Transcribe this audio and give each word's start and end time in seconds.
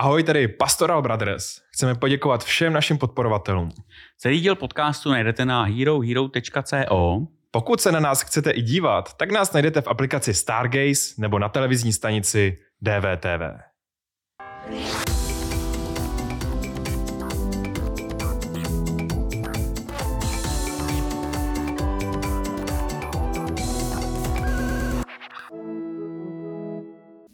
Ahoj, 0.00 0.22
tady 0.22 0.48
Pastoral 0.48 1.02
Brothers. 1.02 1.60
Chceme 1.72 1.94
poděkovat 1.94 2.44
všem 2.44 2.72
našim 2.72 2.98
podporovatelům. 2.98 3.70
Celý 4.18 4.40
díl 4.40 4.54
podcastu 4.54 5.10
najdete 5.10 5.44
na 5.44 5.62
herohero.co. 5.62 7.26
Pokud 7.50 7.80
se 7.80 7.92
na 7.92 8.00
nás 8.00 8.22
chcete 8.22 8.50
i 8.50 8.62
dívat, 8.62 9.14
tak 9.14 9.30
nás 9.30 9.52
najdete 9.52 9.80
v 9.80 9.88
aplikaci 9.88 10.34
Stargaze 10.34 11.14
nebo 11.18 11.38
na 11.38 11.48
televizní 11.48 11.92
stanici 11.92 12.56
DVTV. 12.80 13.42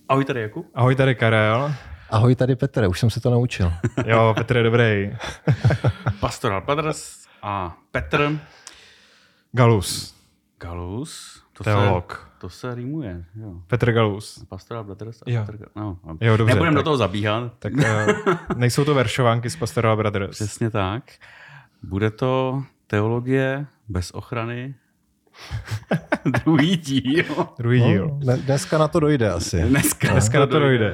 Ahoj 0.09 0.25
tady 0.25 0.41
Jakub. 0.41 0.67
Ahoj, 0.75 0.95
tady 0.95 1.15
Karel. 1.15 1.73
Ahoj, 2.11 2.35
tady 2.35 2.57
Petr, 2.57 2.85
už 2.89 3.01
jsem 3.01 3.11
se 3.11 3.21
to 3.21 3.31
naučil. 3.31 3.73
Jo, 4.07 4.35
Petr 4.37 4.57
je 4.57 4.63
dobrý. 4.63 5.17
Pastoral 6.21 6.61
Brothers 6.61 7.27
a 7.43 7.77
Petr 7.91 8.39
Galus, 9.53 10.15
Galus. 10.59 11.43
To 11.53 11.65
teolog. 11.65 12.31
Se, 12.35 12.41
to 12.41 12.49
se 12.51 12.75
rýmuje. 12.75 13.25
Jo. 13.41 13.53
Petr 13.67 13.93
Galus. 13.93 14.45
Pastoral 14.49 14.85
Brothers 14.85 15.23
a 15.27 15.31
Jo. 15.31 15.41
Petr 15.47 15.57
Galus. 15.59 15.73
No, 15.77 15.99
a- 16.11 16.25
Jo, 16.25 16.37
dobře. 16.37 16.55
Nebudem 16.55 16.75
tak, 16.75 16.79
do 16.81 16.83
toho 16.85 16.97
zabíhat. 16.97 17.53
Tak 17.59 17.73
uh, 17.73 18.35
nejsou 18.57 18.85
to 18.85 18.95
veršovánky 18.95 19.51
z 19.51 19.57
Pastoral 19.57 19.97
Brothers. 19.97 20.31
Přesně 20.31 20.71
tak. 20.71 21.03
Bude 21.83 22.11
to 22.11 22.63
teologie 22.87 23.67
bez 23.89 24.11
ochrany. 24.11 24.75
Druhý 26.45 26.77
díl. 26.77 27.25
Druhý 27.59 27.81
díl. 27.83 28.07
No, 28.09 28.19
dne- 28.19 28.37
dneska 28.37 28.79
na 28.79 28.89
to 28.89 29.01
dojde 29.01 29.31
asi. 29.31 29.63
Dneska, 29.63 30.13
Dneska 30.13 30.39
na 30.41 30.47
to 30.47 30.59
dojde. 30.61 30.93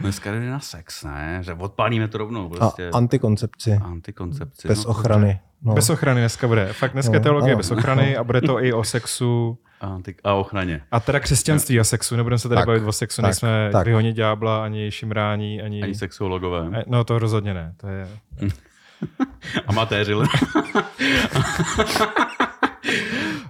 Dneska 0.00 0.32
jde 0.32 0.50
na 0.50 0.60
sex, 0.60 1.04
ne? 1.04 1.38
Že 1.42 1.54
odpálíme 1.54 2.08
to 2.08 2.18
rovnou. 2.18 2.46
A 2.46 2.48
Prostě. 2.48 2.90
antikoncepci, 2.94 3.72
Antikoncepci. 3.82 4.68
bez 4.68 4.84
no, 4.84 4.90
ochrany. 4.90 5.40
No. 5.62 5.74
Bez 5.74 5.90
ochrany 5.90 6.20
dneska 6.20 6.48
bude. 6.48 6.72
Fakt 6.72 6.92
dneska 6.92 7.12
je 7.12 7.18
No, 7.18 7.22
teologie 7.22 7.52
ano. 7.52 7.56
bez 7.56 7.70
ochrany 7.70 8.16
a 8.16 8.24
bude 8.24 8.40
to 8.40 8.64
i 8.64 8.72
o 8.72 8.84
sexu. 8.84 9.58
Anti- 9.80 10.14
a 10.24 10.34
ochraně. 10.34 10.82
A 10.90 11.00
teda 11.00 11.20
křesťanství 11.20 11.80
a 11.80 11.84
sexu. 11.84 12.16
Nebudeme 12.16 12.38
se 12.38 12.48
tady 12.48 12.58
Tak, 12.58 12.66
bavit 12.66 12.82
o 12.84 12.92
sexu. 12.92 13.22
tak, 13.22 13.28
Nejsme 13.28 13.68
tak. 13.72 13.86
vyhonit 13.86 14.16
ďábla, 14.16 14.64
ani 14.64 14.90
šimrání, 14.90 15.62
ani... 15.62 15.82
Ani 15.82 15.94
sexuologové. 15.94 16.68
Eh, 16.80 16.84
No 16.86 17.04
to 17.04 17.18
rozhodně 17.18 17.54
ne. 17.54 17.74
To 17.76 17.86
je... 17.88 18.08
Amatéři. 19.66 20.14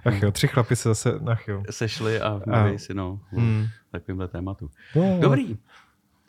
Ach 0.05 0.21
jo, 0.23 0.31
tři 0.31 0.47
chlapi 0.47 0.75
se 0.75 0.89
zase... 0.89 1.13
Ach 1.31 1.47
jo. 1.47 1.63
sešli 1.69 2.21
a 2.21 2.41
A- 2.51 2.61
mluví 2.61 2.79
si 2.79 2.93
no, 2.93 3.19
Hmm. 3.31 3.67
takovýmhle 3.91 4.27
tématu. 4.27 4.69
No, 4.95 5.17
Dobrý. 5.21 5.57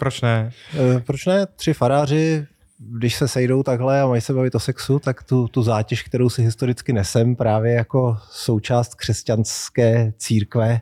Proč 0.03 0.20
ne? 0.20 0.50
eh, 0.75 1.00
Proč 1.00 1.27
ne? 1.27 1.47
Tři 1.47 1.72
faráři, 1.75 2.47
když 2.78 3.14
se 3.14 3.28
sejdou 3.28 3.62
takhle 3.62 4.00
a 4.00 4.06
mají 4.06 4.20
se 4.20 4.33
bavit 4.34 4.55
o 4.55 4.61
sexu, 4.61 4.98
tak 4.98 5.22
tu, 5.22 5.48
tu 5.48 5.62
zátěž, 5.62 6.03
kterou 6.03 6.31
si 6.31 6.42
historicky 6.42 6.92
nesem 6.92 7.36
právě 7.36 7.72
jako 7.72 8.17
součást 8.30 8.95
křesťanské 8.95 10.12
církve 10.17 10.80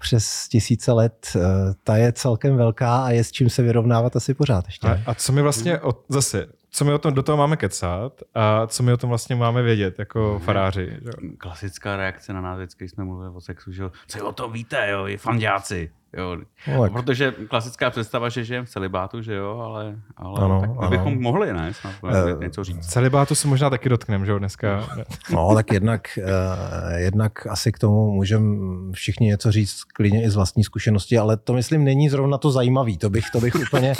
přes 0.00 0.48
tisíce 0.48 0.92
let, 0.92 1.28
eh, 1.36 1.40
ta 1.84 1.96
je 1.96 2.12
celkem 2.12 2.56
velká 2.56 3.04
a 3.04 3.10
je 3.10 3.24
s 3.24 3.32
čím 3.32 3.50
se 3.50 3.62
vyrovnávat 3.62 4.16
asi 4.16 4.34
pořád 4.34 4.66
ještě. 4.66 4.88
A, 4.88 5.00
a 5.06 5.14
co 5.14 5.32
my 5.32 5.42
vlastně 5.42 5.80
o, 5.80 5.92
zase, 6.08 6.46
co 6.70 6.84
my 6.84 6.92
o 6.92 6.98
tom 6.98 7.14
do 7.14 7.22
toho 7.22 7.38
máme 7.38 7.56
kecat 7.56 8.22
a 8.34 8.66
co 8.66 8.82
my 8.82 8.92
o 8.92 8.96
tom 8.96 9.08
vlastně 9.08 9.36
máme 9.36 9.62
vědět 9.62 9.98
jako 9.98 10.40
faráři. 10.44 10.86
Že? 10.86 11.00
jo? 11.04 11.30
Klasická 11.38 11.96
reakce 11.96 12.32
na 12.32 12.40
nás 12.40 12.58
vždycky, 12.58 12.84
když 12.84 12.90
jsme 12.90 13.04
mluvili 13.04 13.30
o 13.34 13.40
sexu, 13.40 13.72
že 13.72 13.82
jo, 13.82 13.92
co 14.06 14.26
o 14.28 14.32
to 14.32 14.48
víte, 14.48 14.90
jo, 14.90 15.06
i 15.06 15.16
fandáci. 15.16 15.90
Jo. 16.16 16.36
No, 16.74 16.82
tak. 16.82 16.92
Protože 16.92 17.32
klasická 17.48 17.90
představa, 17.90 18.28
že 18.28 18.44
žijeme 18.44 18.66
v 18.66 18.70
celibátu, 18.70 19.22
že 19.22 19.34
jo, 19.34 19.58
ale, 19.58 19.96
ale 20.16 20.40
Ano, 20.44 20.60
tak 20.60 20.70
ano. 20.78 20.90
bychom 20.90 21.22
mohli, 21.22 21.52
ne, 21.52 21.74
snad 21.74 21.92
Eh, 22.10 22.44
něco 22.44 22.64
říct. 22.64 22.86
Celibátu 22.86 23.34
se 23.34 23.48
možná 23.48 23.70
taky 23.70 23.88
dotkneme, 23.88 24.26
že 24.26 24.32
jo, 24.32 24.38
dneska. 24.38 24.88
No, 25.32 25.54
tak 25.54 25.72
jednak, 25.72 26.18
eh, 26.18 27.00
jednak 27.00 27.46
asi 27.46 27.72
k 27.72 27.78
tomu 27.78 28.10
můžeme 28.10 28.56
všichni 28.92 29.26
něco 29.26 29.52
říct 29.52 29.84
klidně 29.84 30.22
i 30.24 30.30
z 30.30 30.36
vlastní 30.36 30.64
zkušenosti, 30.64 31.18
ale 31.18 31.36
to 31.36 31.52
myslím 31.52 31.84
není 31.84 32.08
zrovna 32.08 32.38
to 32.38 32.50
zajímavý. 32.50 32.98
To 32.98 33.10
bych, 33.10 33.24
to 33.32 33.40
bych 33.40 33.54
úplně, 33.54 33.94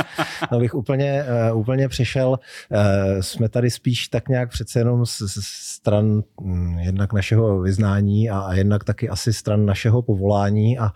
to 0.48 0.58
bych 0.58 0.74
úplně, 0.74 1.24
eh, 1.26 1.52
úplně 1.52 1.88
přišel. 1.88 2.38
Eh, 2.72 3.22
Jsme 3.22 3.48
tady 3.48 3.70
spíš 3.70 4.08
tak 4.08 4.28
nějak 4.28 4.50
přece 4.50 4.78
jenom 4.80 5.06
z, 5.06 5.18
z 5.18 5.38
stran 5.78 6.22
hm, 6.42 6.78
jednak 6.78 7.12
našeho 7.12 7.60
vyznání 7.60 8.30
a, 8.30 8.38
a 8.40 8.52
jednak 8.54 8.84
taky 8.84 9.08
asi 9.08 9.32
stran 9.32 9.66
našeho 9.66 10.02
povolání 10.02 10.78
a 10.78 10.90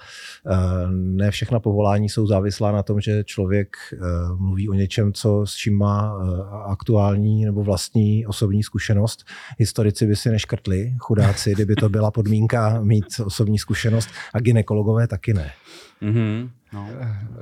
ne 1.02 1.30
všechna 1.30 1.60
povolání 1.60 2.08
jsou 2.08 2.26
závislá 2.26 2.72
na 2.72 2.82
tom, 2.82 3.00
že 3.00 3.24
člověk 3.24 3.76
eh, 3.92 3.96
mluví 4.36 4.68
o 4.68 4.74
něčem, 4.74 5.12
co 5.12 5.46
s 5.46 5.54
čím 5.54 5.78
má 5.78 6.14
eh, 6.14 6.42
aktuální 6.66 7.44
nebo 7.44 7.62
vlastní 7.62 8.26
osobní 8.26 8.62
zkušenost. 8.62 9.24
Historici 9.58 10.06
by 10.06 10.16
si 10.16 10.30
neškrtli, 10.30 10.94
chudáci, 10.98 11.52
kdyby 11.54 11.74
to 11.74 11.88
byla 11.88 12.10
podmínka 12.10 12.80
mít 12.80 13.04
osobní 13.24 13.58
zkušenost 13.58 14.08
a 14.34 14.40
ginekologové 14.40 15.06
taky 15.06 15.34
ne. 15.34 15.52
Mhm, 16.00 16.50
no. 16.72 16.88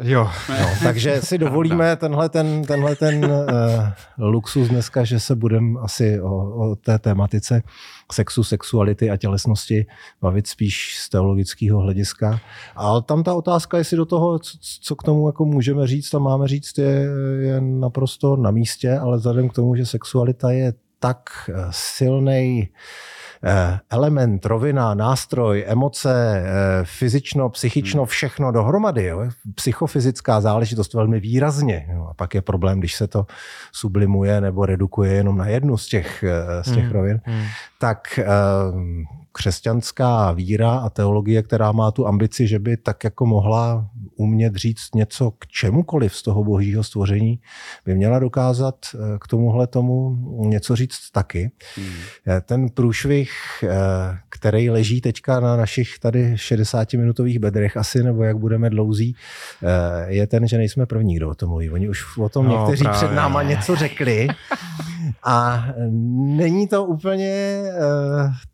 Jo, 0.02 0.28
No, 0.48 0.66
takže 0.82 1.22
si 1.22 1.38
dovolíme 1.38 1.96
tenhle 1.96 2.28
ten, 2.28 2.64
tenhle 2.64 2.96
ten 2.96 3.24
uh, 3.24 3.41
luxus 4.18 4.68
dneska, 4.68 5.04
že 5.04 5.20
se 5.20 5.34
budeme 5.34 5.80
asi 5.80 6.20
o, 6.20 6.70
o 6.70 6.76
té 6.76 6.98
tématice 6.98 7.62
sexu, 8.12 8.44
sexuality 8.44 9.10
a 9.10 9.16
tělesnosti 9.16 9.86
bavit 10.20 10.46
spíš 10.46 10.98
z 10.98 11.08
teologického 11.08 11.80
hlediska. 11.80 12.41
Ale 12.76 13.02
tam 13.02 13.22
ta 13.22 13.34
otázka, 13.34 13.78
jestli 13.78 13.96
do 13.96 14.06
toho, 14.06 14.38
co, 14.38 14.58
co 14.82 14.96
k 14.96 15.02
tomu 15.02 15.28
jako 15.28 15.44
můžeme 15.44 15.86
říct 15.86 16.14
a 16.14 16.18
máme 16.18 16.48
říct, 16.48 16.78
je, 16.78 17.06
je 17.41 17.60
naprosto 17.60 18.36
na 18.36 18.50
místě, 18.50 18.98
ale 18.98 19.16
vzhledem 19.16 19.48
k 19.48 19.52
tomu, 19.54 19.74
že 19.74 19.86
sexualita 19.86 20.50
je 20.50 20.72
tak 20.98 21.50
silný 21.70 22.68
element, 23.91 24.47
rovina, 24.47 24.95
nástroj, 24.95 25.65
emoce, 25.67 26.43
eh, 26.45 26.84
fyzično, 26.84 27.49
psychično, 27.49 28.05
všechno 28.06 28.53
dohromady. 28.53 29.05
Jo? 29.05 29.23
Psychofyzická 29.55 30.41
záležitost 30.41 30.95
velmi 30.95 31.21
výrazně. 31.21 31.87
Jo? 31.93 32.06
A 32.11 32.15
pak 32.15 32.34
je 32.34 32.43
problém, 32.43 32.78
když 32.78 32.95
se 32.95 33.06
to 33.06 33.27
sublimuje 33.73 34.41
nebo 34.41 34.67
redukuje 34.67 35.12
jenom 35.12 35.39
na 35.39 35.47
jednu 35.47 35.77
z 35.77 35.89
těch, 35.89 36.23
eh, 36.25 36.65
z 36.65 36.75
těch 36.75 36.84
Hmm. 36.84 36.93
rovin. 36.93 37.21
Hmm. 37.25 37.45
Tak 37.78 38.19
eh, 38.19 38.27
křesťanská 39.32 40.32
víra 40.32 40.70
a 40.72 40.91
teologie, 40.91 41.42
která 41.42 41.72
má 41.72 41.91
tu 41.91 42.06
ambici, 42.06 42.48
že 42.48 42.58
by 42.58 42.76
tak 42.76 43.04
jako 43.04 43.26
mohla 43.26 43.86
umět 44.16 44.56
říct 44.56 44.94
něco 44.94 45.30
k 45.30 45.46
čemukoliv 45.46 46.14
z 46.16 46.22
toho 46.22 46.44
božího 46.44 46.84
stvoření, 46.84 47.38
by 47.86 47.94
měla 47.94 48.18
dokázat 48.18 48.74
eh, 48.94 48.98
k 49.20 49.28
tomuhle 49.28 49.66
tomu 49.66 50.16
něco 50.48 50.76
říct 50.76 51.10
taky. 51.12 51.50
Mhm. 51.78 51.86
Eh, 52.28 52.41
Ten 52.41 52.68
průšvih, 52.68 53.30
eh, 53.62 53.68
který 54.28 54.70
leží 54.70 55.00
teďka 55.00 55.41
na 55.41 55.56
našich 55.56 55.98
tady 55.98 56.34
60-minutových 56.36 57.38
bedrech 57.38 57.76
asi, 57.76 58.02
nebo 58.02 58.22
jak 58.24 58.38
budeme 58.38 58.70
dlouzí, 58.70 59.14
je 60.06 60.26
ten, 60.26 60.48
že 60.48 60.56
nejsme 60.58 60.86
první, 60.86 61.16
kdo 61.16 61.30
o 61.30 61.34
tom 61.34 61.48
mluví. 61.48 61.70
Oni 61.70 61.88
už 61.88 62.16
o 62.18 62.28
tom 62.28 62.47
No, 62.47 62.58
někteří 62.58 62.82
právě. 62.84 62.97
před 62.98 63.14
náma 63.14 63.42
něco 63.42 63.76
řekli 63.76 64.28
a 65.25 65.66
není 66.37 66.69
to 66.69 66.84
úplně 66.84 67.62
eh, 67.66 67.81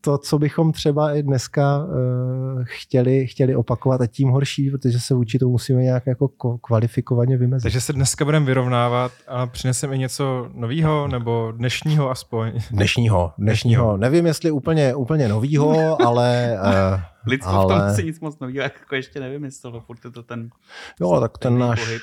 to, 0.01 0.19
co 0.19 0.39
bychom 0.39 0.73
třeba 0.73 1.13
i 1.17 1.23
dneska 1.23 1.87
eh, 1.89 2.65
chtěli, 2.65 3.27
chtěli 3.27 3.57
opakovat 3.57 4.01
a 4.01 4.07
tím 4.07 4.29
horší, 4.29 4.71
protože 4.71 5.01
se 5.01 5.15
vůči 5.15 5.39
tomu 5.39 5.53
musíme 5.53 5.83
nějak 5.83 6.07
jako 6.07 6.27
ko- 6.27 6.59
kvalifikovaně 6.63 7.37
vymezit. 7.37 7.63
takže 7.63 7.81
se 7.81 7.93
dneska 7.93 8.25
budeme 8.25 8.47
vyrovnávat 8.47 9.13
a 9.29 9.47
přineseme 9.47 9.95
i 9.95 9.99
něco 9.99 10.49
novýho 10.55 11.09
nebo 11.09 11.53
dnešního 11.57 12.11
aspoň. 12.11 12.53
Dnešního, 12.71 13.33
dnešního. 13.39 13.97
Nevím, 13.97 14.27
jestli 14.27 14.51
úplně, 14.51 14.95
úplně 14.95 15.29
novýho, 15.29 16.03
ale... 16.03 16.59
Uh, 17.27 17.31
Lidstvo 17.33 17.63
v 17.63 17.69
tom 17.69 17.95
si 17.95 18.05
nic 18.05 18.21
moc 18.21 18.39
nového 18.39 18.63
jako 18.63 18.95
ještě 18.95 19.21
nevymyslelo, 19.21 19.81
furt 19.81 20.05
je 20.05 20.11
to 20.11 20.23
ten 20.23 20.51
Jo, 21.01 21.21
tak 21.21 21.39
ten 21.39 21.59
náš, 21.59 21.81
pohyb. 21.85 22.03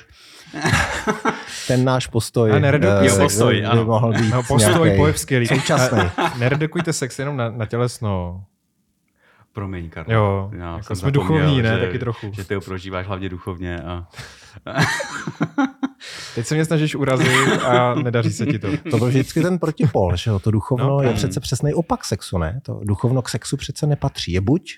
ten 1.67 1.85
náš 1.85 2.07
postoj, 2.07 2.51
A 2.53 2.59
neredukuj 2.59 3.07
eh, 3.07 3.09
se. 3.09 3.21
postoj, 3.21 3.53
by 3.55 3.65
ano. 3.65 3.85
mohl 3.85 4.11
být 4.13 4.31
No, 4.31 4.43
postoj, 4.43 4.97
pohyb 4.97 5.17
skvělý. 5.17 5.47
Současný. 5.47 5.99
A 5.99 6.37
Neredukujte 6.37 6.93
sex 6.93 7.19
jenom 7.19 7.37
na, 7.37 7.49
na 7.49 7.65
tělesno. 7.65 8.43
Promiň, 9.53 9.89
Karlo. 9.89 10.13
Jo, 10.13 10.51
Já 10.57 10.71
jako 10.73 10.83
jsem 10.87 10.95
jsme 10.95 11.11
duchovní, 11.11 11.61
ne? 11.61 11.75
že- 11.79 11.85
Taky 11.85 11.99
trochu. 11.99 12.31
Že 12.33 12.43
ty 12.43 12.55
ho 12.55 12.61
prožíváš 12.61 13.07
hlavně 13.07 13.29
duchovně 13.29 13.81
a 13.81 14.07
Teď 16.35 16.45
se 16.47 16.55
mě 16.55 16.65
snažíš 16.65 16.95
urazit 16.95 17.61
a 17.63 17.95
nedaří 17.95 18.33
se 18.33 18.45
ti 18.45 18.59
to. 18.59 18.67
To 18.91 18.97
byl 18.97 19.07
vždycky 19.07 19.41
ten 19.41 19.59
protipol, 19.59 20.15
že 20.15 20.29
jo? 20.29 20.39
To 20.39 20.51
duchovno 20.51 20.87
No, 20.87 21.01
je 21.01 21.09
mm. 21.09 21.15
přece 21.15 21.39
přesný 21.39 21.73
opak 21.73 22.05
sexu, 22.05 22.37
ne? 22.37 22.59
To 22.63 22.79
duchovno 22.83 23.21
k 23.21 23.29
sexu 23.29 23.57
přece 23.57 23.87
nepatří. 23.87 24.31
Je 24.31 24.41
buď 24.41 24.77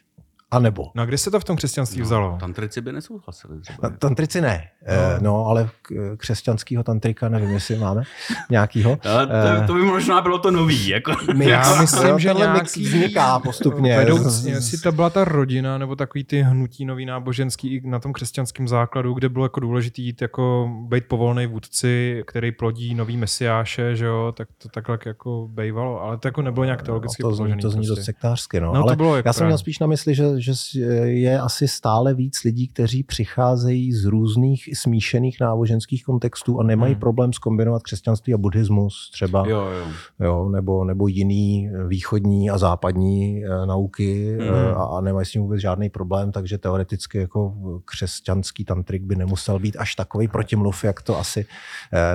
A 0.51 0.59
nebo. 0.59 0.91
No 0.95 1.03
a 1.03 1.05
kde 1.05 1.17
se 1.17 1.31
to 1.31 1.39
v 1.39 1.43
tom 1.43 1.55
křesťanství 1.55 2.01
vzalo? 2.01 2.37
Tantrici 2.39 2.81
by 2.81 2.91
nesouhlasili 2.91 3.61
třeba. 3.61 3.89
Ta- 3.89 3.95
Tantrici 3.97 4.41
ne, 4.41 4.63
no, 4.87 5.21
no 5.21 5.45
ale 5.45 5.69
k- 5.81 6.17
křesťanskýho 6.17 6.83
tantrika 6.83 7.29
nevím, 7.29 7.49
jestli 7.49 7.75
máme 7.75 8.03
nějakýho. 8.49 8.97
Ale 9.03 9.27
to, 9.27 9.67
to 9.67 9.73
by 9.73 9.81
možná 9.81 10.21
bylo 10.21 10.39
to 10.39 10.51
nový. 10.51 10.87
Jako. 10.87 11.11
My, 11.33 11.49
Já 11.49 11.75
myslím, 11.81 12.19
že 12.19 12.33
nějaký 12.33 12.59
mix 12.59 12.77
vzniká 12.77 13.39
postupně. 13.39 13.97
Vedoucí, 13.97 14.49
jestli 14.49 14.77
to 14.77 14.91
byla 14.91 15.09
ta 15.09 15.23
rodina, 15.25 15.77
nebo 15.77 15.95
takový 15.95 16.23
ty 16.23 16.41
hnutí 16.41 16.85
nový 16.85 17.05
náboženský 17.05 17.75
i 17.75 17.87
na 17.87 17.99
tom 17.99 18.13
křesťanském 18.13 18.67
základu, 18.67 19.13
kde 19.13 19.29
bylo 19.29 19.45
jako 19.45 19.59
důležitý 19.59 20.03
jít 20.05 20.21
jako 20.21 20.69
být 20.87 21.03
povolný 21.07 21.45
vůdci, 21.47 22.23
který 22.27 22.51
plodí 22.51 22.95
nový 22.95 23.17
mesiáše, 23.17 23.95
že 23.95 24.05
jo, 24.05 24.33
tak 24.37 24.47
to 24.57 24.69
takhle 24.69 24.99
jako 25.05 25.47
bejvalo, 25.51 26.01
ale 26.01 26.17
to 26.17 26.27
jako 26.27 26.41
nebylo 26.41 26.63
nějak 26.65 26.81
teologicky 26.81 27.23
no, 27.23 27.29
to, 27.29 27.35
zní, 27.35 27.57
to 27.61 27.69
zní 27.69 27.79
prostě. 27.81 27.95
dost 27.95 28.05
sektářsky, 28.05 28.59
no. 28.59 28.67
No, 28.67 28.73
to 28.73 28.87
ale 28.87 28.95
bylo 28.95 29.15
jako 29.15 29.29
já 29.29 29.33
jsem 29.33 29.45
měl 29.47 29.57
spíš 29.57 29.79
na 29.79 29.87
mysli, 29.87 30.15
že, 30.15 30.34
že 30.37 30.79
je 31.03 31.39
asi 31.39 31.67
stále 31.67 32.13
víc 32.13 32.43
lidí, 32.43 32.67
kteří 32.67 33.03
přicházejí 33.03 33.93
z 33.93 34.05
různých 34.05 34.69
smíšených 34.73 35.37
náboženských 35.41 36.03
kontextů 36.03 36.59
a 36.59 36.63
nemají 36.63 36.93
Hmm. 36.93 36.99
problém 36.99 37.33
skombinovat 37.33 37.83
křesťanství 37.83 38.33
a 38.33 38.37
buddhismus 38.37 39.09
třeba, 39.13 39.47
Jo, 39.47 39.59
jo. 39.61 39.85
jo, 40.19 40.49
nebo, 40.49 40.83
nebo 40.83 41.07
jiný 41.07 41.69
východní 41.87 42.49
a 42.49 42.57
západní 42.57 43.45
e, 43.45 43.65
nauky 43.65 44.37
Hmm. 44.39 44.49
e, 44.55 44.73
a, 44.73 44.83
a 44.83 45.01
nemají 45.01 45.25
s 45.25 45.31
tím 45.31 45.41
vůbec 45.41 45.61
žádný 45.61 45.89
problém, 45.89 46.31
takže 46.31 46.57
teoreticky 46.57 47.17
jako 47.17 47.53
křesťanský 47.85 48.65
tantrik 48.65 49.03
by 49.03 49.15
nemusel 49.15 49.59
být 49.59 49.75
až 49.79 49.95
takový 49.95 50.27
protimluv, 50.27 50.83
jak 50.83 51.01
to 51.01 51.19
asi 51.19 51.45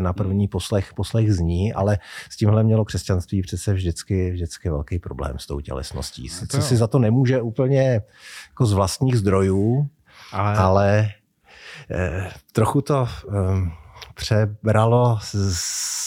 na 0.01 0.13
první 0.13 0.49
poslech, 0.49 0.95
poslech 0.95 1.33
zní, 1.35 1.73
ale 1.73 1.99
s 2.31 2.37
tímhle 2.37 2.65
mělo 2.65 2.85
křesťanství 2.85 3.43
přece 3.43 3.73
vždycky, 3.75 4.31
vždycky 4.31 4.71
velký 4.71 4.99
problém 4.99 5.39
s 5.39 5.47
tou 5.47 5.61
tělesností. 5.61 6.29
Sice 6.29 6.57
jo. 6.57 6.63
si 6.63 6.77
za 6.77 6.87
to 6.87 6.99
nemůže 6.99 7.43
úplně 7.43 8.03
jako 8.49 8.67
z 8.67 8.73
vlastních 8.73 9.17
zdrojů, 9.19 9.89
Ale, 10.33 10.57
ale 10.57 11.09
eh, 11.91 12.31
trochu 12.53 12.81
to 12.81 13.09
eh, 13.09 13.71
přebralo 14.15 15.19
z, 15.23 15.35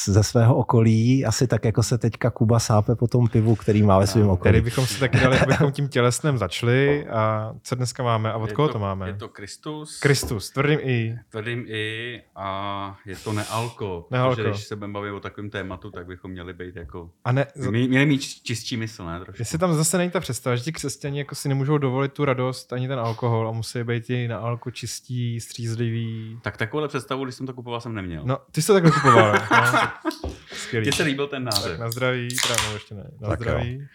ze 0.10 0.24
svého 0.24 0.56
okolí, 0.56 1.26
asi 1.26 1.48
tak, 1.48 1.66
jako 1.66 1.84
se 1.84 1.98
teďka 1.98 2.30
Kuba 2.30 2.60
sápe 2.60 2.96
po 2.96 3.08
tom 3.08 3.28
pivu, 3.28 3.56
který 3.56 3.84
má 3.84 4.00
ve 4.00 4.08
svém 4.08 4.24
Tady 4.24 4.32
okolí. 4.34 4.62
bychom 4.62 4.88
se 4.88 5.00
taky 5.00 5.18
dali, 5.20 5.40
abychom 5.44 5.72
tím 5.72 5.88
tělesnem 5.88 6.38
začali 6.38 7.08
a 7.08 7.54
co 7.64 7.76
dneska 7.76 8.04
máme 8.04 8.32
a 8.34 8.38
od 8.38 8.50
Je 8.50 8.56
koho 8.56 8.68
to, 8.70 8.80
máme? 8.80 9.08
Je 9.08 9.14
to 9.14 9.30
Kristus. 9.30 10.00
Kristus, 10.00 10.50
tvrdým 10.50 10.80
i. 10.82 11.16
Tvrdým 11.30 11.66
i 11.68 12.22
a 12.36 12.98
je 13.06 13.16
to 13.16 13.34
nealko. 13.34 14.08
Nealko. 14.12 14.36
Protože 14.36 14.50
když 14.50 14.64
se 14.64 14.76
budeme 14.76 14.94
bavit 14.94 15.12
o 15.12 15.20
takovém 15.20 15.50
tématu, 15.50 15.92
tak 15.92 16.06
bychom 16.08 16.32
měli 16.32 16.54
být 16.54 16.76
jako... 16.76 17.10
A 17.26 17.32
ne, 17.32 17.46
Mě- 17.70 17.88
Měli 17.88 18.06
mít 18.06 18.22
čistší 18.22 18.78
mysl, 18.78 19.06
ne? 19.06 19.20
Trošku. 19.20 19.42
Jestli 19.42 19.58
tam 19.58 19.74
zase 19.74 19.98
není 19.98 20.12
ta 20.12 20.20
představa, 20.20 20.56
že 20.56 20.64
ti 20.64 20.72
křesťani 20.72 21.18
jako 21.20 21.36
si 21.36 21.50
nemůžou 21.50 21.78
dovolit 21.78 22.14
tu 22.14 22.26
radost 22.26 22.74
ani 22.74 22.88
ten 22.88 23.00
alkohol 23.00 23.48
a 23.48 23.52
musí 23.52 23.84
být 23.84 24.10
i 24.10 24.28
na 24.28 24.38
alko 24.38 24.72
čistí, 24.72 25.40
střízlivý. 25.40 26.40
Tak 26.42 26.58
takovouhle 26.58 26.88
představu, 26.88 27.24
když 27.24 27.36
jsem 27.36 27.48
to 27.48 27.54
kupoval, 27.54 27.82
jsem 27.84 27.96
neměl. 27.96 28.24
No, 28.26 28.38
ty 28.52 28.62
jsi 28.62 28.68
to 28.68 28.74
takhle 28.74 28.92
kupoval. 28.92 29.34
no. 29.34 30.32
Skvělý. 30.54 30.86
Mně 30.88 30.94
se 30.94 31.04
líbil 31.04 31.28
ten 31.28 31.46
Tak 31.46 31.54
název. 31.54 31.80
na 31.80 31.92
zdraví, 31.92 32.28
no, 32.68 32.74
ještě 32.74 32.96
ne. 32.96 33.04
Na 33.20 33.30
Tak 33.30 33.40
jo. 33.40 33.44
zdraví. 33.44 33.88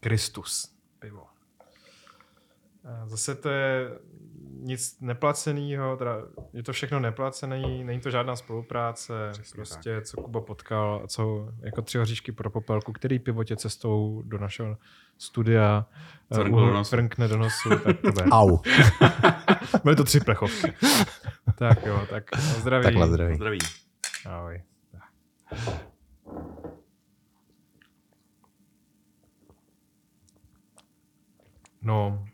Kristus. 0.00 0.68
Pivo. 0.98 1.26
Zase 3.06 3.34
to 3.34 3.48
je 3.48 3.90
nic 4.62 5.00
neplaceného, 5.00 5.96
teda 5.96 6.16
je 6.52 6.62
to 6.62 6.72
všechno 6.72 7.00
neplacený, 7.00 7.84
není 7.84 8.00
to 8.00 8.10
žádná 8.10 8.36
spolupráce, 8.36 9.12
Přesně 9.32 9.56
prostě 9.56 10.00
co 10.00 10.20
Kuba 10.22 10.40
potkal, 10.40 11.04
co 11.08 11.48
jako 11.60 11.82
tři 11.82 11.98
hoříšky 11.98 12.32
pro 12.32 12.50
popelku, 12.50 12.92
který 12.92 13.18
pivo 13.18 13.44
tě 13.44 13.56
cestou 13.56 14.22
do 14.26 14.38
našeho 14.38 14.76
studia 15.18 15.86
eh, 16.30 16.34
Cvrkl 16.34 16.66
do 16.66 16.72
nosu. 16.72 16.88
cvrkne 16.90 17.28
do 17.28 17.38
nosu, 17.38 17.68
tak 17.84 18.00
to 18.00 18.12
bude. 18.12 18.24
Au, 18.30 18.58
Byly 19.84 19.96
to 19.96 20.04
tři 20.04 20.20
plechovky. 20.20 20.72
tak 21.58 21.86
jo, 21.86 22.06
tak 22.10 22.24
zdraví. 22.36 22.84
tak 22.84 22.94
na 22.94 23.06
zdraví. 23.06 23.34
Zdraví. 23.34 23.58
Ahoj. 24.26 24.62
No, 31.82 32.24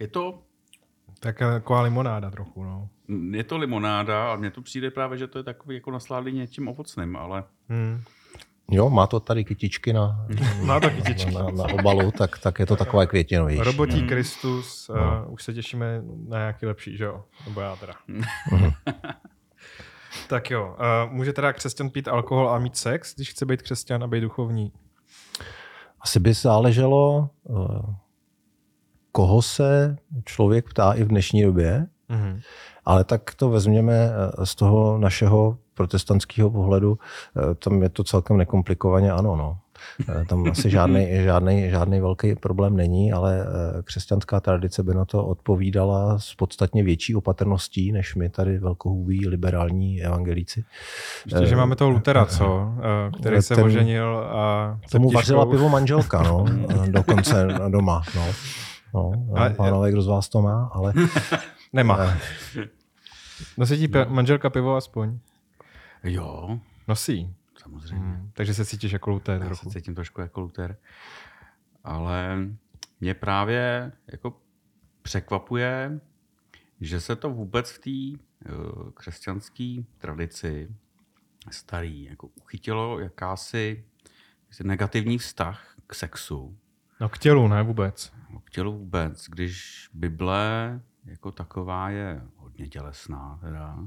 Je 0.00 0.08
to, 0.08 0.38
tak 1.20 1.38
taková 1.38 1.80
limonáda 1.82 2.30
trochu, 2.30 2.64
no. 2.64 2.88
je 3.30 3.44
to 3.44 3.58
limonáda 3.58 4.32
a 4.32 4.36
mně 4.36 4.50
to 4.50 4.62
přijde 4.62 4.90
právě, 4.90 5.18
že 5.18 5.26
to 5.26 5.38
je 5.38 5.44
takový 5.44 5.74
jako 5.74 5.90
nasládlý 5.90 6.32
něčím 6.32 6.68
ovocným, 6.68 7.16
ale 7.16 7.44
Hmm. 7.68 8.00
Jo, 8.70 8.90
má 8.90 9.06
to 9.06 9.20
tady 9.20 9.44
kytičky 9.44 9.92
na, 9.92 10.26
Má 10.64 10.80
to 10.80 10.90
kytičky. 10.90 11.30
na, 11.34 11.42
na, 11.42 11.50
na 11.50 11.64
obalu, 11.74 12.10
tak, 12.10 12.38
tak 12.38 12.58
je 12.58 12.66
to 12.66 12.76
takové 12.76 13.06
květinovější. 13.06 13.62
Robotí 13.62 14.02
Mm. 14.02 14.08
Kristus, 14.08 14.90
No. 14.94 15.24
uh, 15.26 15.32
už 15.32 15.42
se 15.42 15.54
těšíme 15.54 16.02
na 16.28 16.38
nějaký 16.38 16.66
lepší, 16.66 16.96
že 16.96 17.04
jo? 17.04 17.24
Nebo 17.46 17.60
já 17.60 17.76
teda. 17.76 17.92
tak 20.28 20.50
jo, 20.50 20.76
uh, 21.06 21.12
může 21.12 21.32
teda 21.32 21.52
křesťan 21.52 21.90
pít 21.90 22.08
alkohol 22.08 22.50
a 22.50 22.58
mít 22.58 22.76
sex, 22.76 23.14
když 23.14 23.30
chce 23.30 23.46
být 23.46 23.62
křesťan 23.62 24.04
a 24.04 24.06
být 24.06 24.20
duchovní? 24.20 24.72
Asi 26.00 26.20
by 26.20 26.34
záleželo, 26.34 27.30
eh, 27.50 27.94
koho 29.14 29.42
se 29.42 29.96
člověk 30.24 30.68
ptá 30.70 30.92
i 30.92 31.04
v 31.04 31.08
dnešní 31.08 31.42
době, 31.42 31.86
Mhm. 32.08 32.40
ale 32.84 33.04
tak 33.04 33.34
to 33.34 33.48
vezměme 33.50 33.94
eh, 33.94 34.46
z 34.46 34.54
toho 34.54 34.98
našeho 34.98 35.56
protestantského 35.74 36.50
pohledu, 36.50 36.98
eh, 37.36 37.54
tam 37.54 37.82
je 37.82 37.88
to 37.88 38.04
celkem 38.04 38.36
nekomplikovaně 38.36 39.12
ano. 39.12 39.36
No. 39.36 39.58
Eh, 40.08 40.24
Tam 40.24 40.48
asi 40.50 40.70
žádný, 40.70 41.08
žádný, 41.24 41.70
žádný 41.70 42.00
velký 42.00 42.34
problém 42.34 42.76
není, 42.76 43.12
ale 43.12 43.46
křesťanská 43.84 44.40
tradice 44.40 44.82
by 44.82 44.94
na 44.94 45.04
to 45.04 45.26
odpovídala 45.26 46.18
s 46.18 46.34
podstatně 46.34 46.82
větší 46.82 47.14
opatrností, 47.14 47.92
než 47.92 48.14
my 48.14 48.28
tady 48.28 48.58
velkohubí 48.58 49.28
liberální 49.28 50.02
evangelíci. 50.02 50.64
Ještě, 51.26 51.46
že 51.46 51.56
máme 51.56 51.76
toho 51.76 51.90
Lutera, 51.90 52.26
co? 52.26 52.68
Který 53.20 53.42
se 53.42 53.54
Ten- 53.54 53.64
oženil 53.64 54.18
a... 54.18 54.78
Tomu 54.90 55.10
vařila 55.10 55.46
pivo 55.46 55.68
manželka, 55.68 56.22
no, 56.22 56.44
dokonce 56.88 57.48
doma. 57.68 58.02
No. 58.16 58.26
No, 58.94 59.12
Ale- 59.36 59.54
pánové, 59.54 59.92
kdo 59.92 60.02
z 60.02 60.06
vás 60.06 60.28
to 60.28 60.42
má, 60.42 60.70
ale 60.72 60.92
Nemá. 61.72 61.98
Eh. 62.04 62.68
Nosí 63.58 63.78
ti 63.78 63.88
manželka 64.08 64.50
pivo 64.50 64.76
aspoň? 64.76 65.18
jo, 66.04 66.60
Nosí. 66.88 67.34
samozřejmě. 67.62 67.96
Hmm. 68.06 68.30
Takže 68.34 68.54
se 68.54 68.64
cítíš 68.64 68.92
jako 68.92 69.10
Luther 69.10 69.34
Já 69.34 69.40
se 69.40 69.46
trochu. 69.46 69.70
cítím 69.70 69.94
trošku 69.94 70.20
jako 70.20 70.40
Luther. 70.40 70.76
Ale 71.84 72.38
mě 73.00 73.14
právě 73.14 73.92
jako 74.06 74.36
překvapuje, 75.02 76.00
že 76.80 77.00
se 77.00 77.16
to 77.16 77.30
vůbec 77.30 77.70
v 77.70 77.78
té 77.78 78.22
uh, 78.54 78.90
křesťanské 78.90 79.76
tradici 79.98 80.68
starý 81.50 82.04
jako 82.04 82.26
uchytilo 82.26 82.98
jakási 83.00 83.84
negativní 84.62 85.18
vztah 85.18 85.74
k 85.86 85.94
sexu, 85.94 86.56
No 87.00 87.08
k 87.08 87.18
tělu, 87.18 87.48
ne 87.48 87.62
vůbec. 87.62 88.12
no, 88.30 88.40
k 88.40 88.50
tělu 88.50 88.78
vůbec, 88.78 89.26
když 89.28 89.88
Bible 89.94 90.80
jako 91.04 91.32
taková 91.32 91.90
je 91.90 92.22
hodně 92.36 92.68
tělesná 92.68 93.38
teda. 93.42 93.78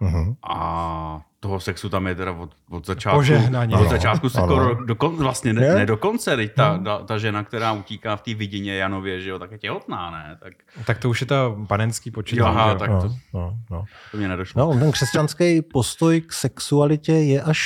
uh-huh. 0.00 0.36
A 0.50 1.26
toho 1.44 1.60
sexu 1.60 1.88
tam 1.88 2.06
je 2.06 2.14
teda 2.14 2.32
od, 2.32 2.50
od 2.70 2.86
začátku. 2.86 3.18
Požehnaně. 3.18 3.76
Od 3.76 3.88
začátku 3.88 4.28
ano. 4.34 4.46
skoro 4.46 4.84
do 4.84 4.94
kon, 4.94 5.16
vlastně 5.16 5.52
ne, 5.52 5.74
ne 5.74 5.86
dokonce, 5.86 6.36
teď 6.36 6.54
ta, 6.54 6.78
ta, 6.78 6.98
ta, 6.98 7.18
žena, 7.18 7.44
která 7.44 7.72
utíká 7.72 8.16
v 8.16 8.22
té 8.22 8.34
vidině 8.34 8.76
Janově, 8.76 9.20
že 9.20 9.30
jo, 9.30 9.38
tak 9.38 9.52
je 9.52 9.58
těhotná, 9.58 10.10
ne? 10.10 10.38
Tak 10.42 10.52
Tak 10.86 10.98
to 10.98 11.10
už 11.10 11.20
je 11.20 11.26
ta 11.26 11.56
panenský 11.66 12.10
počítání. 12.10 12.54
Jo, 12.54 12.60
aha, 12.60 12.68
že 12.68 12.72
jo? 12.72 12.78
tak 12.78 12.90
no, 12.90 13.00
to- 13.02 13.14
no, 13.34 13.56
no. 13.70 13.84
to 14.10 14.16
mě 14.16 14.28
nedošlo. 14.28 14.74
No, 14.74 14.80
ten 14.80 14.92
křesťanský 14.92 15.62
postoj 15.62 16.20
k 16.20 16.32
sexualitě 16.32 17.12
je 17.12 17.42
až 17.42 17.60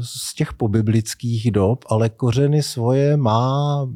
z 0.00 0.34
těch 0.34 0.52
pobiblických 0.52 1.50
dob, 1.50 1.84
ale 1.90 2.08
kořeny 2.08 2.62
svoje 2.62 3.16
má 3.16 3.86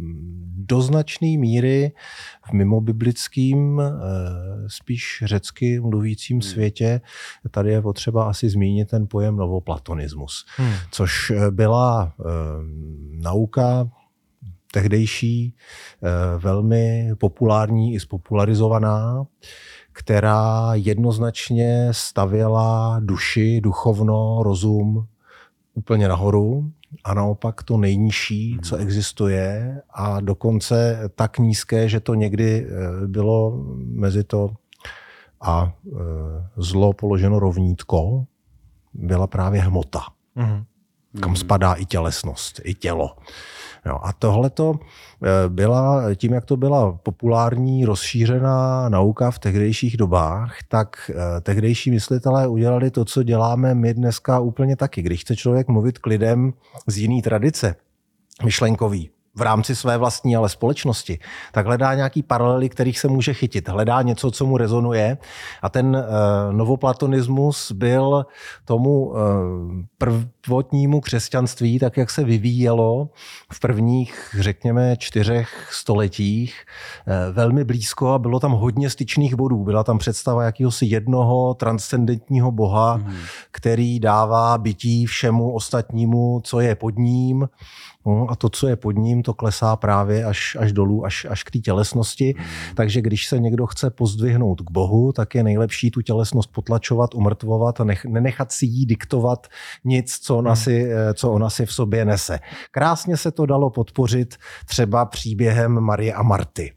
do 0.66 0.80
značné 0.80 1.38
míry 1.38 1.92
v 2.48 2.52
mimobiblickým, 2.52 3.80
eh, 3.80 3.92
spíš 4.66 5.22
řecky 5.26 5.80
mluvícím 5.80 6.42
světě. 6.42 7.00
Tady 7.50 7.70
je 7.70 7.82
potřeba 7.82 8.28
asi 8.28 8.48
zmínit 8.48 8.90
ten 8.90 9.06
pojem 9.06 9.25
novoplatonismus, 9.32 10.46
Hmm. 10.56 10.72
což 10.90 11.30
eh, 11.30 11.50
byla 11.50 12.12
eh, 12.20 12.24
nauka 13.22 13.88
tehdejší, 14.72 15.54
eh, 16.02 16.38
velmi 16.38 17.10
populární 17.18 17.94
i 17.94 18.00
spopularizovaná, 18.00 19.26
která 19.92 20.70
jednoznačně 20.74 21.88
stavěla 21.90 23.00
duši, 23.00 23.60
duchovno, 23.60 24.42
rozum 24.42 25.06
úplně 25.74 26.08
nahoru 26.08 26.70
a 27.04 27.14
naopak 27.14 27.62
to 27.62 27.76
nejnižší, 27.76 28.58
co 28.62 28.76
existuje 28.76 29.80
a 29.90 30.20
dokonce 30.20 31.00
tak 31.14 31.38
nízké, 31.38 31.88
že 31.88 32.00
to 32.00 32.14
někdy 32.14 32.66
bylo 33.06 33.64
mezi 33.76 34.24
to 34.24 34.50
a 35.40 35.72
zlo 36.56 36.92
položeno 36.92 37.38
rovnítko, 37.38 38.24
byla 38.98 39.26
právě 39.26 39.60
hmota. 39.60 40.00
Mhm. 40.34 40.64
kam 41.20 41.36
spadá 41.36 41.72
i 41.72 41.84
tělesnost, 41.84 42.60
i 42.64 42.74
tělo. 42.74 43.16
Jo, 43.86 43.98
a 44.02 44.12
tohle 44.12 44.50
to 44.50 44.74
eh, 44.74 45.48
byla, 45.48 46.14
tím 46.14 46.32
jak 46.32 46.44
to 46.44 46.56
byla 46.56 46.92
populární, 46.92 47.84
rozšířená 47.84 48.88
nauka 48.88 49.30
v 49.30 49.38
tehdejších 49.38 49.96
dobách, 49.96 50.56
tak 50.68 51.10
eh, 51.10 51.40
tehdejší 51.40 51.90
myslitelé 51.90 52.48
udělali 52.48 52.90
to, 52.90 53.04
co 53.04 53.22
děláme 53.22 53.74
my 53.74 53.94
dneska 53.94 54.40
úplně 54.40 54.76
taky. 54.76 55.02
Když 55.02 55.20
chce 55.20 55.36
člověk 55.36 55.68
mluvit 55.68 55.98
k 55.98 56.06
lidem 56.06 56.52
z 56.86 56.98
jiný 56.98 57.22
tradice, 57.22 57.74
myšlenkový, 58.44 59.10
v 59.36 59.42
rámci 59.42 59.76
své 59.76 59.98
vlastní 59.98 60.36
ale 60.36 60.48
společnosti, 60.48 61.18
tak 61.52 61.66
hledá 61.66 61.94
nějaký 61.94 62.22
paralely, 62.22 62.68
kterých 62.68 62.98
se 62.98 63.08
může 63.08 63.34
chytit. 63.34 63.68
Hledá 63.68 64.02
něco, 64.02 64.30
co 64.30 64.46
mu 64.46 64.56
rezonuje. 64.56 65.18
A 65.62 65.68
ten 65.68 65.96
uh, 65.96 66.02
novoplatonismus 66.56 67.72
byl 67.72 68.26
tomu 68.64 69.06
uh, 69.06 69.16
prvotnímu 70.44 71.00
křesťanství, 71.00 71.78
tak 71.78 71.96
jak 71.96 72.10
se 72.10 72.24
vyvíjelo 72.24 73.08
v 73.52 73.60
prvních, 73.60 74.36
řekněme, 74.38 74.96
čtyřech 74.96 75.68
stoletích, 75.72 76.64
uh, 77.06 77.34
velmi 77.34 77.64
blízko 77.64 78.12
a 78.12 78.18
bylo 78.18 78.40
tam 78.40 78.52
hodně 78.52 78.90
styčných 78.90 79.34
bodů. 79.34 79.64
Byla 79.64 79.84
tam 79.84 79.98
představa 79.98 80.44
jakéhosi 80.44 80.86
jednoho 80.86 81.54
transcendentního 81.54 82.52
boha, 82.52 82.96
mm. 82.96 83.14
který 83.50 84.00
dává 84.00 84.58
bytí 84.58 85.06
všemu 85.06 85.52
ostatnímu, 85.52 86.40
co 86.44 86.60
je 86.60 86.74
pod 86.74 86.98
ním 86.98 87.48
No, 88.06 88.30
a 88.30 88.36
to, 88.36 88.48
co 88.48 88.68
je 88.68 88.76
pod 88.76 88.92
ním, 88.92 89.22
to 89.22 89.34
klesá 89.34 89.76
právě 89.76 90.24
až, 90.24 90.56
až 90.60 90.72
dolů, 90.72 91.04
až, 91.04 91.26
až 91.30 91.44
k 91.44 91.50
té 91.50 91.58
tělesnosti. 91.58 92.34
Hmm. 92.38 92.46
Takže 92.74 93.00
když 93.00 93.26
se 93.28 93.38
někdo 93.38 93.66
chce 93.66 93.90
pozdvihnout 93.90 94.60
k 94.60 94.70
Bohu, 94.70 95.12
tak 95.12 95.34
je 95.34 95.42
nejlepší 95.42 95.90
tu 95.90 96.00
tělesnost 96.00 96.52
potlačovat, 96.52 97.14
umrtvovat 97.14 97.80
a 97.80 97.84
nech, 97.84 98.04
nenechat 98.04 98.52
si 98.52 98.66
jí 98.66 98.86
diktovat 98.86 99.46
nic, 99.84 100.18
co 100.18 100.36
ona, 100.36 100.50
hmm. 100.50 100.56
si, 100.56 100.92
eh, 100.92 101.14
co 101.14 101.32
ona 101.32 101.50
si 101.50 101.66
v 101.66 101.72
sobě 101.72 102.04
nese. 102.04 102.38
Krásně 102.70 103.16
se 103.16 103.30
to 103.30 103.46
dalo 103.46 103.70
podpořit 103.70 104.36
třeba 104.66 105.04
příběhem 105.04 105.80
Marie 105.80 106.14
a 106.14 106.22
Marty. 106.22 106.75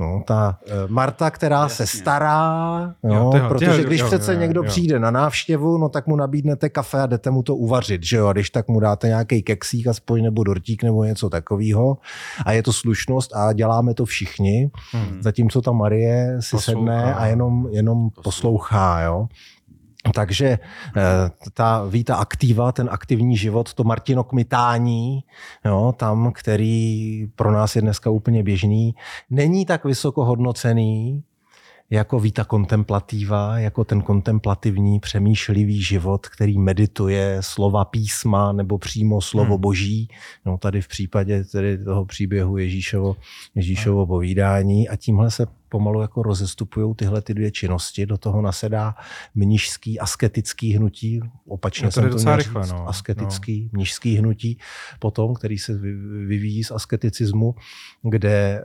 No, 0.00 0.22
ta 0.26 0.58
uh, 0.66 0.90
Marta, 0.90 1.30
která 1.30 1.62
Jasně. 1.62 1.86
se 1.86 1.98
stará, 1.98 2.94
jo, 3.04 3.14
jo, 3.14 3.30
tyho, 3.32 3.48
protože 3.48 3.72
tyho, 3.72 3.84
když 3.84 4.00
jo, 4.00 4.06
přece 4.06 4.34
jo, 4.34 4.40
někdo 4.40 4.62
jo. 4.62 4.68
přijde 4.68 4.98
na 4.98 5.10
návštěvu, 5.10 5.78
no 5.78 5.88
tak 5.88 6.06
mu 6.06 6.16
nabídnete 6.16 6.68
kafe 6.68 7.00
a 7.00 7.06
jdete 7.06 7.30
mu 7.30 7.42
to 7.42 7.56
uvařit, 7.56 8.02
že 8.04 8.16
jo, 8.16 8.26
a 8.26 8.32
když 8.32 8.50
tak 8.50 8.68
mu 8.68 8.80
dáte 8.80 9.06
nějaký 9.06 9.42
keksík 9.42 9.86
aspoň 9.86 10.22
nebo 10.22 10.44
dortík 10.44 10.82
nebo 10.82 11.04
něco 11.04 11.30
takového 11.30 11.96
a 12.46 12.52
je 12.52 12.62
to 12.62 12.72
slušnost 12.72 13.36
a 13.36 13.52
děláme 13.52 13.94
to 13.94 14.04
všichni, 14.04 14.70
hmm. 14.92 15.22
zatímco 15.22 15.62
ta 15.62 15.72
Marie 15.72 16.36
si 16.40 16.50
poslouchá. 16.50 16.72
sedne 16.72 17.14
a 17.14 17.26
jenom, 17.26 17.68
jenom 17.70 18.10
poslouchá 18.24 19.00
jo. 19.00 19.26
Takže 20.14 20.46
eh, 20.46 20.60
ta 21.54 21.84
víta 21.84 22.16
aktiva, 22.16 22.72
ten 22.72 22.88
aktivní 22.92 23.36
život, 23.36 23.74
to 23.74 23.84
Martino 23.84 24.24
kmitání, 24.24 25.24
jo, 25.64 25.94
tam, 25.96 26.32
který 26.32 27.26
pro 27.36 27.52
nás 27.52 27.76
je 27.76 27.82
dneska 27.82 28.10
úplně 28.10 28.42
běžný, 28.42 28.94
není 29.30 29.66
tak 29.66 29.84
vysoko 29.84 30.24
hodnocený, 30.24 31.22
jako 31.90 32.20
víta 32.20 32.44
kontemplativa, 32.44 33.58
jako 33.58 33.84
ten 33.84 34.02
kontemplativní 34.02 35.00
přemýšlivý 35.00 35.82
život, 35.82 36.26
který 36.28 36.58
medituje 36.58 37.38
slova 37.40 37.84
písma 37.84 38.52
nebo 38.52 38.78
přímo 38.78 39.20
slovo 39.20 39.54
hmm. 39.54 39.60
boží. 39.60 40.08
No 40.46 40.58
tady 40.58 40.82
v 40.82 40.88
případě 40.88 41.44
tedy 41.44 41.84
toho 41.84 42.04
příběhu 42.04 42.58
Ježíšovo, 42.58 43.16
Ježíšovo 43.54 44.06
povídání 44.06 44.88
a 44.88 44.96
tímhle 44.96 45.30
se 45.30 45.46
pomalu 45.68 46.00
jako 46.00 46.22
rozestupují 46.22 46.94
tyhle 46.94 47.22
ty 47.22 47.34
dvě 47.34 47.50
činnosti. 47.50 48.06
Do 48.06 48.18
toho 48.18 48.42
nasedá 48.42 48.94
mnižský 49.34 50.00
asketický 50.00 50.72
hnutí, 50.72 51.20
opačně 51.48 51.84
no 51.84 51.90
to 51.90 52.00
jsem 52.00 52.10
to 52.10 52.16
měl 52.16 52.36
rychle, 52.36 52.66
no. 52.66 52.88
asketický 52.88 53.62
no. 53.62 53.70
mnižský 53.72 54.16
hnutí 54.16 54.58
potom, 54.98 55.34
který 55.34 55.58
se 55.58 55.74
vyvíjí 56.26 56.64
z 56.64 56.70
asketicismu, 56.70 57.54
kde 58.02 58.62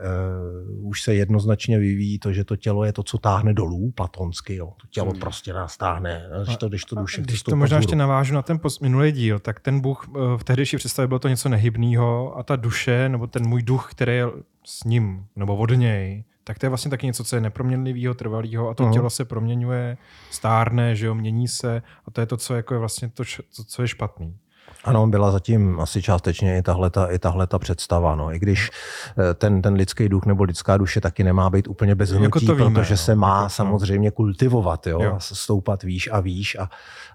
uh, 0.78 0.88
už 0.88 1.02
se 1.02 1.14
jednoznačně 1.14 1.78
vyvíjí 1.78 2.18
to, 2.18 2.32
že 2.32 2.44
to 2.44 2.56
tělo 2.56 2.84
je 2.84 2.92
to, 2.92 3.02
co 3.02 3.18
táhne 3.18 3.54
dolů, 3.54 3.90
platonsky. 3.90 4.54
Jo. 4.54 4.72
To 4.80 4.86
tělo 4.90 5.10
hmm. 5.10 5.20
prostě 5.20 5.52
nás 5.52 5.76
táhne, 5.76 6.28
když 6.44 6.56
to, 6.56 6.68
když 6.68 6.84
to 6.84 6.96
duše 6.96 7.22
Když 7.22 7.42
to 7.42 7.56
možná 7.56 7.76
ještě 7.76 7.96
navážu 7.96 8.34
na 8.34 8.42
ten 8.42 8.60
minulý 8.82 9.12
díl, 9.12 9.38
tak 9.38 9.60
ten 9.60 9.80
Bůh 9.80 10.08
uh, 10.08 10.36
v 10.36 10.44
tehdejší 10.44 10.76
představě 10.76 11.08
bylo 11.08 11.18
to 11.18 11.28
něco 11.28 11.48
nehybného 11.48 12.38
a 12.38 12.42
ta 12.42 12.56
duše, 12.56 13.08
nebo 13.08 13.26
ten 13.26 13.48
můj 13.48 13.62
duch, 13.62 13.88
který 13.90 14.16
je 14.16 14.26
s 14.66 14.84
ním, 14.84 15.26
nebo 15.36 15.56
od 15.56 15.70
něj, 15.70 16.24
tak 16.44 16.58
to 16.58 16.66
je 16.66 16.70
vlastně 16.70 16.90
taky 16.90 17.06
něco, 17.06 17.24
co 17.24 17.36
je 17.36 17.40
neproměnlivého, 17.40 18.14
trvalého 18.14 18.68
a 18.68 18.74
to 18.74 18.84
uh-huh. 18.84 18.92
tělo 18.92 19.10
se 19.10 19.24
proměňuje, 19.24 19.96
stárne, 20.30 20.96
že 20.96 21.06
jo, 21.06 21.14
mění 21.14 21.48
se 21.48 21.82
a 22.06 22.10
to 22.10 22.20
je 22.20 22.26
to, 22.26 22.36
co 22.36 22.54
jako 22.54 22.74
je 22.74 22.80
vlastně 22.80 23.08
to, 23.08 23.24
co 23.66 23.82
je 23.82 23.88
špatný. 23.88 24.36
Ano, 24.84 25.06
byla 25.06 25.30
zatím 25.30 25.80
asi 25.80 26.02
částečně 26.02 26.58
i 26.58 26.62
tahle, 26.62 26.90
ta, 26.90 27.06
i 27.06 27.18
tahle 27.18 27.46
ta 27.46 27.58
představa. 27.58 28.14
No. 28.14 28.34
I 28.34 28.38
když 28.38 28.70
eh, 29.18 29.34
ten, 29.34 29.62
ten 29.62 29.74
lidský 29.74 30.08
duch 30.08 30.26
nebo 30.26 30.44
lidská 30.44 30.76
duše 30.76 31.00
taky 31.00 31.24
nemá 31.24 31.50
být 31.50 31.68
úplně 31.68 31.94
bez 31.94 32.10
hnutí, 32.10 32.24
jako 32.24 32.40
to 32.40 32.54
víme, 32.54 32.80
protože 32.80 32.94
no. 32.94 32.98
se 32.98 33.14
má 33.14 33.36
jako, 33.36 33.50
samozřejmě 33.50 34.10
kultivovat, 34.10 34.86
jo? 34.86 35.02
jo. 35.02 35.16
stoupat 35.18 35.82
výš 35.82 36.08
a 36.12 36.20
výš 36.20 36.56
a, 36.60 36.68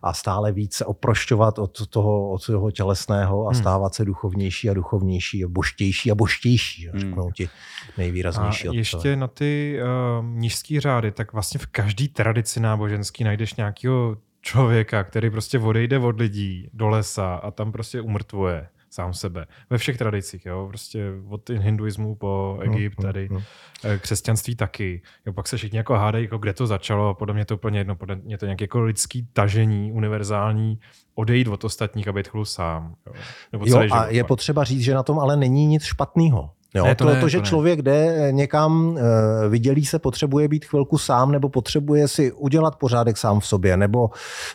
a 0.04 0.14
stále 0.14 0.52
více 0.52 0.86
oprošťovat 0.86 1.60
od 1.60 1.88
toho, 1.88 2.30
od 2.30 2.46
toho 2.46 2.72
tělesného 2.72 3.48
a 3.48 3.52
hmm. 3.52 3.62
stávat 3.62 3.96
se 3.96 4.06
duchovnější 4.06 4.70
a 4.70 4.74
duchovnější 4.74 5.46
a 5.46 5.48
boštější 5.48 6.12
a 6.12 6.16
boštější, 6.16 6.88
hmm. 6.88 7.00
řeknou 7.00 7.32
ti 7.32 7.50
nejvýraznější. 7.98 8.68
A 8.68 8.72
ještě 8.74 9.16
na 9.16 9.28
ty 9.28 9.80
uh, 10.20 10.26
nížský 10.26 10.80
řády, 10.80 11.12
tak 11.12 11.34
vlastně 11.34 11.60
v 11.60 11.66
každé 11.66 12.08
tradici 12.08 12.60
náboženský 12.60 13.24
najdeš 13.24 13.56
nějakého 13.56 14.18
člověka, 14.48 15.04
který 15.04 15.30
prostě 15.30 15.60
odejde 15.60 16.00
od 16.00 16.20
lidí 16.20 16.70
do 16.74 16.88
lesa 16.88 17.36
a 17.36 17.52
tam 17.52 17.72
prostě 17.72 18.02
umrtvuje 18.02 18.68
sám 18.90 19.14
sebe. 19.14 19.48
Ve 19.70 19.78
všech 19.78 19.98
tradicích, 19.98 20.46
jo, 20.46 20.66
prostě 20.68 21.06
od 21.30 21.50
hinduismu 21.50 22.16
po 22.16 22.60
no, 22.66 22.72
Egypt, 22.72 23.00
no, 23.00 23.04
tady 23.04 23.30
no, 23.32 23.40
no. 23.84 24.00
křesťanství 24.00 24.56
taky. 24.56 25.02
Jo, 25.26 25.34
pak 25.34 25.48
se 25.48 25.58
všichni 25.58 25.78
jako 25.78 25.94
hádají, 25.94 26.26
jako 26.26 26.38
kde 26.38 26.54
to 26.54 26.68
začalo, 26.68 27.16
podle 27.16 27.34
mě 27.34 27.46
to 27.46 27.56
úplně 27.56 27.80
jedno, 27.80 27.96
podle 27.96 28.16
mě 28.16 28.38
to 28.38 28.46
nějaké 28.46 28.64
jako 28.64 28.82
lidský 28.82 29.28
tažení, 29.34 29.92
univerzální, 29.92 30.80
odejít 31.16 31.48
od 31.48 31.64
ostatních 31.64 32.08
a 32.08 32.14
být 32.14 32.28
chlu 32.28 32.46
sám. 32.46 32.96
Jo, 33.08 33.14
Nebo 33.52 33.66
jo 33.68 33.88
a 33.92 34.08
je 34.08 34.24
potřeba 34.24 34.64
říct, 34.64 34.82
že 34.82 34.94
na 34.94 35.04
tom 35.04 35.20
ale 35.20 35.38
není 35.38 35.66
nic 35.66 35.84
špatného. 35.84 36.52
Jo, 36.76 36.86
ne, 36.86 36.96
to, 36.96 37.06
to, 37.06 37.14
ne, 37.14 37.22
to, 37.22 37.30
že 37.30 37.38
to 37.38 37.46
člověk 37.46 37.82
jde 37.82 38.28
někam, 38.32 38.98
eh, 38.98 39.50
vydělí 39.50 39.86
se, 39.86 40.00
potřebuje 40.00 40.48
být 40.48 40.66
chvilku 40.66 40.98
sám, 40.98 41.32
nebo 41.32 41.50
potřebuje 41.50 42.08
si 42.08 42.32
udělat 42.32 42.76
pořádek 42.76 43.18
sám 43.18 43.40
v 43.40 43.48
sobě, 43.48 43.78
nebo 43.78 44.10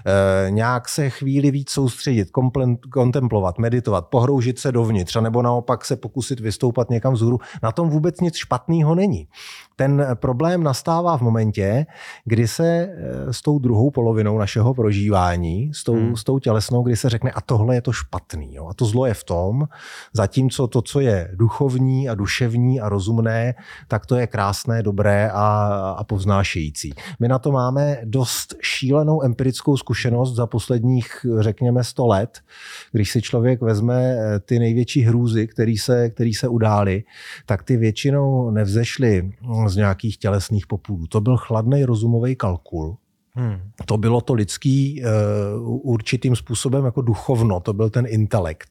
eh, 0.06 0.50
nějak 0.50 0.88
se 0.88 1.10
chvíli 1.10 1.50
víc 1.50 1.70
soustředit, 1.70 2.28
kontemplovat, 2.92 3.58
meditovat, 3.58 4.06
pohroužit 4.06 4.58
se 4.58 4.72
dovnitř, 4.72 5.16
nebo 5.20 5.42
naopak 5.42 5.84
se 5.84 5.96
pokusit 5.96 6.40
vystoupat 6.40 6.90
někam 6.90 7.14
vzhůru. 7.14 7.38
Na 7.62 7.72
tom 7.72 7.90
vůbec 7.90 8.20
nic 8.20 8.36
špatného 8.36 8.94
není. 8.94 9.28
Ten 9.76 10.06
problém 10.14 10.62
nastává 10.62 11.18
v 11.18 11.20
momentě, 11.20 11.86
kdy 12.24 12.48
se 12.48 12.66
eh, 12.66 13.32
s 13.32 13.42
tou 13.42 13.58
druhou 13.58 13.90
polovinou 13.90 14.38
našeho 14.38 14.74
prožívání, 14.74 15.74
s 15.74 15.84
tou, 15.84 15.94
hmm. 15.94 16.16
s 16.16 16.24
tou 16.24 16.38
tělesnou, 16.38 16.82
kdy 16.82 16.96
se 16.96 17.08
řekne, 17.08 17.30
a 17.30 17.40
tohle 17.40 17.74
je 17.74 17.82
to 17.82 17.92
špatný. 17.92 18.54
Jo? 18.54 18.68
A 18.68 18.74
to 18.74 18.84
zlo 18.84 19.06
je 19.06 19.14
v 19.14 19.24
tom, 19.24 19.68
zatímco 20.12 20.66
to, 20.66 20.82
co 20.82 21.00
je 21.00 21.30
duchovní 21.34 22.08
a 22.08 22.14
duševní 22.14 22.80
a 22.80 22.88
rozumné, 22.88 23.54
tak 23.88 24.06
to 24.06 24.16
je 24.16 24.26
krásné, 24.26 24.82
dobré 24.82 25.30
a, 25.30 25.66
a 25.98 26.04
povznášející. 26.04 26.94
My 27.20 27.28
na 27.28 27.38
to 27.38 27.52
máme 27.52 28.00
dost 28.04 28.54
šílenou 28.62 29.22
empirickou 29.22 29.76
zkušenost 29.76 30.34
za 30.34 30.46
posledních, 30.46 31.26
řekněme, 31.38 31.84
100 31.84 32.06
let, 32.06 32.40
když 32.92 33.10
si 33.10 33.22
člověk 33.22 33.60
vezme 33.60 34.16
eh, 34.18 34.40
ty 34.40 34.58
největší 34.58 35.02
hrůzy, 35.02 35.46
které 35.46 35.74
se, 35.80 36.10
který 36.10 36.34
se 36.34 36.48
udály, 36.48 37.04
tak 37.46 37.62
ty 37.62 37.76
většinou 37.76 38.50
nevzešly 38.50 39.32
z 39.68 39.76
nějakých 39.76 40.18
tělesných 40.18 40.66
popůdů. 40.66 41.06
To 41.06 41.20
byl 41.20 41.36
chladný 41.36 41.84
rozumový 41.84 42.36
kalkul, 42.36 42.96
Hmm. 43.34 43.60
To 43.86 43.98
bylo 43.98 44.20
to 44.20 44.34
lidský 44.34 45.02
uh, 45.02 45.90
určitým 45.92 46.36
způsobem 46.36 46.84
jako 46.84 47.02
duchovno, 47.02 47.60
to 47.60 47.72
byl 47.72 47.90
ten 47.90 48.06
intelekt, 48.08 48.68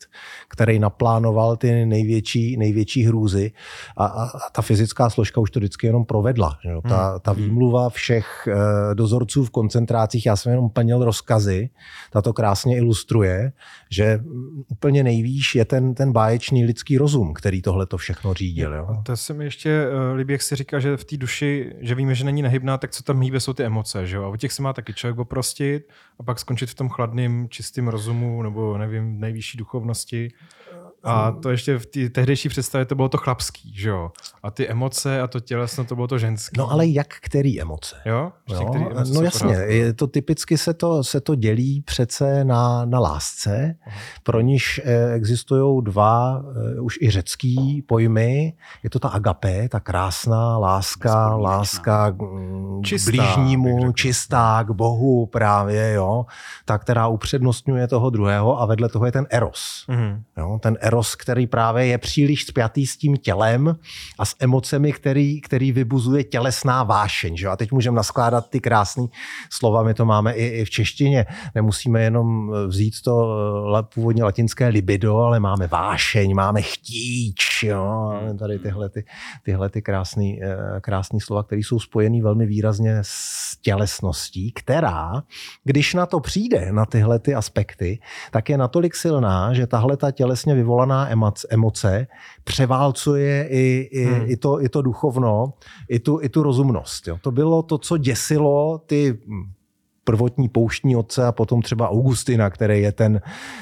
který 0.49 0.79
naplánoval 0.79 1.57
ty 1.57 1.85
největší, 1.85 2.57
největší 2.57 3.03
hrůzy 3.03 3.51
a, 3.97 4.05
a, 4.05 4.23
a 4.23 4.49
ta 4.51 4.61
fyzická 4.61 5.09
složka 5.09 5.41
už 5.41 5.51
to 5.51 5.59
vždycky 5.59 5.87
jenom 5.87 6.05
provedla. 6.05 6.57
Že? 6.63 6.89
Ta, 6.89 7.09
hmm. 7.09 7.19
ta 7.19 7.33
výmluva 7.33 7.89
všech 7.89 8.47
uh, 8.47 8.95
dozorců 8.95 9.45
v 9.45 9.49
koncentrácích, 9.49 10.25
já 10.25 10.35
jsem 10.35 10.51
jenom 10.51 10.69
plnil 10.69 11.05
rozkazy, 11.05 11.69
ta 12.11 12.21
to 12.21 12.33
krásně 12.33 12.77
ilustruje, 12.77 13.51
že 13.89 14.19
úplně 14.67 15.03
nejvýš 15.03 15.55
je 15.55 15.65
ten, 15.65 15.93
ten 15.93 16.11
báječný 16.11 16.65
lidský 16.65 16.97
rozum, 16.97 17.33
který 17.33 17.61
tohle 17.61 17.85
to 17.85 17.97
všechno 17.97 18.33
řídil. 18.33 18.73
Jo? 18.73 18.87
A 18.99 19.01
to 19.01 19.17
se 19.17 19.33
mi 19.33 19.43
ještě 19.43 19.87
uh, 19.87 20.17
líbí, 20.17 20.33
jak 20.33 20.41
si 20.41 20.55
říká, 20.55 20.79
že 20.79 20.97
v 20.97 21.03
té 21.03 21.17
duši, 21.17 21.73
že 21.79 21.95
víme, 21.95 22.15
že 22.15 22.25
není 22.25 22.41
nehybná, 22.41 22.77
tak 22.77 22.91
co 22.91 23.03
tam 23.03 23.21
hýbe, 23.21 23.39
jsou 23.39 23.53
ty 23.53 23.63
emoce. 23.63 24.07
Že? 24.07 24.17
A 24.17 24.27
u 24.27 24.35
těch 24.35 24.50
těch 24.51 24.55
se 24.55 24.61
má 24.61 24.73
taky 24.73 24.93
člověk 24.93 25.19
oprostit 25.19 25.89
a 26.19 26.23
pak 26.23 26.39
skončit 26.39 26.69
v 26.69 26.75
tom 26.75 26.89
chladným, 26.89 27.49
čistým 27.49 27.87
rozumu 27.87 28.43
nebo 28.43 28.77
nevím, 28.77 29.19
nejvyšší 29.19 29.57
duchovnosti. 29.57 30.31
A 31.03 31.31
to 31.31 31.49
ještě 31.49 31.79
v 31.79 31.85
té 31.85 32.09
tehdejší 32.09 32.49
představě 32.49 32.85
to 32.85 32.95
bylo 32.95 33.09
to 33.09 33.17
chlapský, 33.17 33.73
že 33.75 33.89
jo? 33.89 34.11
A 34.43 34.51
ty 34.51 34.69
emoce 34.69 35.21
a 35.21 35.27
to 35.27 35.39
tělesno, 35.39 35.83
to 35.83 35.95
bylo 35.95 36.07
to 36.07 36.17
ženský. 36.17 36.55
No 36.57 36.71
ale 36.71 36.87
jak 36.87 37.07
který 37.21 37.61
emoce? 37.61 37.95
Jo? 38.05 38.31
Jo, 38.49 38.65
Který 38.65 38.85
emoce 38.85 39.13
no 39.13 39.21
jasně, 39.21 39.53
je 39.53 39.93
to 39.93 40.07
typicky 40.07 40.57
se 40.57 40.73
to, 40.73 41.03
se 41.03 41.21
to 41.21 41.35
dělí 41.35 41.81
přece 41.81 42.43
na, 42.43 42.85
na 42.85 42.99
lásce, 42.99 43.75
pro 44.23 44.41
níž 44.41 44.81
eh, 44.83 45.13
existují 45.13 45.83
dva 45.83 46.43
eh, 46.75 46.79
už 46.79 46.97
i 47.01 47.09
řecký 47.09 47.81
pojmy. 47.81 48.53
Je 48.83 48.89
to 48.89 48.99
ta 48.99 49.09
agape, 49.09 49.69
ta 49.69 49.79
krásná 49.79 50.57
láska, 50.57 51.35
láska 51.35 52.15
mm, 52.21 52.81
k 52.81 52.85
Čistá, 52.85 53.11
bych 53.11 53.19
blížnímu, 53.19 53.91
čistá 53.91 54.63
k 54.63 54.71
Bohu 54.71 55.25
právě, 55.25 55.93
jo, 55.93 56.25
ta, 56.65 56.77
která 56.77 57.07
upřednostňuje 57.07 57.87
toho 57.87 58.09
druhého 58.09 58.61
a 58.61 58.65
vedle 58.65 58.89
toho 58.89 59.05
je 59.05 59.11
ten 59.11 59.27
eros. 59.29 59.85
Mhm. 59.87 60.23
Jo, 60.37 60.59
ten 60.61 60.77
eros, 60.81 60.90
který 61.15 61.47
právě 61.47 61.85
je 61.85 61.97
příliš 61.97 62.45
spjatý 62.45 62.87
s 62.87 62.97
tím 62.97 63.17
tělem 63.17 63.75
a 64.19 64.25
s 64.25 64.35
emocemi, 64.39 64.93
který, 64.93 65.41
který 65.41 65.71
vybuzuje 65.71 66.23
tělesná 66.23 66.83
vášeň. 66.83 67.37
Že? 67.37 67.47
A 67.47 67.55
teď 67.55 67.71
můžeme 67.71 67.95
naskládat 67.95 68.49
ty 68.49 68.59
krásné 68.59 69.03
slova, 69.49 69.83
my 69.83 69.93
to 69.93 70.05
máme 70.05 70.33
i, 70.33 70.45
i 70.47 70.65
v 70.65 70.69
češtině. 70.69 71.25
Nemusíme 71.55 72.03
jenom 72.03 72.53
vzít 72.67 72.93
to 73.03 73.35
eh, 73.79 73.83
původně 73.93 74.23
latinské 74.23 74.67
libido, 74.67 75.17
ale 75.17 75.39
máme 75.39 75.67
vášeň, 75.67 76.35
máme 76.35 76.61
chtíč. 76.61 77.63
Jo? 77.63 78.13
Tady 78.39 78.59
tyhle, 78.59 78.89
ty, 78.89 79.05
tyhle 79.43 79.69
ty 79.69 79.81
krásné 79.81 80.23
krásný 80.81 81.21
slova, 81.21 81.43
které 81.43 81.59
jsou 81.59 81.79
spojený 81.79 82.21
velmi 82.21 82.45
výrazně 82.45 82.97
s 83.01 83.40
tělesností, 83.61 84.51
která, 84.51 85.23
když 85.63 85.93
na 85.93 86.05
to 86.05 86.19
přijde, 86.19 86.71
na 86.71 86.85
tyhle 86.85 87.19
ty 87.19 87.35
aspekty, 87.35 87.99
tak 88.31 88.49
je 88.49 88.57
natolik 88.57 88.95
silná, 88.95 89.53
že 89.53 89.67
tahle 89.67 89.97
ta 89.97 90.11
tělesně 90.11 90.55
vyvolaná 90.55 91.09
emoc- 91.11 91.45
emoce 91.49 92.07
převálcuje 92.43 93.47
i, 93.49 93.89
i, 93.91 94.05
Hmm. 94.05 94.13
hmm. 94.15 94.25
i, 94.29 94.37
to, 94.37 94.61
i 94.63 94.69
to 94.69 94.81
duchovno, 94.81 95.53
i 95.89 95.99
tu, 95.99 96.19
i 96.21 96.29
tu 96.29 96.43
rozumnost. 96.43 97.07
Jo. 97.07 97.17
To 97.21 97.31
bylo 97.31 97.63
to, 97.63 97.77
co 97.77 97.97
děsilo 97.97 98.77
ty 98.85 99.19
hm, 99.27 99.51
prvotní 100.11 100.49
pouštní 100.49 100.95
otce 100.95 101.27
a 101.27 101.31
potom 101.31 101.61
třeba 101.61 101.89
Augustina, 101.89 102.49
který 102.49 102.81
je 102.81 102.91
ten, 102.91 103.21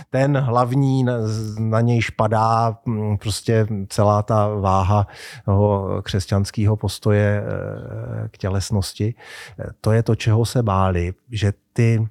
ten 0.10 0.38
hlavní, 0.38 1.04
na, 1.04 1.14
na 1.60 1.82
nějž 1.82 2.10
padá 2.10 2.78
hm, 2.86 3.18
prostě 3.18 3.68
celá 3.90 4.24
ta 4.24 4.48
váha 4.48 5.08
křesťanského 6.04 6.76
postoje 6.76 7.44
eh, 7.44 8.28
k 8.30 8.38
tělesnosti. 8.38 9.14
Eh, 9.60 9.66
To 9.82 9.92
je 9.92 10.04
to, 10.04 10.16
čeho 10.16 10.46
se 10.46 10.64
báli, 10.64 11.14
že 11.32 11.54
ty, 11.74 12.08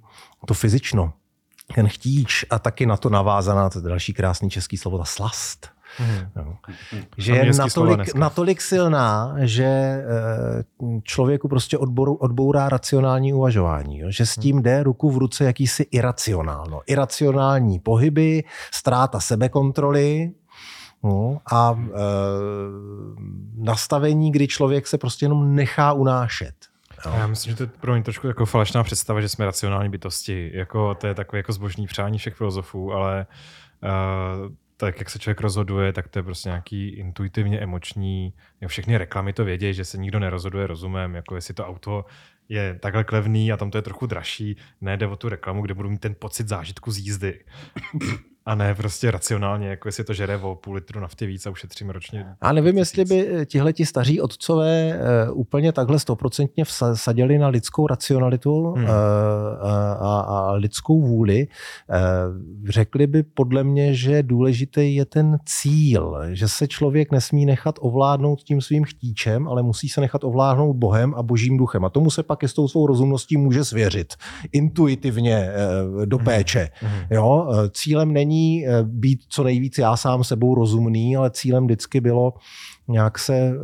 to 0.47 0.55
fyzično, 0.55 1.13
ten 1.75 1.89
chtíč 1.89 2.45
a 2.51 2.59
taky 2.59 2.87
na 2.87 2.97
to 2.97 3.11
navázaná, 3.11 3.71
to 3.71 3.79
je 3.79 3.89
další 3.89 4.13
krásný 4.15 4.51
český 4.51 4.77
slovo, 4.77 4.99
ta 4.99 5.05
slast. 5.05 5.78
Mhm. 6.01 6.29
Jo. 6.37 6.55
Že 7.17 7.33
je 7.37 7.53
natolik, 7.59 8.15
natolik 8.15 8.61
silná, 8.61 9.35
že 9.39 9.65
eh, 9.65 10.05
člověku 11.03 11.49
prostě 11.49 11.79
odboru, 11.79 12.15
odbourá 12.15 12.69
racionální 12.69 13.33
uvažování. 13.33 13.99
Jo? 13.99 14.11
Že 14.11 14.27
s 14.27 14.35
tím 14.35 14.63
jde 14.63 14.83
ruku 14.83 15.11
v 15.11 15.19
ruce 15.19 15.45
jakýsi 15.45 15.83
iracionálno. 15.91 16.81
Iracionální 16.87 17.79
pohyby, 17.79 18.45
ztráta 18.71 19.21
sebekontroly, 19.21 20.31
No, 21.03 21.41
a 21.53 21.79
e, 21.79 21.91
nastavení, 23.57 24.33
kdy 24.33 24.49
člověk 24.49 24.87
se 24.87 24.99
prostě 24.99 25.25
jenom 25.25 25.55
nechá 25.55 25.93
unášet. 25.93 26.55
A 27.05 27.17
Já 27.17 27.27
myslím, 27.27 27.51
že 27.51 27.57
to 27.57 27.63
je 27.63 27.67
pro 27.81 27.93
mě 27.93 28.03
trošku 28.03 28.27
jako 28.27 28.47
falešná 28.47 28.83
představa, 28.83 29.21
že 29.21 29.29
jsme 29.29 29.45
racionální 29.45 29.91
bytosti. 29.91 30.51
Jako, 30.55 30.95
to 30.95 31.07
je 31.07 31.15
takové 31.15 31.39
jako 31.39 31.53
zbožní 31.53 31.87
přání 31.87 32.19
všech 32.19 32.35
filozofů, 32.35 32.93
ale 32.93 33.27
uh, 33.83 34.53
tak, 34.81 34.99
jak 34.99 35.11
se 35.11 35.19
člověk 35.19 35.41
rozhoduje, 35.41 35.93
tak 35.93 36.09
to 36.09 36.19
je 36.19 36.23
prostě 36.23 36.49
nějaký 36.49 36.89
intuitivně 36.89 37.61
emoční. 37.61 38.35
Všechny 38.67 38.99
reklamy 38.99 39.33
to 39.33 39.45
vědí, 39.45 39.75
že 39.75 39.85
se 39.85 39.99
nikdo 39.99 40.19
nerozhoduje 40.19 40.67
rozumem, 40.67 41.15
jako 41.15 41.35
jestli 41.35 41.55
to 41.55 41.67
auto 41.67 42.05
je 42.49 42.79
takhle 42.83 43.05
klevný 43.05 43.53
a 43.53 43.57
tam 43.57 43.71
to 43.71 43.79
je 43.79 43.83
trochu 43.83 44.07
dražší. 44.07 44.57
Ne, 44.81 44.97
jde 44.97 45.07
o 45.07 45.17
tu 45.17 45.29
reklamu, 45.29 45.63
kde 45.63 45.75
budu 45.75 45.91
mít 45.91 46.01
ten 46.01 46.15
pocit 46.19 46.49
zážitku 46.49 46.91
z 46.91 46.99
jízdy. 46.99 47.45
A 48.49 48.55
ne 48.55 48.75
prostě 48.75 49.11
racionálně, 49.11 49.69
jako 49.69 49.89
jestli 49.89 50.05
to 50.05 50.13
žere 50.15 50.37
o 50.37 50.55
půl 50.55 50.75
litru 50.75 51.01
nafty 51.01 51.27
víc 51.27 51.47
a 51.47 51.51
ušetřím 51.51 51.91
ročně. 51.91 52.27
A 52.41 52.53
nevím, 52.53 52.79
jestli 52.79 53.05
by 53.05 53.29
tihleti 53.47 53.87
staří 53.87 54.21
otcové 54.21 54.93
eh, 54.93 55.31
úplně 55.31 55.73
takhle 55.73 55.99
stoprocentně 55.99 56.65
vsadili 56.65 57.39
na 57.39 57.49
lidskou 57.49 57.87
racionalitu 57.87 58.73
Hmm. 58.77 58.85
eh, 58.87 58.89
a, 60.01 60.21
a 60.21 60.53
lidskou 60.53 61.01
vůli. 61.01 61.47
Eh, 61.91 61.99
Řekli 62.69 63.07
by 63.07 63.23
podle 63.23 63.65
mě, 63.65 63.95
že 63.95 64.23
důležitý 64.23 64.95
je 64.95 65.05
ten 65.05 65.39
cíl, 65.47 66.17
že 66.33 66.49
se 66.49 66.69
člověk 66.69 67.13
nesmí 67.13 67.47
nechat 67.47 67.75
ovládnout 67.81 68.43
tím 68.43 68.61
svým 68.61 68.85
chtíčem, 68.85 69.49
ale 69.49 69.63
musí 69.63 69.89
se 69.89 70.01
nechat 70.01 70.25
ovládnout 70.25 70.77
Bohem 70.77 71.15
a 71.15 71.23
božím 71.23 71.57
duchem. 71.57 71.85
A 71.85 71.91
tomu 71.91 72.11
se 72.11 72.23
pak 72.23 72.43
i 72.43 72.49
s 72.49 72.55
tou 72.55 72.69
svou 72.69 72.87
rozumností 72.87 73.37
může 73.37 73.65
svěřit 73.65 74.15
intuitivně 74.53 75.37
eh, 75.37 76.07
do 76.07 76.17
Mhm. 76.17 76.25
péče. 76.25 76.69
Mhm. 76.83 76.93
Jo, 77.11 77.49
eh, 77.53 77.71
cílem 77.71 78.13
není 78.13 78.38
eh, 78.67 78.83
být 78.83 79.21
co 79.29 79.43
nejvíc 79.45 79.79
já 79.79 79.97
sám 79.97 80.25
sebou 80.25 80.55
rozumný, 80.55 81.17
ale 81.17 81.31
cílem 81.31 81.65
vždycky 81.65 82.01
bylo 82.01 82.35
nějak 82.89 83.19
se 83.19 83.35
eh, 83.35 83.55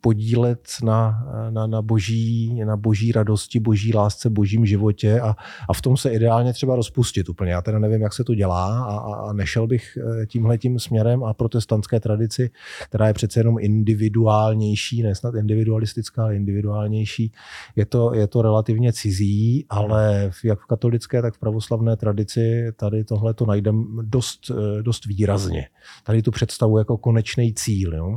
podílet 0.00 0.68
na, 0.84 1.26
na, 1.50 1.66
na, 1.66 1.82
boží, 1.82 2.60
na 2.64 2.76
boží 2.76 3.12
radosti, 3.12 3.60
boží 3.60 3.94
lásce, 3.94 4.30
božím 4.30 4.66
životě 4.66 5.20
a, 5.20 5.36
a 5.68 5.72
v 5.72 5.80
tom 5.82 5.96
se 5.96 6.10
ideálně 6.10 6.52
třeba 6.52 6.76
rozpustit 6.76 7.28
úplně. 7.28 7.52
Já 7.52 7.62
teda 7.62 7.78
nevím, 7.78 8.02
jak 8.02 8.12
se 8.12 8.24
to 8.24 8.34
dělá 8.34 8.84
a, 8.84 8.96
a- 8.98 9.32
nešel 9.32 9.66
bych 9.66 9.98
eh, 10.22 10.26
tímhletím 10.26 10.78
směrem 10.78 11.24
a 11.24 11.34
protestantské 11.34 12.00
tradici, 12.00 12.50
která 12.84 13.06
je 13.08 13.14
přece 13.14 13.40
jenom 13.40 13.56
individuálnější, 13.60 15.02
ne 15.02 15.14
snad 15.14 15.34
individualistická, 15.34 16.22
ale 16.22 16.36
individuálnější, 16.36 17.32
je 17.76 17.86
to, 17.86 18.14
je 18.14 18.26
to 18.26 18.42
relativně 18.42 18.92
cizí, 18.92 19.66
ale 19.70 20.30
jak 20.44 20.60
v 20.60 20.66
katolické, 20.66 21.22
tak 21.22 21.34
v 21.34 21.38
pravoslavné 21.38 21.96
tradici 21.96 22.72
tady 22.76 23.04
tohle 23.04 23.34
to 23.34 23.46
najdeme 23.46 23.84
dost, 24.02 24.50
eh, 24.50 24.82
dost 24.82 25.06
výrazně. 25.06 25.68
Tady 26.04 26.22
tu 26.22 26.30
představu 26.30 26.78
jako 26.78 26.96
konečný 26.96 27.54
cíl. 27.54 27.94
Jo? 27.94 28.09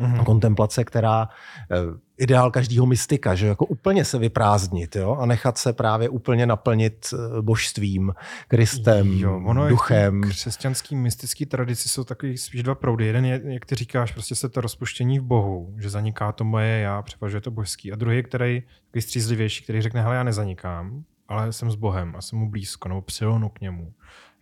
Mhm. 0.00 0.24
Kontemplace, 0.24 0.84
která 0.84 1.28
eh, 1.70 1.76
ideál 2.18 2.50
každého 2.50 2.86
mystika, 2.86 3.34
že 3.34 3.46
jako 3.46 3.66
úplně 3.66 4.04
se 4.04 4.18
vyprázdnit 4.18 4.96
jo? 4.96 5.16
a 5.20 5.26
nechat 5.26 5.58
se 5.58 5.72
právě 5.72 6.08
úplně 6.08 6.46
naplnit 6.46 7.06
eh, 7.12 7.42
božstvím, 7.42 8.12
Kristem, 8.48 9.12
Jo, 9.12 9.42
ono 9.46 9.64
je 9.64 9.70
duchem. 9.70 10.20
křesťanský 10.22 10.96
mystický 10.96 11.46
tradici 11.46 11.88
jsou 11.88 12.04
takový 12.04 12.38
spíš 12.38 12.62
dva 12.62 12.74
proudy. 12.74 13.06
Jeden 13.06 13.24
je, 13.24 13.40
jak 13.44 13.66
ty 13.66 13.74
říkáš, 13.74 14.12
prostě 14.12 14.34
se 14.34 14.48
to 14.48 14.60
rozpuštění 14.60 15.18
v 15.18 15.22
Bohu, 15.22 15.74
že 15.78 15.90
zaniká 15.90 16.32
to 16.32 16.44
moje 16.44 16.80
já, 16.80 17.02
převažuje 17.02 17.40
to 17.40 17.50
božský. 17.50 17.92
A 17.92 17.96
druhý 17.96 18.16
je, 18.16 18.22
který 18.22 18.62
takový 18.86 19.02
střízlivější, 19.02 19.64
který 19.64 19.82
řekne, 19.82 20.02
hele, 20.02 20.16
já 20.16 20.22
nezanikám, 20.22 21.04
ale 21.28 21.52
jsem 21.52 21.70
s 21.70 21.74
Bohem 21.74 22.16
a 22.16 22.20
jsem 22.20 22.38
mu 22.38 22.50
blízko, 22.50 22.88
nebo 22.88 23.02
přilonu 23.02 23.48
k 23.48 23.60
němu. 23.60 23.92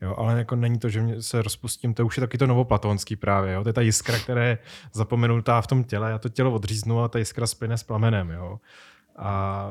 Jo, 0.02 0.14
ale 0.18 0.38
jako 0.38 0.56
není 0.56 0.78
to, 0.78 0.88
že 0.88 1.02
mě 1.02 1.22
se 1.22 1.42
rozpustím, 1.42 1.94
to 1.94 2.06
už 2.06 2.16
je 2.16 2.20
taky 2.20 2.38
to 2.38 2.46
novoplatonský 2.46 3.16
právě. 3.16 3.52
Jo? 3.52 3.62
To 3.62 3.68
je 3.68 3.72
ta 3.72 3.80
jiskra, 3.80 4.18
která 4.18 4.44
je 4.44 4.58
zapomenutá 4.92 5.60
v 5.60 5.66
tom 5.66 5.84
těle. 5.84 6.10
Já 6.10 6.18
to 6.18 6.28
tělo 6.28 6.52
odříznu 6.52 7.00
a 7.02 7.08
ta 7.08 7.18
jiskra 7.18 7.46
splyne 7.46 7.78
s 7.78 7.82
plamenem. 7.82 8.30
Jo? 8.30 8.60
A 9.16 9.70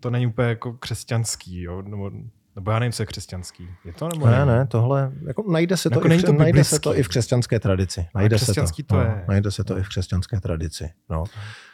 to 0.00 0.10
není 0.10 0.26
úplně 0.26 0.48
jako 0.48 0.72
křesťanský. 0.72 1.62
Jo? 1.62 1.82
Nebo, 1.82 2.10
nebo 2.56 2.70
já 2.70 2.78
nevím, 2.78 2.92
co 2.92 3.02
je 3.02 3.06
křesťanský. 3.06 3.68
Je 3.84 3.92
to 3.92 4.08
nebo 4.08 4.26
Ne, 4.26 4.32
není? 4.32 4.46
ne, 4.58 4.66
tohle, 4.66 5.12
jako 5.26 5.44
najde 5.52 5.76
se 5.76 5.90
to, 5.90 5.94
Jako 5.98 6.06
i 6.06 6.08
není 6.08 6.22
v, 6.22 6.24
to 6.24 6.32
najde 6.32 6.64
se 6.64 6.80
to 6.80 6.96
i 6.98 7.02
v 7.02 7.08
křesťanské 7.08 7.60
tradici. 7.60 8.06
Najde 8.14 8.38
se 8.38 8.46
to. 8.46 8.52
křesťanský 8.52 8.82
to 8.82 8.94
no, 8.94 9.00
je. 9.00 9.24
Najde 9.28 9.50
se 9.50 9.64
to 9.64 9.78
i 9.78 9.82
v 9.82 9.88
křesťanské 9.88 10.40
tradici. 10.40 10.90
No. 11.08 11.24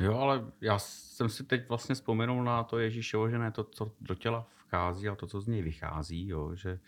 Jo, 0.00 0.18
ale 0.18 0.40
já 0.60 0.78
jsem 0.78 1.28
si 1.28 1.44
teď 1.44 1.68
vlastně 1.68 1.94
vzpomenul 1.94 2.44
na 2.44 2.62
to 2.64 2.78
Ježíšovo, 2.78 3.30
že 3.30 3.38
ne 3.38 3.50
to, 3.50 3.64
co 3.64 3.90
do 4.00 4.14
těla 4.14 4.46
vchází, 4.72 5.08
ale 5.08 5.16
to, 5.16 5.26
co 5.26 5.40
z 5.40 5.46
něj 5.46 5.62
vychází, 5.62 6.28
jo, 6.28 6.54
že 6.54 6.78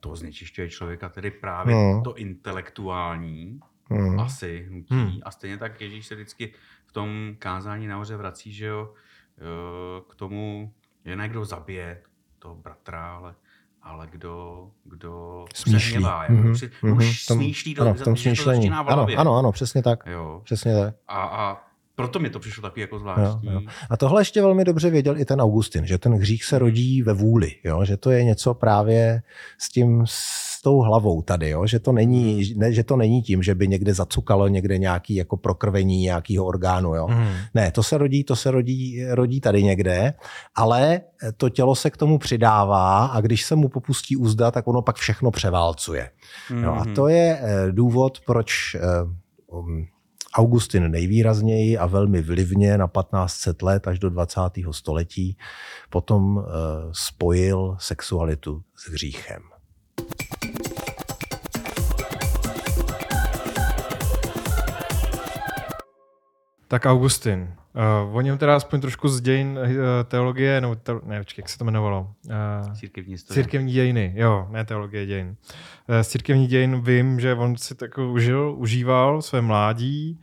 to 0.00 0.16
znečišťuje 0.16 0.68
člověka, 0.70 1.08
tedy 1.08 1.30
právě 1.30 1.74
No. 1.74 2.02
to 2.04 2.14
intelektuální, 2.16 3.60
Hmm. 3.90 4.20
asi 4.20 4.66
hnutí. 4.68 4.94
Hmm. 4.94 5.18
A 5.22 5.30
stejně 5.30 5.58
tak 5.58 5.80
Ježíš 5.80 6.06
se 6.06 6.14
vždycky 6.14 6.52
v 6.86 6.92
tom 6.92 7.34
kázání 7.38 7.86
nahoře 7.86 8.16
vrací, 8.16 8.52
že 8.52 8.66
jo, 8.66 8.94
eh, 9.38 10.02
k 10.10 10.14
tomu, 10.14 10.72
že 11.04 11.16
ne 11.16 11.28
kdo 11.28 11.44
zabije 11.44 12.02
toho 12.38 12.54
bratra, 12.54 13.12
ale, 13.16 13.34
ale 13.82 14.06
kdo, 14.10 14.70
kdo 14.84 15.44
se 15.54 15.62
Smýšlí. 15.70 16.02
jako 16.02 16.32
Mhm, 16.32 16.56
si, 16.56 16.70
mhm, 16.82 16.96
už 16.96 17.26
tom- 17.26 17.36
smýšlí, 17.38 17.74
do, 17.74 17.82
Ano, 17.82 17.94
v 17.94 18.00
tom 18.02 18.14
to 18.14 18.20
smýšlení. 18.20 18.70
Ano, 18.70 18.84
hlavě. 18.94 19.16
ano, 19.16 19.36
ano, 19.36 19.52
přesně 19.52 19.82
tak. 19.82 20.02
Jo. 20.06 20.40
Přesně 20.44 20.74
tak. 20.74 20.94
A, 21.08 21.22
a 21.22 21.69
proto 22.00 22.18
mi 22.18 22.30
to 22.30 22.38
přišlo 22.38 22.62
taky 22.62 22.80
jako 22.80 22.98
zvláštní. 22.98 23.48
Jo, 23.48 23.52
jo. 23.52 23.60
A 23.90 23.96
tohle 23.96 24.20
ještě 24.20 24.42
velmi 24.42 24.64
dobře 24.64 24.90
věděl 24.90 25.18
i 25.18 25.24
ten 25.24 25.40
Augustin, 25.40 25.86
že 25.86 25.98
ten 25.98 26.14
hřích 26.14 26.44
se 26.44 26.58
rodí 26.58 27.02
ve 27.02 27.12
vůli, 27.12 27.54
jo? 27.64 27.84
že 27.84 27.96
to 27.96 28.10
je 28.10 28.24
něco 28.24 28.54
právě 28.54 29.22
s 29.58 29.68
tím, 29.68 30.02
s 30.06 30.62
tou 30.62 30.80
hlavou 30.80 31.22
tady, 31.22 31.50
jo? 31.50 31.66
Že, 31.66 31.78
to 31.78 31.92
není, 31.92 32.54
ne, 32.56 32.72
že 32.72 32.84
to 32.84 32.96
není 32.96 33.22
tím, 33.22 33.42
že 33.42 33.54
by 33.54 33.68
někde 33.68 33.94
zacukalo 33.94 34.48
někde 34.48 34.78
nějaký 34.78 35.14
jako 35.14 35.36
prokrvení 35.36 36.02
nějakého 36.02 36.44
orgánu. 36.44 36.94
Jo? 36.94 37.08
Mm. 37.08 37.34
Ne, 37.54 37.70
to 37.70 37.82
se 37.82 37.98
rodí, 37.98 38.24
to 38.24 38.36
se 38.36 38.50
rodí, 38.50 39.04
rodí 39.10 39.40
tady 39.40 39.62
někde, 39.62 40.14
ale 40.54 41.00
to 41.36 41.48
tělo 41.48 41.74
se 41.74 41.90
k 41.90 41.96
tomu 41.96 42.18
přidává 42.18 43.06
a 43.06 43.20
když 43.20 43.44
se 43.44 43.56
mu 43.56 43.68
popustí 43.68 44.16
úzda, 44.16 44.50
tak 44.50 44.68
ono 44.68 44.82
pak 44.82 44.96
všechno 44.96 45.30
převálcuje. 45.30 46.10
Mm. 46.50 46.64
Jo? 46.64 46.72
A 46.72 46.84
to 46.94 47.08
je 47.08 47.38
eh, 47.40 47.72
důvod, 47.72 48.20
proč 48.26 48.74
eh, 48.74 48.80
um, 49.46 49.86
Augustin 50.34 50.90
nejvýrazněji 50.90 51.78
a 51.78 51.86
velmi 51.86 52.22
vlivně 52.22 52.78
na 52.78 52.86
1500 52.86 53.62
let 53.62 53.88
až 53.88 53.98
do 53.98 54.10
20. 54.10 54.40
století 54.70 55.36
potom 55.90 56.36
uh, 56.36 56.44
spojil 56.92 57.76
sexualitu 57.80 58.62
s 58.76 58.90
hříchem. 58.90 59.42
Tak 66.68 66.86
Augustin. 66.86 67.59
Uh, 67.74 68.16
o 68.16 68.20
něm 68.20 68.38
teda 68.38 68.56
aspoň 68.56 68.80
trošku 68.80 69.08
z 69.08 69.20
dějin 69.20 69.58
uh, 69.58 69.68
teologie, 70.04 70.60
nebo 70.60 70.74
te, 70.74 70.92
ne, 71.02 71.18
počkej, 71.18 71.42
jak 71.42 71.48
se 71.48 71.58
to 71.58 71.64
jmenovalo? 71.64 72.10
Uh, 72.26 72.72
církevní 72.74 73.18
studie. 73.18 73.44
Církevní 73.44 73.72
dějiny, 73.72 74.12
jo, 74.16 74.46
ne 74.50 74.64
teologie 74.64 75.06
dějin. 75.06 75.28
Uh, 75.28 76.00
z 76.02 76.08
církevní 76.08 76.46
dějin 76.46 76.80
vím, 76.80 77.20
že 77.20 77.34
on 77.34 77.56
si 77.56 77.74
tak 77.74 77.98
užil, 77.98 78.54
užíval 78.58 79.22
své 79.22 79.42
mládí, 79.42 80.20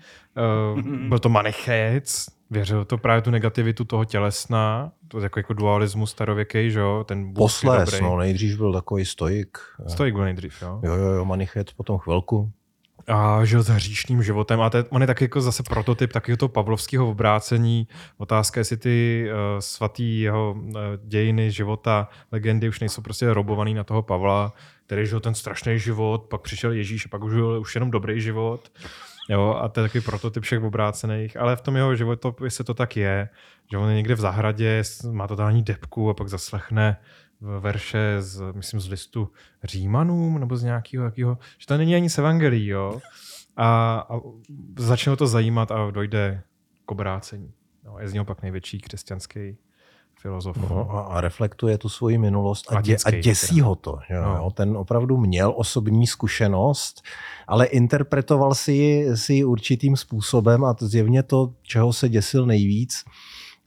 uh, 0.73 0.81
byl 0.81 1.19
to 1.19 1.29
manichec, 1.29 2.25
věřil 2.49 2.86
to 2.86 2.97
právě 2.97 3.21
tu 3.21 3.31
negativitu 3.31 3.83
toho 3.83 4.05
tělesna, 4.05 4.91
to 5.07 5.19
jako, 5.19 5.39
jako 5.39 5.53
dualismus 5.53 6.12
starověký, 6.12 6.71
že 6.71 6.79
jo, 6.79 7.03
ten 7.07 7.33
Posles, 7.33 8.01
no, 8.01 8.17
nejdřív 8.17 8.57
byl 8.57 8.73
takový 8.73 9.05
stoik. 9.05 9.57
Stoik 9.88 10.13
byl 10.13 10.23
nejdřív, 10.23 10.62
jo. 10.62 10.79
Jo, 10.83 10.93
jo, 10.93 11.12
jo, 11.12 11.25
manichec 11.25 11.71
potom 11.71 11.97
chvilku 11.97 12.51
a 13.08 13.46
žil 13.46 13.63
s 13.63 13.67
hříšným 13.67 14.24
životem. 14.24 14.62
A 14.62 14.70
to 14.70 14.78
je, 14.78 14.84
on 14.89 15.02
je 15.02 15.08
taky 15.08 15.24
jako 15.24 15.41
zase 15.41 15.63
prototyp 15.63 16.13
takového 16.13 16.38
toho 16.38 16.50
pavlovského 16.50 17.10
obrácení. 17.10 17.88
Otázka, 18.17 18.60
jestli 18.60 18.78
ty 18.78 19.28
uh, 19.28 19.60
svatý 19.60 20.22
jeho 20.22 20.52
uh, 20.52 20.74
dějiny 21.04 21.52
života, 21.52 22.10
legendy 22.32 22.70
už 22.70 22.80
nejsou 22.80 23.02
prostě 23.02 23.34
robovaný 23.34 23.74
na 23.74 23.84
toho 23.84 24.02
Pavla, 24.02 24.54
který 24.86 25.06
žil 25.06 25.20
ten 25.20 25.34
strašný 25.34 25.80
život, 25.80 26.24
pak 26.30 26.41
přišel 26.41 26.72
Ježíš 26.72 27.06
a 27.06 27.10
pak 27.10 27.24
už 27.24 27.34
žil 27.34 27.60
už 27.62 27.76
jenom 27.76 27.91
dobrý 27.91 28.22
život. 28.22 28.72
Jo, 29.30 29.60
a 29.62 29.67
to 29.67 29.80
je 29.80 29.88
takový 29.88 30.04
prototyp 30.04 30.43
všech 30.43 30.63
obrácených, 30.63 31.38
ale 31.38 31.56
v 31.56 31.62
tom 31.62 31.76
jeho 31.76 31.91
se 32.48 32.63
to 32.63 32.74
tak 32.74 32.98
je, 32.98 33.30
že 33.72 33.78
on 33.78 33.89
je 33.89 33.96
někde 33.96 34.15
v 34.15 34.20
zahradě, 34.20 34.84
má 35.12 35.28
totální 35.28 35.63
depku 35.63 36.10
a 36.10 36.13
pak 36.13 36.28
zaslechne 36.28 36.98
verše 37.41 38.15
z, 38.19 38.41
myslím, 38.54 38.80
z 38.80 38.88
listu 38.88 39.30
Římanům 39.63 40.39
nebo 40.39 40.58
z 40.58 40.63
nějakého, 40.63 41.06
jakého, 41.06 41.38
že 41.58 41.67
to 41.67 41.78
není 41.78 41.95
ani 41.95 42.10
z 42.10 42.17
Evangelií, 42.17 42.67
jo. 42.67 43.02
A, 43.58 44.00
a 44.10 44.19
začne 44.80 45.15
to 45.15 45.28
zajímat 45.28 45.71
a 45.71 45.91
dojde 45.91 46.41
k 46.86 46.91
obrácení. 46.91 47.54
No, 47.86 48.00
je 48.00 48.08
z 48.08 48.13
něho 48.13 48.26
pak 48.26 48.41
největší 48.41 48.80
křesťanský 48.80 49.58
filozof. 50.19 50.58
No, 50.58 50.91
a, 50.91 51.02
a 51.02 51.21
reflektuje 51.21 51.78
tu 51.78 51.89
svoji 51.89 52.17
minulost 52.17 52.71
a, 52.71 52.82
dě, 52.82 52.97
a 53.06 53.12
děsí 53.12 53.56
teda. 53.56 53.67
ho 53.67 53.76
to. 53.76 54.00
Jo, 54.10 54.21
no. 54.23 54.36
jo. 54.36 54.52
Ten 54.52 54.78
opravdu 54.78 55.17
měl 55.17 55.54
osobní 55.58 56.08
zkušenost, 56.08 57.02
ale 57.47 57.65
interpretoval 57.65 58.56
si 58.56 58.71
ji, 58.71 59.17
si 59.17 59.34
ji 59.34 59.43
určitým 59.43 59.97
způsobem 59.97 60.63
a 60.63 60.76
zjevně 60.80 61.23
to, 61.23 61.54
čeho 61.62 61.93
se 61.93 62.10
děsil 62.10 62.45
nejvíc, 62.45 63.04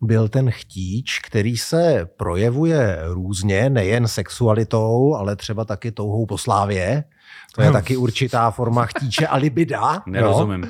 byl 0.00 0.28
ten 0.28 0.50
chtíč, 0.50 1.18
který 1.18 1.56
se 1.56 2.08
projevuje 2.16 2.98
různě, 3.02 3.70
nejen 3.70 4.08
sexualitou, 4.08 5.14
ale 5.14 5.36
třeba 5.36 5.64
taky 5.64 5.92
touhou 5.92 6.26
po 6.26 6.38
slávě. 6.38 7.04
To 7.54 7.62
je 7.62 7.66
no. 7.66 7.72
taky 7.72 7.96
určitá 7.96 8.50
forma 8.50 8.86
chtíče 8.86 9.26
a 9.26 9.36
libida. 9.36 10.02
Nerozumím. 10.06 10.68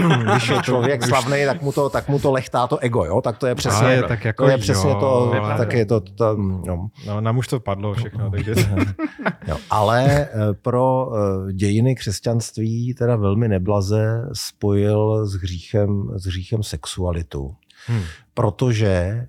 Jo? 0.00 0.08
Když 0.30 0.48
je 0.48 0.62
člověk 0.62 1.06
slavný, 1.06 1.44
tak 1.46 1.62
mu 1.62 1.72
to, 1.72 1.90
tak 1.90 2.08
mu 2.08 2.18
to 2.18 2.32
lechtá 2.32 2.66
to 2.66 2.78
ego, 2.78 3.04
jo? 3.04 3.20
Tak 3.20 3.38
to 3.38 3.46
je 3.46 3.54
přesně, 3.54 3.88
je, 3.88 4.02
tak 4.02 4.24
jako 4.24 4.44
to, 4.44 4.50
je 4.50 4.58
přesně 4.58 4.90
jo, 4.90 4.96
to, 5.00 5.32
tak 5.58 5.72
je 5.72 5.86
to, 5.86 6.00
to 6.00 6.36
no. 6.36 6.90
no. 7.06 7.20
nám 7.20 7.38
už 7.38 7.48
to 7.48 7.60
padlo 7.60 7.94
všechno, 7.94 8.30
takže... 8.36 8.54
jo, 9.46 9.56
ale 9.70 10.06
eh, 10.06 10.28
pro 10.62 11.10
eh, 11.16 11.52
dějiny 11.52 11.94
křesťanství 11.94 12.94
teda 12.94 13.16
velmi 13.16 13.48
neblaze 13.48 14.28
spojil 14.32 15.26
s 15.26 15.34
hříchem, 15.34 16.08
s 16.16 16.26
hříchem 16.26 16.62
sexualitu. 16.62 17.54
Hmm. 17.86 18.02
Protože 18.34 18.88
eh, 18.88 19.28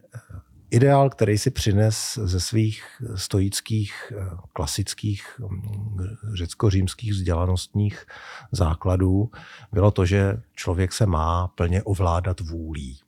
ideál, 0.71 1.09
který 1.09 1.38
si 1.38 1.51
přines 1.51 2.19
ze 2.23 2.39
svých 2.39 2.83
stoických, 3.15 4.13
eh, 4.17 4.38
klasických 4.53 5.39
hm, 5.39 5.97
řecko-římských 6.33 7.12
vzdělanostních 7.12 8.05
základů, 8.51 9.31
bylo 9.71 9.91
to, 9.91 10.05
že 10.05 10.41
člověk 10.55 10.93
se 10.93 11.05
má 11.05 11.47
plně 11.47 11.83
ovládat 11.83 12.39
vůlí. 12.39 12.99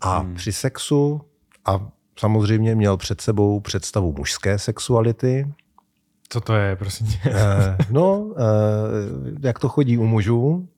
A 0.00 0.18
hmm. 0.18 0.34
při 0.34 0.52
sexu, 0.52 1.20
a 1.64 1.88
samozřejmě 2.18 2.74
měl 2.74 2.96
před 2.96 3.20
sebou 3.20 3.60
představu 3.60 4.14
mužské 4.18 4.58
sexuality, 4.58 5.54
co 6.28 6.40
to 6.40 6.54
je, 6.54 6.76
prosím 6.76 7.06
tě? 7.06 7.18
Eh, 7.24 7.76
no, 7.90 8.34
jak 9.42 9.58
to 9.58 9.68
chodí 9.68 9.98
u 9.98 10.06
mužů, 10.06 10.68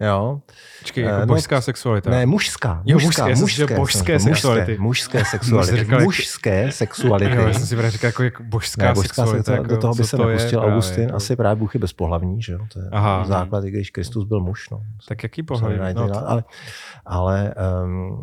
Jo. 0.00 0.40
Počkej, 0.78 1.04
jako 1.04 1.20
no, 1.20 1.26
božská 1.26 1.60
sexualita. 1.60 2.10
Ne, 2.10 2.26
mužská. 2.26 2.82
Jo, 2.86 2.98
mužská, 2.98 3.26
mužské, 3.28 3.40
mužské, 3.40 3.76
božské 3.76 4.20
sexuality. 4.20 4.78
Mužské 4.78 5.24
sexuality. 5.24 5.84
Mužské 6.04 6.72
sexuality. 6.72 7.34
Jo, 7.36 7.46
já 7.46 7.52
jsem 7.52 7.66
si 7.66 7.74
právě 7.74 7.90
říkal, 7.90 8.08
jako, 8.08 8.22
jako 8.22 8.42
božská, 8.42 8.86
ne, 8.86 8.94
božská 8.94 9.22
sexualita. 9.22 9.52
Jako, 9.52 9.66
do 9.66 9.76
toho 9.76 9.94
by 9.94 10.04
se 10.04 10.18
nepustil 10.18 10.60
je, 10.60 10.66
Augustin. 10.66 11.02
Jako... 11.02 11.16
Asi 11.16 11.36
právě 11.36 11.56
Bůh 11.56 11.74
je 11.74 11.80
bezpohlavní, 11.80 12.42
že 12.42 12.52
jo? 12.52 12.58
To 12.72 12.80
je 12.80 12.88
Aha, 12.92 13.24
základ, 13.24 13.64
i 13.64 13.70
když 13.70 13.90
Kristus 13.90 14.24
byl 14.24 14.40
muž. 14.40 14.70
No. 14.70 14.80
Tak 15.08 15.22
jaký 15.22 15.42
pohlaví? 15.42 15.76
No, 15.94 16.08
to... 16.08 16.28
ale 16.28 16.44
ale 17.06 17.54
um, 17.84 18.22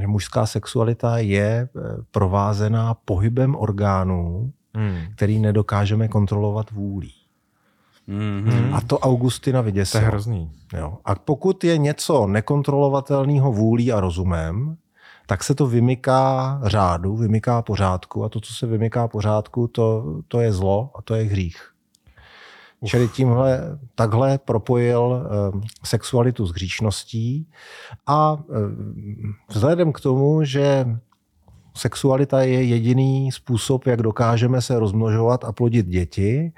že 0.00 0.06
mužská 0.06 0.46
sexualita 0.46 1.18
je 1.18 1.68
eh, 1.76 1.80
provázená 2.10 2.94
pohybem 2.94 3.56
orgánů, 3.56 4.52
hmm. 4.74 4.98
který 5.14 5.38
nedokážeme 5.38 6.08
kontrolovat 6.08 6.70
vůlí. 6.70 7.14
Mm-hmm. 8.08 8.74
A 8.74 8.80
to 8.80 8.98
Augustina 8.98 9.60
vyděsilo. 9.60 10.00
To 10.00 10.04
je 10.04 10.08
hrozný. 10.08 10.50
Jo. 10.72 10.98
A 11.04 11.14
pokud 11.14 11.64
je 11.64 11.78
něco 11.78 12.26
nekontrolovatelného 12.26 13.52
vůlí 13.52 13.92
a 13.92 14.00
rozumem, 14.00 14.76
tak 15.26 15.44
se 15.44 15.54
to 15.54 15.66
vymyká 15.66 16.60
řádu, 16.64 17.16
vymyká 17.16 17.62
pořádku 17.62 18.24
a 18.24 18.28
to, 18.28 18.40
co 18.40 18.54
se 18.54 18.66
vymyká 18.66 19.08
pořádku, 19.08 19.68
to, 19.68 20.04
to 20.28 20.40
je 20.40 20.52
zlo 20.52 20.90
a 20.94 21.02
to 21.02 21.14
je 21.14 21.24
hřích. 21.24 21.70
Uf. 22.80 22.90
Čili 22.90 23.08
tímhle 23.08 23.78
takhle 23.94 24.38
propojil 24.38 25.00
uh, 25.00 25.60
sexualitu 25.84 26.46
s 26.46 26.50
hříšností 26.50 27.48
a 28.06 28.32
uh, 28.32 28.40
vzhledem 29.48 29.92
k 29.92 30.00
tomu, 30.00 30.44
že 30.44 30.86
sexualita 31.76 32.40
je 32.42 32.62
jediný 32.62 33.32
způsob, 33.32 33.86
jak 33.86 34.02
dokážeme 34.02 34.62
se 34.62 34.78
rozmnožovat 34.78 35.44
a 35.44 35.52
plodit 35.52 35.86
děti, 35.86 36.52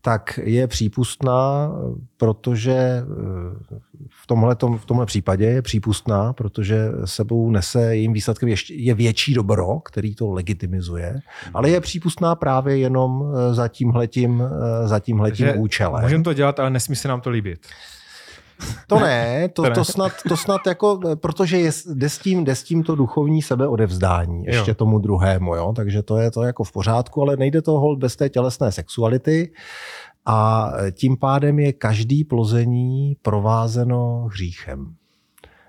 tak 0.00 0.40
je 0.42 0.66
přípustná, 0.66 1.72
protože 2.16 2.72
eh, 2.72 3.76
v 4.08 4.26
tomhle, 4.26 4.54
tom, 4.54 4.78
v 4.78 4.84
tomhle 4.84 5.06
případě 5.06 5.44
je 5.44 5.62
přípustná, 5.62 6.32
protože 6.32 6.88
sebou 7.04 7.50
nese 7.50 7.82
jejím 7.82 8.12
výsledkem 8.12 8.48
ještě, 8.48 8.74
je 8.74 8.94
větší 8.94 9.34
dobro, 9.34 9.80
který 9.80 10.14
to 10.14 10.30
legitimizuje, 10.30 11.20
ale 11.54 11.70
je 11.70 11.80
přípustná 11.80 12.34
právě 12.34 12.76
jenom 12.76 13.24
eh, 13.24 13.54
za 13.54 13.68
tímhletím, 13.68 14.42
eh, 14.42 14.88
za 14.88 14.98
tímhletím 14.98 15.48
účelem. 15.56 16.02
Můžeme 16.02 16.24
to 16.24 16.32
dělat, 16.32 16.60
ale 16.60 16.70
nesmí 16.70 16.96
se 16.96 17.08
nám 17.08 17.20
to 17.20 17.30
líbit. 17.30 17.66
To 18.86 18.98
ne, 18.98 19.48
to, 19.48 19.70
to, 19.70 19.84
snad, 19.84 20.12
to 20.28 20.36
snad 20.36 20.60
jako, 20.66 21.00
protože 21.14 21.58
je, 21.58 21.70
jde, 21.94 22.08
s 22.08 22.18
tím, 22.18 22.44
jde 22.44 22.54
s 22.54 22.62
tím 22.62 22.82
to 22.82 22.94
duchovní 22.94 23.42
sebeodevzdání 23.42 24.44
ještě 24.44 24.70
jo. 24.70 24.74
tomu 24.74 24.98
druhému, 24.98 25.54
jo? 25.54 25.72
takže 25.76 26.02
to 26.02 26.16
je 26.16 26.30
to 26.30 26.42
jako 26.42 26.64
v 26.64 26.72
pořádku, 26.72 27.22
ale 27.22 27.36
nejde 27.36 27.62
to 27.62 27.72
hold 27.72 27.98
bez 27.98 28.16
té 28.16 28.28
tělesné 28.28 28.72
sexuality 28.72 29.52
a 30.26 30.70
tím 30.92 31.16
pádem 31.16 31.58
je 31.58 31.72
každý 31.72 32.24
plození 32.24 33.16
provázeno 33.22 34.28
hříchem. 34.30 34.94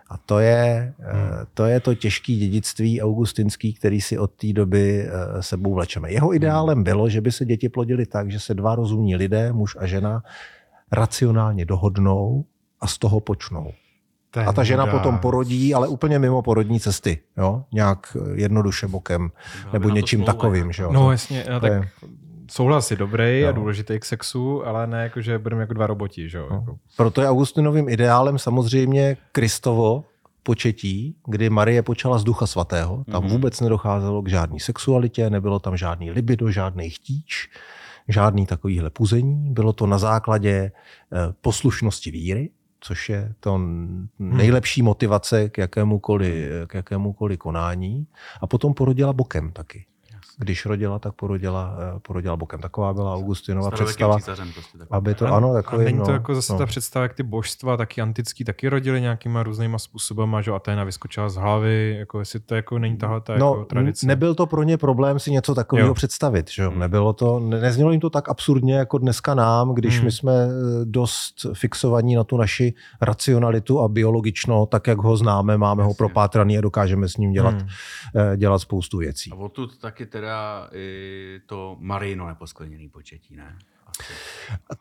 A 0.09 0.17
to 0.17 0.39
je, 0.39 0.93
hmm. 0.99 1.29
to 1.53 1.65
je 1.65 1.79
to 1.79 1.95
těžké 1.95 2.33
dědictví 2.33 3.01
augustinský, 3.01 3.73
který 3.73 4.01
si 4.01 4.17
od 4.17 4.31
té 4.31 4.53
doby 4.53 5.07
eh, 5.07 5.43
sebou 5.43 5.73
vlečeme. 5.73 6.11
Jeho 6.11 6.35
ideálem 6.35 6.83
bylo, 6.83 7.09
že 7.09 7.21
by 7.21 7.31
se 7.31 7.45
děti 7.45 7.69
plodily 7.69 8.05
tak, 8.05 8.31
že 8.31 8.39
se 8.39 8.53
dva 8.53 8.75
rozumní 8.75 9.15
lidé, 9.15 9.53
muž 9.53 9.77
a 9.79 9.85
žena, 9.85 10.23
racionálně 10.91 11.65
dohodnou 11.65 12.45
a 12.83 12.87
z 12.87 12.97
toho 12.97 13.19
počnou. 13.19 13.71
Ten 14.31 14.49
a 14.49 14.53
ta 14.53 14.63
žena 14.63 14.85
dá. 14.85 14.91
potom 14.91 15.17
porodí, 15.17 15.73
ale 15.73 15.87
úplně 15.87 16.19
mimo 16.19 16.41
porodní 16.41 16.79
cesty, 16.79 17.19
jo? 17.37 17.63
nějak 17.71 18.17
jednoduše 18.33 18.87
bokem, 18.87 19.31
nebo 19.73 19.89
něčím 19.89 20.19
smlouva, 20.19 20.33
takovým. 20.33 20.71
Že 20.71 20.83
jo? 20.83 20.91
No 20.91 21.11
jasně, 21.11 21.45
no, 21.51 21.59
tak 21.59 21.71
je... 21.71 21.81
souhlas 22.51 22.91
je 22.91 22.97
dobrý 22.97 23.39
jo. 23.39 23.49
a 23.49 23.51
důležitý 23.51 23.99
k 23.99 24.05
sexu, 24.05 24.67
ale 24.67 24.87
ne 24.87 25.03
jako, 25.03 25.21
že 25.21 25.39
budeme 25.39 25.61
jako 25.61 25.73
dva 25.73 25.87
roboti. 25.87 26.29
Že 26.29 26.37
jo? 26.37 26.47
No. 26.51 26.55
Jako. 26.55 26.77
Proto 26.97 27.21
je 27.21 27.29
Augustinovým 27.29 27.89
ideálem 27.89 28.37
samozřejmě 28.37 29.17
Kristovo 29.31 30.03
početí, 30.43 31.15
kdy 31.27 31.49
Marie 31.49 31.83
počala 31.83 32.17
z 32.17 32.23
Ducha 32.23 32.47
Svatého. 32.47 33.03
Tam 33.11 33.23
mm-hmm. 33.23 33.29
vůbec 33.29 33.61
nedocházelo 33.61 34.21
k 34.21 34.29
žádné 34.29 34.59
sexualitě, 34.59 35.29
nebylo 35.29 35.59
tam 35.59 35.77
žádný 35.77 36.11
libido, 36.11 36.51
žádný 36.51 36.89
chtíč 36.89 37.49
žádný 38.07 38.45
takovýhle 38.45 38.89
puzení. 38.89 39.53
Bylo 39.53 39.73
to 39.73 39.87
na 39.87 39.97
základě 39.97 40.71
poslušnosti 41.41 42.11
víry, 42.11 42.49
což 42.83 43.09
je 43.09 43.33
to 43.39 43.61
nejlepší 44.19 44.81
motivace 44.81 45.49
k 45.49 45.57
jakémukoliv, 45.57 46.33
k 46.67 46.73
jakémukoliv 46.73 47.39
konání. 47.39 48.07
A 48.41 48.47
potom 48.47 48.73
porodila 48.73 49.13
bokem 49.13 49.51
taky 49.51 49.85
když 50.37 50.65
rodila, 50.65 50.99
tak 50.99 51.13
porodila, 51.13 51.77
eh, 51.95 51.99
porodila 51.99 52.37
bokem. 52.37 52.59
Taková 52.59 52.93
byla 52.93 53.15
Augustinova 53.15 53.71
představa. 53.71 54.13
Prostě 54.13 54.43
aby 54.91 55.13
to, 55.13 55.33
ano, 55.33 55.53
takový, 55.53 55.81
a 55.81 55.85
není 55.85 55.97
to 55.97 56.07
no, 56.07 56.13
jako 56.13 56.35
zase 56.35 56.53
no. 56.53 56.59
ta 56.59 56.65
představa, 56.65 57.03
jak 57.03 57.13
ty 57.13 57.23
božstva, 57.23 57.77
taky 57.77 58.01
antický, 58.01 58.43
taky 58.43 58.69
rodili 58.69 59.01
nějakýma 59.01 59.43
různýma 59.43 59.79
způsobama, 59.79 60.41
že 60.41 60.51
Aténa 60.51 60.83
vyskočila 60.83 61.29
z 61.29 61.35
hlavy, 61.35 61.95
jako 61.99 62.19
jestli 62.19 62.39
to 62.39 62.55
jako 62.55 62.79
není 62.79 62.97
tahle 62.97 63.21
ta 63.21 63.37
no, 63.37 63.49
jako 63.49 63.65
tradice. 63.65 64.07
Nebyl 64.07 64.35
to 64.35 64.45
pro 64.45 64.63
ně 64.63 64.77
problém 64.77 65.19
si 65.19 65.31
něco 65.31 65.55
takového 65.55 65.87
jo. 65.87 65.93
představit. 65.93 66.49
Že? 66.51 66.67
Hmm. 66.67 66.79
Nebylo 66.79 67.13
to, 67.13 67.39
ne, 67.39 67.59
neznělo 67.61 67.91
jim 67.91 68.01
to 68.01 68.09
tak 68.09 68.29
absurdně 68.29 68.75
jako 68.75 68.97
dneska 68.97 69.35
nám, 69.35 69.73
když 69.73 69.95
hmm. 69.95 70.05
my 70.05 70.11
jsme 70.11 70.33
eh, 70.33 70.85
dost 70.85 71.45
fixovaní 71.53 72.15
na 72.15 72.23
tu 72.23 72.37
naši 72.37 72.73
racionalitu 73.01 73.79
a 73.79 73.87
biologično, 73.87 74.65
tak 74.65 74.87
jak 74.87 74.97
ho 74.97 75.17
známe, 75.17 75.57
máme 75.57 75.81
Jasně. 75.81 75.87
ho 75.87 75.93
propátraný 75.93 76.57
a 76.57 76.61
dokážeme 76.61 77.09
s 77.09 77.17
ním 77.17 77.31
dělat, 77.31 77.55
hmm. 77.55 77.67
Eh, 78.15 78.37
dělat 78.37 78.59
spoustu 78.59 78.97
věcí. 78.97 79.31
A 79.31 79.35
odtud 79.35 79.77
taky 79.77 80.05
teda 80.05 80.22
i 80.73 81.39
to 81.45 81.77
Marino 81.79 82.27
neposkleněný 82.27 82.89
početí, 82.89 83.35
ne? 83.35 83.57
Asi. 83.99 84.13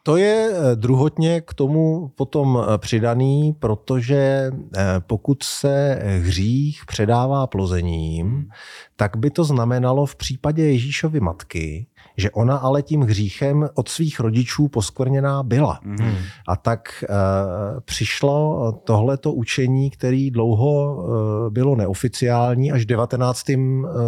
To 0.02 0.16
je 0.16 0.50
eh, 0.52 0.76
druhotně 0.76 1.40
k 1.40 1.54
tomu 1.54 2.08
potom 2.08 2.58
eh, 2.62 2.78
přidaný, 2.78 3.52
protože 3.58 4.50
eh, 4.76 4.84
pokud 5.00 5.42
se 5.42 6.02
hřích 6.22 6.86
předává 6.86 7.46
plozením, 7.46 8.26
hmm. 8.26 8.48
tak 8.96 9.16
by 9.16 9.30
to 9.30 9.44
znamenalo 9.44 10.06
v 10.06 10.16
případě 10.16 10.64
Ježíšovy 10.64 11.20
matky, 11.20 11.86
že 12.16 12.30
ona 12.30 12.56
ale 12.56 12.82
tím 12.82 13.00
hříchem 13.00 13.68
od 13.74 13.88
svých 13.88 14.20
rodičů 14.20 14.68
poskvrněná 14.68 15.42
byla. 15.42 15.80
Mm. 15.84 16.14
A 16.48 16.56
tak 16.56 17.04
uh, 17.08 17.80
přišlo 17.80 18.72
tohleto 18.84 19.32
učení, 19.32 19.90
který 19.90 20.30
dlouho 20.30 20.94
uh, 20.94 21.04
bylo 21.50 21.76
neoficiální, 21.76 22.72
až 22.72 22.82
v 22.82 22.86
19. 22.86 23.44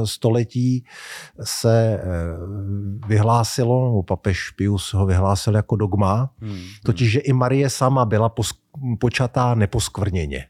století 0.04 0.84
se 1.44 2.00
uh, 2.04 3.08
vyhlásilo, 3.08 3.84
nebo 3.84 4.02
papež 4.02 4.50
Pius 4.50 4.94
ho 4.94 5.06
vyhlásil 5.06 5.54
jako 5.54 5.76
dogma, 5.76 6.30
mm. 6.40 6.58
totiž, 6.84 7.10
že 7.10 7.20
i 7.20 7.32
Marie 7.32 7.70
sama 7.70 8.04
byla 8.04 8.30
posk- 8.30 8.98
počatá 8.98 9.54
neposkvrněně. 9.54 10.46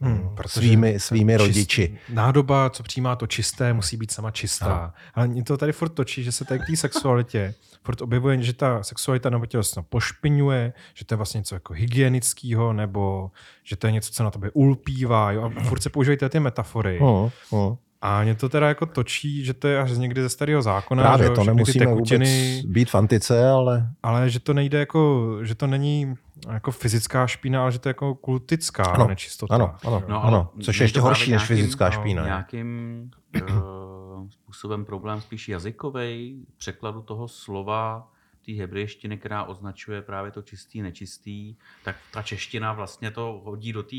Hmm, 0.00 0.36
svými, 0.46 1.00
svými 1.00 1.32
čist, 1.32 1.46
rodiči. 1.46 1.98
Nádoba, 2.12 2.70
co 2.70 2.82
přijímá 2.82 3.16
to 3.16 3.26
čisté, 3.26 3.72
musí 3.72 3.96
být 3.96 4.10
sama 4.10 4.30
čistá. 4.30 4.82
No. 4.86 5.02
Ale 5.14 5.28
mě 5.28 5.44
to 5.44 5.56
tady 5.56 5.72
furt 5.72 5.88
točí, 5.88 6.24
že 6.24 6.32
se 6.32 6.44
tady 6.44 6.60
k 6.60 6.66
té 6.66 6.76
sexualitě 6.76 7.54
furt 7.84 8.02
objevuje, 8.02 8.42
že 8.42 8.52
ta 8.52 8.82
sexualita 8.82 9.30
nebo 9.30 9.46
tělesno 9.46 9.82
pošpiňuje, 9.82 10.72
že 10.94 11.04
to 11.04 11.14
je 11.14 11.16
vlastně 11.16 11.38
něco 11.38 11.54
jako 11.54 11.72
hygienického, 11.72 12.72
nebo 12.72 13.30
že 13.64 13.76
to 13.76 13.86
je 13.86 13.92
něco, 13.92 14.12
co 14.12 14.24
na 14.24 14.30
tobě 14.30 14.50
ulpívá. 14.50 15.32
Jo? 15.32 15.52
A 15.56 15.62
furt 15.62 15.82
se 15.82 15.90
používají 15.90 16.18
ty 16.28 16.40
metafory. 16.40 16.98
No, 17.00 17.32
no. 17.52 17.78
A 18.00 18.22
mě 18.22 18.34
to 18.34 18.48
teda 18.48 18.68
jako 18.68 18.86
točí, 18.86 19.44
že 19.44 19.54
to 19.54 19.68
je 19.68 19.80
až 19.80 19.98
někdy 19.98 20.22
ze 20.22 20.28
starého 20.28 20.62
zákona. 20.62 21.02
Právě, 21.02 21.26
že, 21.26 21.32
to 21.32 21.44
nemusíme 21.44 21.86
tekutiny, 21.86 22.56
vůbec 22.56 22.72
být 22.72 22.90
fantice, 22.90 23.48
ale... 23.48 23.88
Ale 24.02 24.30
že 24.30 24.40
to 24.40 24.54
nejde 24.54 24.78
jako, 24.78 25.30
že 25.42 25.54
to 25.54 25.66
není 25.66 26.14
jako 26.52 26.70
fyzická 26.70 27.26
špína, 27.26 27.62
ale 27.62 27.72
že 27.72 27.78
to 27.78 27.88
je 27.88 27.90
jako 27.90 28.14
kultická 28.14 28.82
ano, 28.82 29.06
nečistota. 29.06 29.54
Ano, 29.54 29.76
ano, 29.84 30.02
no, 30.08 30.24
ano. 30.24 30.50
což 30.62 30.80
je 30.80 30.84
ještě 30.84 31.00
horší 31.00 31.30
než 31.30 31.42
fyzická 31.42 31.90
špína. 31.90 32.22
No, 32.22 32.28
nějakým 32.28 33.10
uh, 33.34 34.28
způsobem 34.28 34.84
problém 34.84 35.20
spíš 35.20 35.48
jazykový 35.48 36.46
překladu 36.56 37.02
toho 37.02 37.28
slova 37.28 38.10
té 38.46 38.52
hebrejštiny, 38.52 39.18
která 39.18 39.44
označuje 39.44 40.02
právě 40.02 40.30
to 40.30 40.42
čistý, 40.42 40.82
nečistý, 40.82 41.56
tak 41.84 41.96
ta 42.12 42.22
čeština 42.22 42.72
vlastně 42.72 43.10
to 43.10 43.40
hodí 43.44 43.72
do 43.72 43.82
té... 43.82 43.96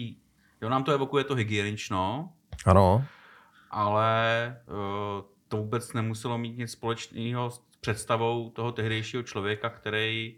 Jo, 0.62 0.70
nám 0.70 0.84
to 0.84 0.92
evokuje 0.92 1.24
to 1.24 1.36
hygienično. 1.36 2.30
Ano 2.66 3.06
ale 3.72 4.56
uh, 4.68 5.26
to 5.48 5.58
vůbec 5.58 5.94
nemuselo 5.94 6.38
mít 6.38 6.58
nic 6.58 6.72
společného 6.72 7.52
s 7.52 7.62
představou 7.82 8.50
toho 8.50 8.72
tehdejšího 8.72 9.24
člověka, 9.24 9.70
který 9.70 10.36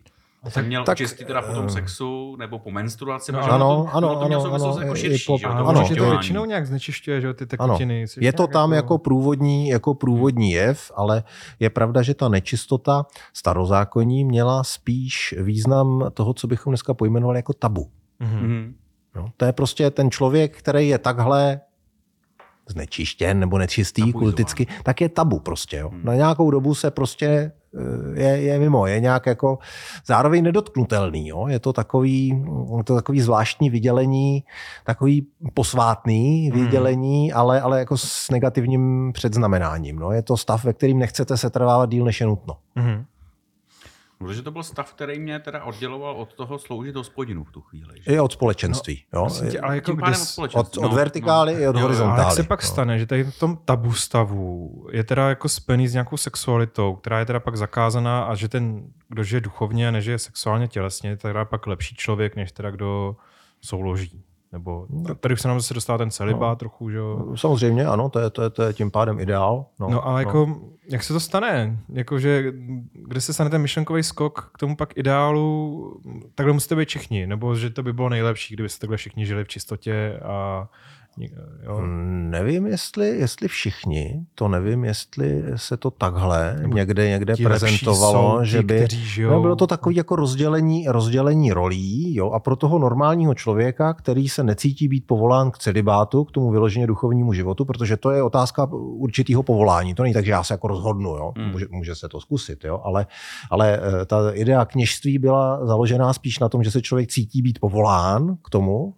tak, 0.53 0.65
měl 0.65 0.83
tak, 0.83 0.97
čistit 0.97 1.27
teda 1.27 1.41
po 1.41 1.53
tom 1.53 1.65
uh, 1.65 1.71
sexu 1.71 2.35
nebo 2.35 2.59
po 2.59 2.71
menstruaci. 2.71 3.31
No, 3.31 3.39
ano, 3.39 3.89
ano, 3.91 4.15
to 4.15 4.21
ano, 4.21 4.53
ano, 4.53 4.77
jako 4.81 4.95
širší, 4.95 5.25
po, 5.25 5.37
že, 5.37 5.45
ano, 5.45 5.67
ano, 5.67 5.83
že 5.83 5.95
to 5.95 6.09
většinou 6.09 6.45
nějak 6.45 6.67
znečišťuje, 6.67 7.21
že 7.21 7.33
ty 7.33 7.45
tekutiny. 7.45 8.01
Ano. 8.01 8.07
Je 8.21 8.33
to 8.33 8.47
tam 8.47 8.73
jako, 8.73 8.93
jako 8.93 8.97
průvodní, 8.97 9.69
jako 9.69 9.93
průvodní 9.93 10.51
jev, 10.51 10.91
ale 10.95 11.23
je 11.59 11.69
pravda, 11.69 12.01
že 12.01 12.13
ta 12.13 12.29
nečistota 12.29 13.05
starozákonní 13.33 14.25
měla 14.25 14.63
spíš 14.63 15.35
význam 15.37 16.11
toho, 16.13 16.33
co 16.33 16.47
bychom 16.47 16.71
dneska 16.71 16.93
pojmenovali 16.93 17.39
jako 17.39 17.53
tabu. 17.53 17.89
Mm-hmm. 18.21 18.73
No, 19.15 19.31
to 19.37 19.45
je 19.45 19.53
prostě 19.53 19.91
ten 19.91 20.11
člověk, 20.11 20.57
který 20.57 20.87
je 20.87 20.97
takhle 20.97 21.61
znečištěn 22.69 23.39
nebo 23.39 23.57
nečistý 23.57 24.01
Tabuizován. 24.01 24.23
kulticky, 24.23 24.67
tak 24.83 25.01
je 25.01 25.09
tabu 25.09 25.39
prostě. 25.39 25.77
Jo. 25.77 25.89
Hmm. 25.89 26.01
Na 26.03 26.15
nějakou 26.15 26.51
dobu 26.51 26.75
se 26.75 26.91
prostě 26.91 27.25
eh, 27.27 27.51
je, 28.13 28.41
je 28.41 28.59
mimo, 28.59 28.87
je 28.87 28.99
nějak 28.99 29.25
jako 29.25 29.57
zároveň 30.05 30.43
nedotknutelný. 30.43 31.27
Jo. 31.27 31.47
Je 31.47 31.59
to 31.59 31.73
takový, 31.73 32.45
je 32.77 32.83
to 32.83 32.95
takový 32.95 33.21
zvláštní 33.21 33.69
vydělení, 33.69 34.43
takový 34.85 35.27
posvátný 35.53 36.49
hmm. 36.49 36.63
vydělení, 36.63 37.29
hmm. 37.29 37.39
ale, 37.39 37.61
ale 37.61 37.79
jako 37.79 37.97
s 37.97 38.29
negativním 38.29 39.11
předznamenáním. 39.13 39.99
No. 39.99 40.11
Je 40.11 40.21
to 40.21 40.37
stav, 40.37 40.63
ve 40.63 40.73
kterým 40.73 40.99
nechcete 40.99 41.37
se 41.37 41.49
trvávat 41.49 41.89
díl, 41.89 42.05
než 42.05 42.21
je 42.21 42.27
nutno. 42.27 42.57
Hmm. 42.75 43.05
Protože 44.19 44.41
to 44.41 44.51
byl 44.51 44.63
stav, 44.63 44.93
který 44.93 45.19
mě 45.19 45.39
teda 45.39 45.63
odděloval 45.63 46.15
od 46.15 46.33
toho 46.33 46.59
sloužit 46.59 46.95
hospodinu 46.95 47.43
v 47.43 47.51
tu 47.51 47.61
chvíli. 47.61 48.01
Že? 48.01 48.13
I 48.13 48.19
od 48.19 48.33
společenství. 48.33 49.05
No, 49.13 49.19
jo? 49.19 49.49
Tě, 49.51 49.59
ale 49.59 49.75
jako 49.75 49.93
kde, 49.93 50.11
od, 50.11 50.15
společenství. 50.15 50.79
Od, 50.79 50.85
od 50.85 50.89
no, 50.89 50.95
vertikály 50.95 51.53
no. 51.53 51.59
i 51.59 51.67
od 51.67 51.75
jo, 51.75 51.81
horizontály. 51.81 52.21
Ale 52.21 52.31
jak 52.31 52.35
se 52.35 52.43
pak 52.43 52.63
no. 52.63 52.67
stane, 52.67 52.99
že 52.99 53.05
tady 53.05 53.23
v 53.23 53.39
tom 53.39 53.57
tabu 53.57 53.93
stavu 53.93 54.87
je 54.91 55.03
teda 55.03 55.29
jako 55.29 55.49
spený 55.49 55.87
s 55.87 55.93
nějakou 55.93 56.17
sexualitou, 56.17 56.95
která 56.95 57.19
je 57.19 57.25
teda 57.25 57.39
pak 57.39 57.57
zakázaná 57.57 58.23
a 58.23 58.35
že 58.35 58.47
ten, 58.47 58.83
kdo 59.09 59.23
žije 59.23 59.41
duchovně 59.41 59.87
a 59.87 59.91
nežije 59.91 60.19
sexuálně 60.19 60.67
tělesně, 60.67 61.09
je 61.09 61.17
teda 61.17 61.45
pak 61.45 61.67
lepší 61.67 61.95
člověk, 61.95 62.35
než 62.35 62.51
teda 62.51 62.71
kdo 62.71 63.15
souloží. 63.61 64.23
Nebo 64.51 64.87
tady 65.19 65.37
se 65.37 65.47
nám 65.47 65.59
zase 65.59 65.73
dostává 65.73 65.97
ten 65.97 66.11
celibát 66.11 66.51
no. 66.51 66.55
trochu, 66.55 66.89
že 66.89 66.97
jo? 66.97 67.33
Samozřejmě, 67.35 67.85
ano, 67.85 68.09
to 68.09 68.19
je, 68.19 68.29
to 68.29 68.41
je, 68.41 68.49
to 68.49 68.63
je 68.63 68.73
tím 68.73 68.91
pádem 68.91 69.19
ideál. 69.19 69.65
No, 69.79 69.89
no 69.89 70.07
a 70.07 70.19
jako, 70.19 70.45
no. 70.45 70.59
jak 70.89 71.03
se 71.03 71.13
to 71.13 71.19
stane? 71.19 71.79
Jako, 71.89 72.19
že, 72.19 72.43
kde 72.93 73.21
se 73.21 73.33
stane 73.33 73.49
ten 73.49 73.61
myšlenkový 73.61 74.03
skok 74.03 74.51
k 74.53 74.57
tomu 74.57 74.75
pak 74.75 74.97
ideálu, 74.97 76.01
takhle 76.35 76.53
musíte 76.53 76.75
být 76.75 76.89
všichni, 76.89 77.27
nebo 77.27 77.55
že 77.55 77.69
to 77.69 77.83
by 77.83 77.93
bylo 77.93 78.09
nejlepší, 78.09 78.53
kdyby 78.53 78.69
se 78.69 78.79
takhle 78.79 78.97
všichni 78.97 79.25
žili 79.25 79.43
v 79.43 79.47
čistotě 79.47 80.19
a 80.23 80.67
Jo? 81.63 81.81
Nevím, 82.29 82.67
jestli, 82.67 83.07
jestli 83.07 83.47
všichni, 83.47 84.25
to 84.35 84.47
nevím, 84.47 84.85
jestli 84.85 85.43
se 85.55 85.77
to 85.77 85.91
takhle 85.91 86.55
Nebo 86.61 86.77
někde, 86.77 87.09
někde 87.09 87.35
prezentovalo, 87.43 88.37
jsou, 88.37 88.43
že 88.43 88.61
by 88.61 88.87
no, 89.29 89.41
bylo 89.41 89.55
to 89.55 89.67
takové 89.67 89.95
jako 89.95 90.15
rozdělení, 90.15 90.87
rozdělení 90.87 91.51
rolí 91.51 92.15
jo, 92.15 92.31
a 92.31 92.39
pro 92.39 92.55
toho 92.55 92.79
normálního 92.79 93.35
člověka, 93.35 93.93
který 93.93 94.29
se 94.29 94.43
necítí 94.43 94.87
být 94.87 95.07
povolán 95.07 95.51
k 95.51 95.57
celibátu, 95.57 96.23
k 96.23 96.31
tomu 96.31 96.51
vyloženě 96.51 96.87
duchovnímu 96.87 97.33
životu, 97.33 97.65
protože 97.65 97.97
to 97.97 98.11
je 98.11 98.23
otázka 98.23 98.65
určitého 98.73 99.43
povolání. 99.43 99.95
To 99.95 100.03
není 100.03 100.13
tak, 100.13 100.25
že 100.25 100.31
já 100.31 100.43
se 100.43 100.53
jako 100.53 100.67
rozhodnu, 100.67 101.09
jo. 101.09 101.33
Hmm. 101.37 101.51
Může, 101.51 101.65
může 101.69 101.95
se 101.95 102.09
to 102.09 102.19
zkusit, 102.19 102.63
jo. 102.63 102.81
Ale, 102.83 103.07
ale 103.49 103.79
eh, 104.01 104.05
ta 104.05 104.31
idea 104.33 104.65
kněžství 104.65 105.17
byla 105.17 105.65
založená 105.65 106.13
spíš 106.13 106.39
na 106.39 106.49
tom, 106.49 106.63
že 106.63 106.71
se 106.71 106.81
člověk 106.81 107.09
cítí 107.09 107.41
být 107.41 107.59
povolán 107.59 108.37
k 108.45 108.49
tomu, 108.49 108.93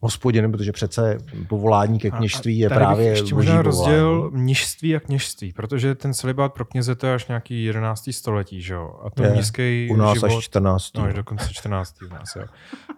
hospodinem, 0.00 0.52
protože 0.52 0.72
přece 0.72 1.18
povolání 1.48 1.98
ke 1.98 2.10
kněžství 2.10 2.58
je 2.58 2.68
právě 2.68 3.06
ještě 3.06 3.34
možná 3.34 3.62
rozděl 3.62 4.30
mnižství 4.34 4.96
a 4.96 5.00
kněžství, 5.00 5.52
protože 5.52 5.94
ten 5.94 6.14
celibát 6.14 6.52
pro 6.52 6.64
kněze 6.64 6.94
to 6.94 7.06
je 7.06 7.14
až 7.14 7.28
nějaký 7.28 7.64
11. 7.64 8.10
století, 8.10 8.62
že 8.62 8.74
jo? 8.74 9.00
A 9.04 9.10
to 9.10 9.22
je, 9.22 9.30
nízký 9.30 9.88
U 9.90 9.96
nás 9.96 10.14
život, 10.14 10.26
až 10.26 10.44
14. 10.44 10.96
No, 10.96 11.02
až 11.02 11.14
dokonce 11.14 11.48
14. 11.50 12.02
u 12.02 12.14
nás, 12.14 12.36
jo. 12.36 12.44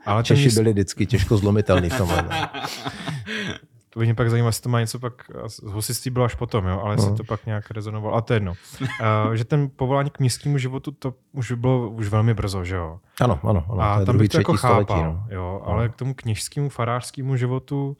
Ale 0.06 0.24
Češi 0.24 0.44
nízký... 0.44 0.60
byli 0.60 0.72
vždycky 0.72 1.06
těžko 1.06 1.36
zlomitelný 1.36 1.90
v 1.90 1.98
tomhle. 1.98 2.24
To 3.92 4.00
by 4.00 4.04
mě 4.04 4.14
pak 4.14 4.30
zajímalo, 4.30 4.48
jestli 4.48 4.62
to 4.62 4.68
má 4.68 4.80
něco 4.80 4.98
pak, 4.98 5.30
z 5.46 5.62
husitství 5.62 6.10
bylo 6.10 6.24
až 6.24 6.34
potom, 6.34 6.66
jo, 6.66 6.80
ale 6.80 6.94
jestli 6.94 7.10
no. 7.10 7.16
to 7.16 7.24
pak 7.24 7.46
nějak 7.46 7.70
rezonovalo. 7.70 8.14
A 8.14 8.20
to 8.20 8.32
je 8.32 8.36
jedno. 8.36 8.52
uh, 8.80 8.86
že 9.34 9.44
ten 9.44 9.70
povolání 9.76 10.10
k 10.10 10.18
městskému 10.18 10.58
životu, 10.58 10.90
to 10.90 11.14
už 11.32 11.52
bylo 11.52 11.90
už 11.90 12.08
velmi 12.08 12.34
brzo, 12.34 12.64
že 12.64 12.76
jo. 12.76 13.00
Ano, 13.20 13.40
ano. 13.42 13.66
ano 13.68 13.82
a 13.82 14.04
tam 14.04 14.18
bych 14.18 14.28
to 14.28 14.38
jako 14.38 14.56
chápal, 14.56 15.04
no. 15.04 15.26
jo, 15.30 15.62
ale 15.64 15.88
no. 15.88 15.92
k 15.92 15.96
tomu 15.96 16.14
kněžskému, 16.14 16.68
farářskému 16.68 17.36
životu, 17.36 17.96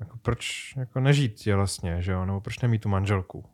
jako 0.00 0.16
proč 0.22 0.74
jako 0.76 1.00
nežít 1.00 1.34
tělesně, 1.34 2.02
že 2.02 2.12
jo, 2.12 2.24
nebo 2.24 2.40
proč 2.40 2.58
nemít 2.58 2.82
tu 2.82 2.88
manželku? 2.88 3.44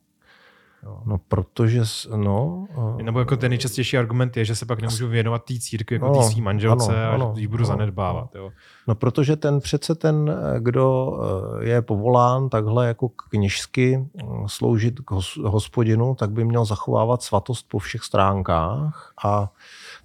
No, 1.05 1.19
protože, 1.29 1.83
no... 2.17 2.67
a- 2.99 3.03
Nebo 3.03 3.19
jako 3.19 3.37
ten 3.37 3.51
nejčastější 3.51 3.99
argument 3.99 4.37
je, 4.37 4.45
že 4.45 4.57
se 4.57 4.67
pak 4.67 4.81
nemůžu 4.81 5.09
věnovat 5.09 5.45
té 5.45 5.55
církvi 5.59 5.97
jako 5.97 6.15
té 6.19 6.23
svý 6.23 6.41
manželce 6.41 6.97
ano, 7.07 7.11
a 7.11 7.15
ano, 7.15 7.33
že 7.37 7.41
ji 7.41 7.47
budu 7.47 7.65
ano, 7.65 7.67
zanedbávat. 7.67 8.35
Jo. 8.35 8.51
No, 8.87 8.95
protože 8.95 9.37
ten 9.37 9.61
přece 9.61 9.95
ten, 9.95 10.37
kdo 10.59 11.19
eh, 11.63 11.69
je 11.69 11.83
povolán 11.83 12.49
takhle 12.49 12.87
jako 12.89 13.09
kněžsky 13.09 13.97
mm, 13.99 14.49
sloužit 14.49 15.01
k 15.01 15.11
hos- 15.11 15.49
hospodinu, 15.49 16.15
tak 16.15 16.31
by 16.31 16.45
měl 16.45 16.65
zachovávat 16.65 17.23
svatost 17.23 17.69
po 17.69 17.79
všech 17.79 18.03
stránkách 18.03 19.13
a 19.25 19.53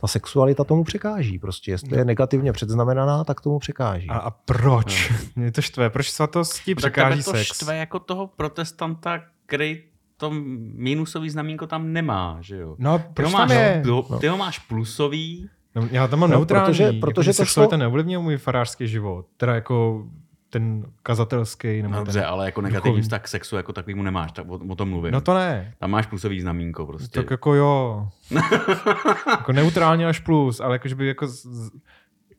ta 0.02 0.08
sexualita 0.08 0.64
tomu 0.64 0.84
překáží. 0.84 1.40
Prostě 1.40 1.72
jestli 1.72 1.98
je 1.98 2.06
negativně 2.06 2.54
předznamenaná, 2.54 3.24
tak 3.24 3.42
tomu 3.42 3.60
překáží. 3.60 4.10
A, 4.10 4.18
a 4.18 4.30
proč? 4.32 5.14
Mě 5.36 5.52
to 5.52 5.62
štve. 5.62 5.90
Proč 5.90 6.12
svatosti 6.12 6.76
překáží 6.76 7.24
tebe 7.24 7.24
to 7.24 7.32
sex? 7.32 7.46
štve 7.56 7.78
jako 7.78 8.00
toho 8.00 8.28
protestanta, 8.28 9.20
který 9.46 9.84
to 10.18 10.32
minusový 10.76 11.30
znamínko 11.30 11.68
tam 11.68 11.94
nemá, 11.94 12.38
že 12.42 12.58
jo? 12.58 12.76
No, 12.80 12.98
Ty 13.00 13.04
proč 13.14 13.26
ho, 13.26 13.32
tam 13.38 13.48
máš, 13.48 13.58
je? 13.58 13.82
pl- 13.86 14.20
ty 14.20 14.28
ho 14.28 14.38
máš 14.38 14.60
plusový, 14.60 15.50
No, 15.76 15.88
já 15.92 16.08
tam 16.08 16.20
mám 16.20 16.30
No, 16.30 16.36
neutrální, 16.36 16.66
protože- 16.66 16.84
protože, 16.94 17.00
protože 17.14 17.30
jako, 17.30 17.38
to 17.38 17.44
šlo- 17.76 17.78
neovlivnil 17.78 18.22
můj 18.22 18.38
farářský 18.38 18.88
život. 18.88 19.26
Teda 19.38 19.56
jako 19.56 20.06
ten 20.50 20.86
kazatelský. 21.04 21.82
Nebo 21.82 21.94
no, 21.94 22.00
dobře, 22.00 22.20
ten, 22.20 22.30
ale 22.30 22.46
jako 22.46 22.62
negativní 22.62 22.90
duchovní. 22.90 23.02
vztah 23.02 23.22
k 23.22 23.28
sexu 23.28 23.56
jako 23.56 23.74
takovýmu 23.74 24.04
nemáš, 24.04 24.32
tak 24.32 24.50
o, 24.50 24.60
o 24.70 24.76
tom 24.76 24.90
mluvím. 24.90 25.12
No 25.12 25.22
to 25.22 25.34
ne. 25.34 25.74
Tam 25.80 25.92
máš 25.92 26.06
plusový 26.06 26.42
znamínko 26.42 26.86
prostě. 26.86 27.20
Tak 27.20 27.32
jako 27.32 27.54
jo. 27.54 28.08
jako 29.30 29.52
neutrálně 29.52 30.08
až 30.08 30.20
plus, 30.20 30.60
ale 30.60 30.76
jako, 30.76 30.88
že 30.88 30.96
by 30.96 31.08
jako 31.08 31.28
z, 31.28 31.46
z, 31.46 31.72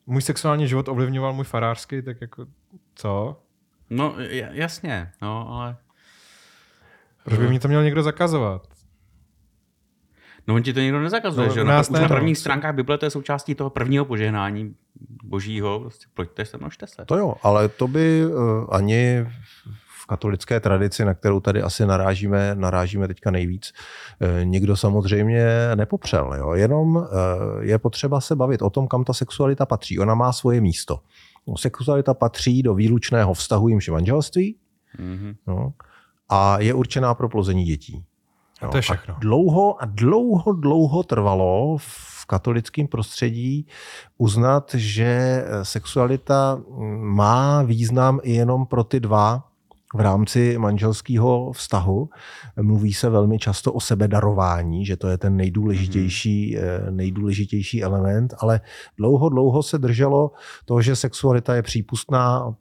můj 0.07 0.23
sexuální 0.23 0.69
život 0.69 0.89
ovlivňoval 0.89 1.33
můj 1.33 1.45
farářský, 1.45 2.03
tak 2.03 2.21
jako 2.21 2.47
co? 2.95 3.41
No 3.91 4.15
jasně, 4.51 5.11
no 5.23 5.49
ale... 5.51 5.77
Proč 7.25 7.39
by 7.39 7.49
mi 7.49 7.59
to 7.59 7.69
měl 7.69 7.83
někdo 7.85 8.03
zakazovat? 8.03 8.63
No 10.47 10.55
on 10.55 10.63
ti 10.63 10.73
to 10.73 10.81
nikdo 10.81 11.01
nezakazuje, 11.01 11.49
No, 11.49 11.55
že 11.55 11.65
nás 11.65 11.91
Na, 11.91 11.99
ne, 11.99 12.03
na 12.03 12.09
no. 12.09 12.15
prvních 12.17 12.39
stránkách 12.39 12.75
Bible 12.75 12.99
to 12.99 13.07
je 13.07 13.11
součástí 13.11 13.55
toho 13.55 13.71
prvního 13.71 14.05
požehnání 14.05 14.75
božího, 15.25 15.81
prostě 15.81 16.07
pojďte 16.15 16.45
se, 16.45 16.57
množte 16.59 16.87
se. 16.87 17.05
To 17.07 17.17
jo, 17.19 17.35
ale 17.43 17.69
to 17.69 17.89
by 17.89 18.23
eh, 18.25 18.31
ani 18.71 19.27
v 20.03 20.07
katolické 20.07 20.61
tradici, 20.61 21.05
na 21.05 21.15
kterou 21.15 21.41
tady 21.41 21.63
asi 21.63 21.87
narážíme, 21.87 22.55
narážíme 22.55 23.09
teďka 23.09 23.31
nejvíc, 23.31 23.73
eh, 24.21 24.45
nikdo 24.45 24.77
samozřejmě 24.77 25.47
nepopřel. 25.75 26.35
Jo? 26.39 26.53
Jenom 26.55 27.05
eh, 27.07 27.65
je 27.65 27.79
potřeba 27.79 28.21
se 28.21 28.37
bavit 28.37 28.63
o 28.63 28.71
tom, 28.71 28.89
kam 28.89 29.05
ta 29.05 29.13
sexualita 29.13 29.67
patří. 29.67 29.99
Ona 29.99 30.15
má 30.15 30.33
svoje 30.33 30.61
místo. 30.61 31.01
No, 31.47 31.57
Sexualita 31.57 32.15
patří 32.15 32.63
do 32.63 32.75
výlučného 32.75 33.35
vztahu 33.35 33.69
jimž 33.69 33.87
je 33.87 33.93
manželství 33.93 34.57
Mhm. 34.99 35.35
no, 35.47 35.73
a 36.29 36.59
je 36.61 36.75
určená 36.75 37.15
pro 37.15 37.29
plození 37.29 37.65
dětí. 37.65 38.05
A 38.61 38.69
to 38.69 38.77
je 38.77 38.83
všechno. 38.83 39.15
A 39.15 39.19
dlouho 39.21 39.83
a 39.83 39.87
dlouho, 39.87 40.53
dlouho 40.53 41.03
trvalo 41.03 41.77
v 41.79 42.27
katolickém 42.27 42.87
prostředí 42.87 43.67
uznat, 44.19 44.75
že 44.75 45.45
sexualita 45.63 46.61
má 46.97 47.63
význam 47.63 48.21
i 48.23 48.33
jenom 48.33 48.67
pro 48.67 48.85
ty 48.85 49.01
dva 49.01 49.45
v 49.95 50.01
rámci 50.01 50.59
manželského 50.59 51.53
vztahu. 51.53 52.09
Mluví 52.63 52.95
se 52.95 53.11
velmi 53.11 53.39
často 53.39 53.73
o 53.73 53.81
sebedarování, 53.81 54.87
že 54.87 54.97
to 54.97 55.09
je 55.09 55.19
ten 55.19 55.37
nejdůležitější, 55.37 56.57
mm-hmm. 56.57 56.91
nejdůležitější 56.91 57.83
element, 57.83 58.35
ale 58.39 58.61
dlouho, 58.99 59.29
dlouho 59.29 59.63
se 59.63 59.79
drželo 59.79 60.31
to, 60.65 60.81
že 60.81 60.97
sexualita 60.97 61.55
je 61.55 61.63
přípustná 61.63 62.55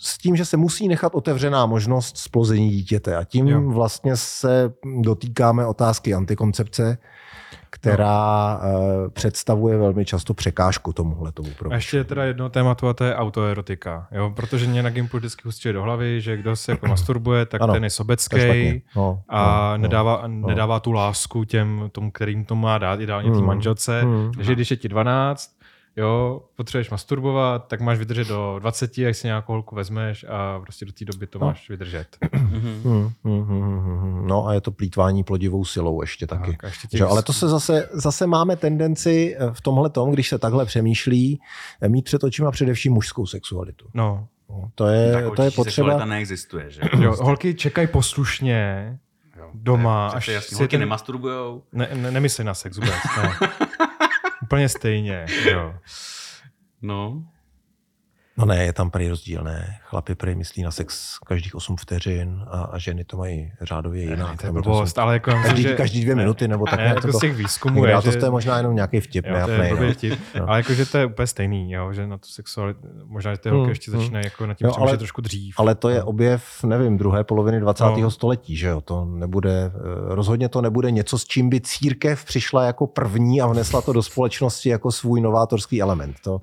s 0.00 0.18
tím, 0.18 0.36
že 0.36 0.44
se 0.44 0.56
musí 0.56 0.88
nechat 0.88 1.14
otevřená 1.14 1.66
možnost 1.66 2.18
splození 2.18 2.70
dítěte. 2.70 3.16
A 3.16 3.24
tím 3.24 3.48
Jo. 3.48 3.60
vlastně 3.60 4.16
se 4.16 4.72
dotýkáme 5.00 5.66
otázky 5.66 6.14
antikoncepce, 6.14 6.98
která 7.70 8.60
no. 8.62 9.10
představuje 9.10 9.76
velmi 9.78 10.04
často 10.04 10.34
překážku 10.34 10.92
tomuhle 10.92 11.32
tomu 11.32 11.48
A 11.70 11.74
ještě 11.74 11.96
je 11.96 12.04
teda 12.04 12.24
jedno 12.24 12.48
tématu 12.48 12.88
a 12.88 12.94
to 12.94 13.04
je 13.04 13.14
autoerotika. 13.16 14.06
Jo? 14.12 14.32
Protože 14.36 14.66
mě 14.66 14.82
na 14.82 14.90
Gimplu 14.90 15.18
vždycky 15.18 15.42
hustí 15.44 15.72
do 15.72 15.82
hlavy, 15.82 16.20
že 16.20 16.36
kdo 16.36 16.56
se 16.56 16.72
jako 16.72 16.86
masturbuje, 16.88 17.46
tak 17.46 17.62
Ano, 17.62 17.72
ten 17.72 17.84
je 17.84 17.90
sobecký 17.90 18.82
no, 18.96 19.20
a 19.28 19.70
no, 19.76 19.82
nedává, 19.82 20.22
nedává 20.26 20.80
tu 20.80 20.92
lásku 20.92 21.44
těm, 21.44 21.88
tomu, 21.92 22.10
kterým 22.10 22.44
to 22.44 22.54
má 22.54 22.78
dát, 22.78 23.00
ideálně 23.00 23.30
té 23.30 23.36
Hmm. 23.36 23.46
manželce. 23.46 24.02
Hmm. 24.02 24.32
Takže 24.36 24.54
když 24.54 24.70
je 24.70 24.76
ti 24.76 24.88
12, 24.88 25.50
jo, 25.96 26.42
potřebuješ 26.56 26.90
masturbovat, 26.90 27.66
tak 27.68 27.80
máš 27.80 27.98
vydržet 27.98 28.28
do 28.28 28.56
20, 28.58 28.98
až 29.08 29.16
si 29.16 29.26
nějakou 29.26 29.52
holku 29.52 29.74
vezmeš 29.74 30.24
a 30.28 30.60
prostě 30.60 30.84
do 30.84 30.92
té 30.92 31.04
doby 31.04 31.26
to 31.26 31.38
No. 31.38 31.46
máš 31.46 31.68
vydržet. 31.70 32.16
Mhm. 32.32 33.12
Hmm, 33.24 33.42
hmm. 33.44 34.26
No 34.26 34.46
a 34.46 34.54
je 34.54 34.60
to 34.60 34.70
plítvání 34.70 35.24
plodivou 35.24 35.64
silou 35.64 36.00
ještě 36.00 36.26
taky. 36.26 36.50
Tak, 36.60 36.62
ještě 36.62 36.98
Že, 36.98 37.04
ale 37.04 37.22
to 37.22 37.32
se 37.32 37.48
zase, 37.48 37.88
zase 37.92 38.26
máme 38.26 38.56
tendenci 38.56 39.36
eh, 39.38 39.50
v 39.52 39.60
tomhle 39.60 39.90
tom, 39.90 40.10
když 40.12 40.28
se 40.28 40.38
takhle 40.38 40.66
přemýšlí, 40.66 41.40
eh, 41.80 41.88
mít 41.88 42.04
před 42.04 42.24
očima 42.24 42.50
především 42.50 42.92
mužskou 42.92 43.26
sexualitu. 43.26 43.86
No, 43.94 44.26
No, 44.50 44.70
To 44.74 44.86
je, 44.86 45.12
Tak 45.12 45.24
to 45.36 45.42
je 45.42 45.50
potřeba. 45.50 46.04
neexistuje, 46.04 46.70
že? 46.70 46.80
jo, 47.00 47.16
holky 47.20 47.54
čekají 47.54 47.86
poslušně, 47.88 48.98
Jo. 49.38 49.50
Doma, 49.54 50.06
je 50.12 50.16
až 50.16 50.28
jasný, 50.28 50.48
si 50.48 50.62
holky 50.62 50.70
ten- 50.70 50.80
nemasturbujou. 50.80 51.62
ne, 51.72 51.88
ne, 51.94 52.10
nemyslí 52.10 52.44
na 52.44 52.54
sex 52.54 52.76
vůbec, 52.78 52.94
ne. 53.22 53.48
Úplně 54.44 54.68
stejně, 54.68 55.26
jo. 55.50 55.74
No, 56.82 57.24
No 58.36 58.44
ne, 58.44 58.64
je 58.64 58.72
tam 58.72 58.90
prý 58.90 59.08
rozdíl, 59.08 59.44
ne. 59.44 59.76
Chlapi 59.82 60.14
prý 60.14 60.34
myslí 60.34 60.62
na 60.62 60.70
sex 60.70 61.18
každých 61.26 61.54
8 61.54 61.76
vteřin 61.76 62.44
a, 62.50 62.62
a 62.62 62.78
ženy 62.78 63.04
to 63.04 63.16
mají 63.16 63.52
řádově 63.62 64.06
Ne, 64.06 64.12
jinak. 64.12 64.40
to 64.40 64.46
je 64.46 64.52
nebo 64.52 64.62
blbost, 64.62 64.98
ale 64.98 65.12
jako... 65.12 65.30
Každý, 65.30 65.62
že, 65.62 65.74
každý 65.74 66.02
dvě 66.02 66.14
minuty, 66.14 66.48
nebo 66.48 66.64
tak 66.64 66.76
ne, 66.78 66.82
nějak 66.82 66.96
jako 66.96 67.06
to, 67.12 67.18
z 67.18 67.20
těch 67.20 67.34
výzkumů 67.36 67.84
je, 67.84 67.94
to, 68.02 68.10
že, 68.10 68.18
to 68.18 68.24
je 68.26 68.30
možná 68.30 68.56
jenom 68.56 68.74
nějaký 68.74 69.00
vtip, 69.00 69.24
jo, 69.26 69.32
to 69.44 69.50
je 69.50 69.58
nejapnej, 69.58 69.86
no. 69.88 69.92
vtip, 69.94 70.18
No. 70.40 70.48
ale 70.48 70.58
jakože 70.58 70.86
to 70.86 70.98
je 70.98 71.06
úplně 71.06 71.26
stejný, 71.26 71.72
jo, 71.72 71.92
že 71.92 72.06
na 72.06 72.18
tu 72.18 72.28
sexualitu, 72.28 72.80
možná, 73.04 73.32
že 73.32 73.38
ty 73.38 73.50
Hmm, 73.50 73.68
ještě 73.68 73.90
hmm. 73.90 74.00
začínají 74.00 74.26
jako 74.26 74.46
na 74.46 74.54
tím 74.54 74.66
Jo, 74.66 74.74
ale- 74.78 74.96
trošku 74.96 75.20
dřív. 75.20 75.54
Ale 75.58 75.74
to 75.74 75.88
je 75.88 76.02
objev, 76.02 76.64
nevím, 76.64 76.98
druhé 76.98 77.24
poloviny 77.24 77.60
20. 77.60 77.84
No. 77.84 78.10
století, 78.10 78.56
že 78.56 78.66
jo? 78.68 78.80
To 78.80 79.04
nebude, 79.04 79.72
eh, 79.74 79.80
rozhodně 80.14 80.48
to 80.48 80.60
nebude 80.62 80.90
něco, 80.90 81.18
s 81.18 81.24
čím 81.24 81.50
by 81.50 81.60
církev 81.60 82.24
přišla 82.24 82.64
jako 82.64 82.86
první 82.86 83.40
a 83.40 83.46
vnesla 83.46 83.80
to 83.82 83.92
do 83.92 84.02
společnosti 84.02 84.68
jako 84.68 84.92
svůj 84.92 85.20
novátorský 85.20 85.82
element. 85.82 86.16
To 86.24 86.40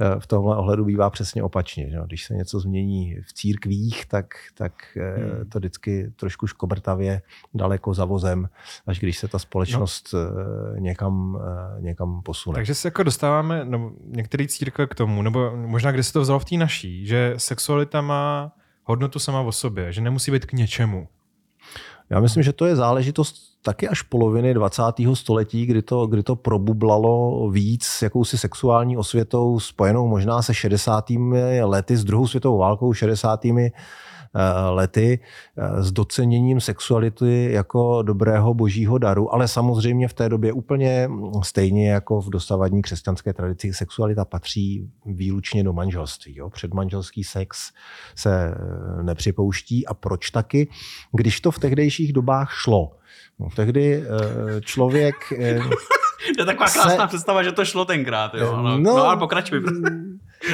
eh, 0.00 0.20
v 0.20 0.26
tomhle 0.26 0.56
ohledu 0.56 0.84
bývá 0.84 1.10
přesně 1.30 1.42
opačně. 1.42 1.90
Že? 1.90 1.98
Když 2.06 2.24
se 2.24 2.34
něco 2.34 2.60
změní 2.60 3.16
v 3.22 3.32
církvích, 3.32 4.06
tak, 4.06 4.34
tak 4.54 4.72
eh, 4.96 5.20
Hmm. 5.20 5.48
to 5.48 5.58
vždycky 5.58 6.12
trošku 6.16 6.46
škobrtavě 6.46 7.22
daleko 7.54 7.94
za 7.94 8.04
vozem, 8.04 8.48
až 8.86 8.98
když 8.98 9.18
se 9.18 9.28
ta 9.28 9.38
společnost 9.38 10.14
no. 10.14 10.80
někam, 10.80 11.38
eh, 11.78 11.82
někam 11.82 12.22
posune. 12.22 12.54
Takže 12.54 12.74
se 12.74 12.88
jako 12.88 13.02
dostáváme, 13.02 13.64
no, 13.64 13.92
některé 14.04 14.46
církve 14.46 14.86
k 14.86 14.94
tomu, 14.94 15.22
nebo 15.22 15.56
možná 15.56 15.92
kde 15.92 16.02
se 16.02 16.12
to 16.12 16.20
vzalo 16.20 16.38
v 16.38 16.44
té 16.44 16.56
naší, 16.56 17.06
že 17.06 17.34
sexualita 17.36 18.00
má 18.00 18.52
hodnotu 18.84 19.18
sama 19.18 19.40
o 19.40 19.52
sobě, 19.52 19.92
že 19.92 20.00
nemusí 20.00 20.30
být 20.30 20.46
k 20.46 20.52
něčemu. 20.52 21.08
Já 22.10 22.20
myslím, 22.20 22.42
že 22.42 22.52
to 22.52 22.66
je 22.66 22.76
záležitost 22.76 23.50
taky 23.62 23.88
až 23.88 24.02
poloviny 24.02 24.54
20. 24.54 24.82
století, 25.14 25.66
kdy 25.66 25.82
to, 25.82 26.06
kdy 26.06 26.22
to 26.22 26.36
probublalo 26.36 27.48
víc 27.50 27.84
s 27.84 28.02
jakousi 28.02 28.38
sexuální 28.38 28.96
osvětou 28.96 29.60
spojenou 29.60 30.08
možná 30.08 30.42
se 30.42 30.54
60. 30.54 31.10
lety, 31.62 31.96
s 31.96 32.04
druhou 32.04 32.26
světovou 32.26 32.58
válkou, 32.58 32.92
60. 32.92 33.44
eh, 34.34 34.70
lety, 34.70 35.20
eh, 35.58 35.82
s 35.82 35.92
doceněním 35.92 36.60
sexuality 36.60 37.48
jako 37.52 38.02
dobrého 38.02 38.54
božího 38.54 38.98
daru, 38.98 39.34
ale 39.34 39.48
samozřejmě 39.48 40.08
v 40.08 40.12
té 40.14 40.28
době 40.28 40.52
úplně 40.52 41.08
stejně 41.42 41.90
jako 41.90 42.20
v 42.20 42.30
dosavadní 42.30 42.82
křesťanské 42.82 43.32
tradici 43.32 43.72
sexualita 43.72 44.24
patří 44.24 44.90
výlučně 45.06 45.64
do 45.64 45.72
manželství. 45.72 46.36
Jo? 46.36 46.50
Předmanželský 46.50 47.24
sex 47.24 47.72
se 48.14 48.54
eh, 48.54 49.02
nepřipouští 49.02 49.86
a 49.86 49.94
proč 49.94 50.30
taky? 50.30 50.68
Když 51.12 51.40
to 51.40 51.50
v 51.50 51.58
tehdejších 51.58 52.12
dobách 52.12 52.52
šlo. 52.52 52.92
No, 53.38 53.48
tehdy 53.56 54.02
eh, 54.02 54.60
člověk... 54.60 55.14
to 56.36 56.42
je 56.42 56.46
taková 56.46 56.66
Se- 56.66 56.78
krásná 56.78 57.06
představa, 57.06 57.42
že 57.42 57.52
to 57.52 57.64
šlo 57.64 57.84
tenkrát, 57.84 58.34
jo. 58.34 58.56
No, 58.56 58.62
no, 58.62 58.78
no 58.78 59.04
ale 59.04 59.16
pokračuj. 59.16 59.62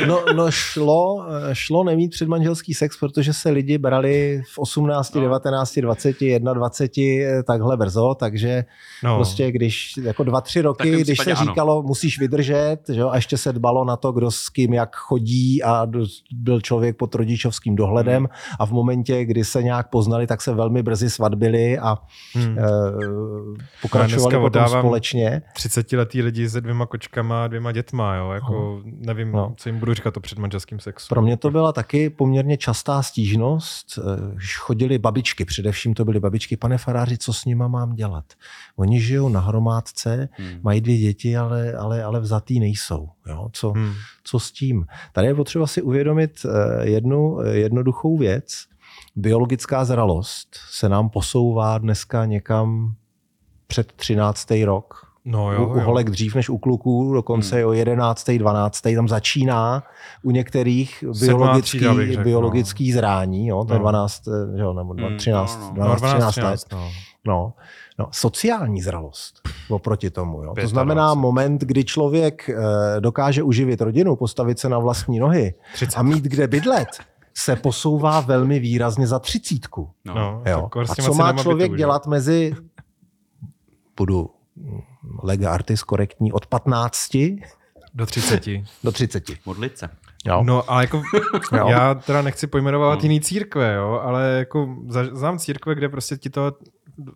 No, 0.07 0.25
no 0.37 0.51
šlo, 0.51 1.27
šlo 1.53 1.85
nemít 1.85 2.11
předmanželský 2.11 2.75
sex, 2.75 2.99
protože 2.99 3.33
se 3.33 3.51
lidi 3.51 3.79
brali 3.79 4.43
v 4.55 4.59
18, 4.59 5.15
No. 5.15 5.21
19, 5.21 5.79
20, 5.81 6.17
21 6.55 7.39
eh, 7.39 7.43
takhle 7.43 7.77
brzo, 7.77 8.15
takže 8.15 8.65
No, 9.05 9.17
prostě 9.17 9.53
když 9.53 9.93
jako 10.03 10.25
dva, 10.25 10.41
tři 10.41 10.61
roky, 10.61 10.91
když 11.01 11.19
se 11.19 11.33
ano. 11.33 11.45
říkalo, 11.47 11.83
musíš 11.83 12.19
vydržet, 12.19 12.79
že 12.93 13.01
jo, 13.01 13.09
a 13.11 13.17
ještě 13.17 13.39
se 13.39 13.53
dbalo 13.53 13.85
na 13.85 13.97
to, 13.97 14.13
kdo 14.13 14.31
s 14.31 14.49
kým 14.49 14.75
jak 14.75 14.97
chodí 14.97 15.63
a 15.63 15.87
byl 16.33 16.61
člověk 16.61 16.97
pod 16.97 17.15
rodičovským 17.15 17.77
dohledem 17.77 18.17
Hmm. 18.17 18.27
a 18.61 18.67
v 18.67 18.71
momentě, 18.73 19.25
kdy 19.25 19.45
se 19.45 19.63
nějak 19.63 19.91
poznali, 19.91 20.27
tak 20.27 20.43
se 20.43 20.55
velmi 20.55 20.83
brzy 20.83 21.11
svatbili 21.11 21.79
a 21.79 21.99
hmm. 22.35 22.59
eh, 22.59 22.63
pokračovali 23.83 24.37
potom 24.39 24.69
společně. 24.69 25.43
30 25.55 25.93
letý 25.93 26.23
lidi 26.23 26.51
se 26.51 26.61
dvěma 26.61 26.87
kočkama 26.87 27.45
a 27.45 27.47
dvěma 27.47 27.73
dětma, 27.73 28.15
jo, 28.17 28.31
jako 28.31 28.81
nevím, 28.85 29.33
No. 29.33 29.55
co 29.57 29.69
jim 29.69 29.76
jim 29.77 29.81
budu 29.81 29.95
říkat 29.95 30.15
to 30.15 30.21
před 30.21 30.39
manželským 30.39 30.81
sexu. 30.81 31.09
Pro 31.09 31.23
mě 31.23 31.37
to 31.37 31.51
byla 31.51 31.73
taky 31.73 32.11
poměrně 32.11 32.57
častá 32.57 33.03
stížnost. 33.03 33.99
Když 34.33 34.57
chodili 34.59 34.99
babičky, 34.99 35.45
především 35.45 35.95
to 35.95 36.05
byly 36.05 36.21
babičky, 36.21 36.57
pane 36.57 36.79
faráři, 36.79 37.19
co 37.19 37.33
s 37.33 37.45
nima 37.45 37.69
mám 37.69 37.95
dělat? 37.95 38.25
Oni 38.77 39.01
žijou 39.01 39.29
na 39.29 39.41
hromádce, 39.41 40.29
hmm. 40.33 40.61
mají 40.63 40.81
dvě 40.81 40.99
děti, 40.99 41.37
ale, 41.37 41.73
ale, 41.73 42.05
ale 42.05 42.21
vzatý 42.21 42.61
nejsou. 42.61 43.09
Jo? 43.27 43.49
Co, 43.53 43.71
hmm. 43.71 43.93
co 44.25 44.41
s 44.41 44.53
tím? 44.53 44.87
Tady 45.13 45.27
je 45.27 45.35
potřeba 45.35 45.67
si 45.67 45.83
uvědomit 45.83 46.47
jednu 46.83 47.39
jednoduchou 47.51 48.19
věc. 48.19 48.65
Biologická 49.17 49.85
zralost 49.85 50.49
se 50.71 50.89
nám 50.89 51.11
posouvá 51.11 51.79
dneska 51.79 52.25
někam 52.25 52.95
před 53.67 53.93
13. 53.93 54.51
rok. 54.65 55.06
No 55.29 55.53
jo, 55.53 55.67
u, 55.67 55.71
u 55.71 55.81
holek 55.81 56.11
dřív 56.11 56.35
než 56.35 56.49
u 56.49 56.59
kluků, 56.59 57.15
dokonce 57.15 57.57
hmm. 57.57 57.69
o 57.69 57.73
11. 57.73 58.31
12. 58.31 58.81
tam 58.81 59.09
začíná 59.09 59.83
u 60.23 60.31
některých 60.31 61.05
biologický, 61.21 61.79
řekl, 61.79 62.23
biologický 62.23 62.91
no. 62.91 62.95
zrání, 62.95 63.47
jo, 63.47 63.65
to 63.65 63.73
je 63.73 63.79
12, 63.79 64.29
eh, 64.29 64.61
jo, 64.61 64.73
nebo 64.73 64.95
13, 65.17 65.57
hmm, 65.57 65.77
no, 65.77 65.89
no. 65.89 65.97
12, 65.97 66.01
12, 66.01 66.33
13 66.33 66.37
let. 66.37 66.61
No. 66.73 66.91
No, 67.27 67.53
no, 67.99 68.09
sociální 68.13 68.83
zralost 68.83 69.41
oproti 69.69 70.11
tomu. 70.11 70.45
Jo. 70.45 70.55
To 70.61 70.69
znamená 70.69 71.15
moment, 71.15 71.61
kdy 71.61 71.85
člověk 71.85 72.49
eh, 72.49 73.01
dokáže 73.01 73.43
uživit 73.43 73.81
rodinu, 73.81 74.17
postavit 74.17 74.59
se 74.59 74.69
na 74.69 74.79
vlastní 74.79 75.19
nohy 75.19 75.55
30. 75.75 75.97
a 75.97 76.03
mít 76.03 76.25
kde 76.25 76.49
bydlet, 76.49 76.89
se 77.35 77.57
posouvá 77.57 78.21
velmi 78.21 78.59
výrazně 78.59 79.07
za 79.07 79.19
třicítku. 79.19 79.91
No, 80.05 80.43
jo. 80.47 80.69
A 80.89 80.95
co 80.95 81.15
má 81.15 81.33
člověk 81.33 81.77
dělat 81.77 82.07
mezi 82.07 82.55
budu 83.97 84.36
lega 85.23 85.53
artis 85.53 85.83
korektní 85.83 86.33
od 86.33 86.47
15 86.47 87.17
do 87.95 88.07
30. 88.07 88.47
do 88.85 88.93
30. 88.93 89.25
Modlit 89.47 89.79
se. 89.79 89.89
Jo. 90.27 90.43
No, 90.45 90.71
ale 90.71 90.83
jako 90.83 91.03
jo. 91.57 91.69
já 91.69 91.95
teda 91.95 92.23
nechci 92.23 92.47
pojmenovat 92.47 92.99
no. 92.99 93.03
jiný 93.03 93.21
církve, 93.21 93.75
jo, 93.75 94.01
ale 94.03 94.29
jako 94.39 94.77
znám 95.13 95.39
církve, 95.39 95.75
kde 95.75 95.89
prostě 95.89 96.17
ti 96.17 96.31
to 96.31 96.53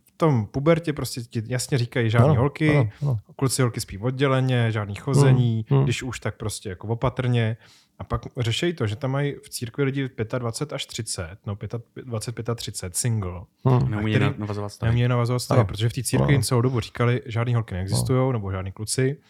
v 0.04 0.12
tom 0.16 0.46
pubertě 0.46 0.92
prostě 0.92 1.20
ti 1.20 1.42
jasně 1.46 1.78
říkají 1.78 2.10
žádný 2.10 2.28
no, 2.34 2.40
holky, 2.40 2.74
no, 2.74 2.88
no. 3.02 3.18
kluci 3.36 3.62
holky 3.62 3.80
spí 3.80 3.98
odděleně, 3.98 4.72
žádný 4.72 4.94
chození, 4.94 5.66
mm, 5.70 5.78
mm. 5.78 5.84
když 5.84 6.02
už 6.02 6.20
tak 6.20 6.36
prostě 6.36 6.68
jako 6.68 6.88
opatrně. 6.88 7.56
A 8.00 8.04
pak 8.04 8.22
řeší 8.36 8.72
to, 8.72 8.86
že 8.86 8.96
tam 8.96 9.10
mají 9.10 9.34
v 9.44 9.48
církvi 9.48 9.84
lidi 9.84 10.10
25 10.38 10.74
až 10.74 10.86
30, 10.86 11.38
no 11.46 11.58
25 12.04 12.48
a 12.48 12.54
30, 12.54 12.96
single. 12.96 13.42
Hmm. 13.64 13.90
Neumí 13.90 14.18
navazovat 14.38 14.72
stavy. 14.72 14.92
Neumí 14.92 15.08
navazovat 15.08 15.42
stavy, 15.42 15.64
protože 15.64 15.88
v 15.88 15.92
té 15.92 16.02
církvi 16.02 16.36
no. 16.36 16.42
celou 16.42 16.60
dobu 16.60 16.80
říkali, 16.80 17.22
žádný 17.26 17.54
holky 17.54 17.74
neexistují, 17.74 18.32
nebo 18.32 18.50
žádný 18.50 18.72
kluci. 18.72 19.20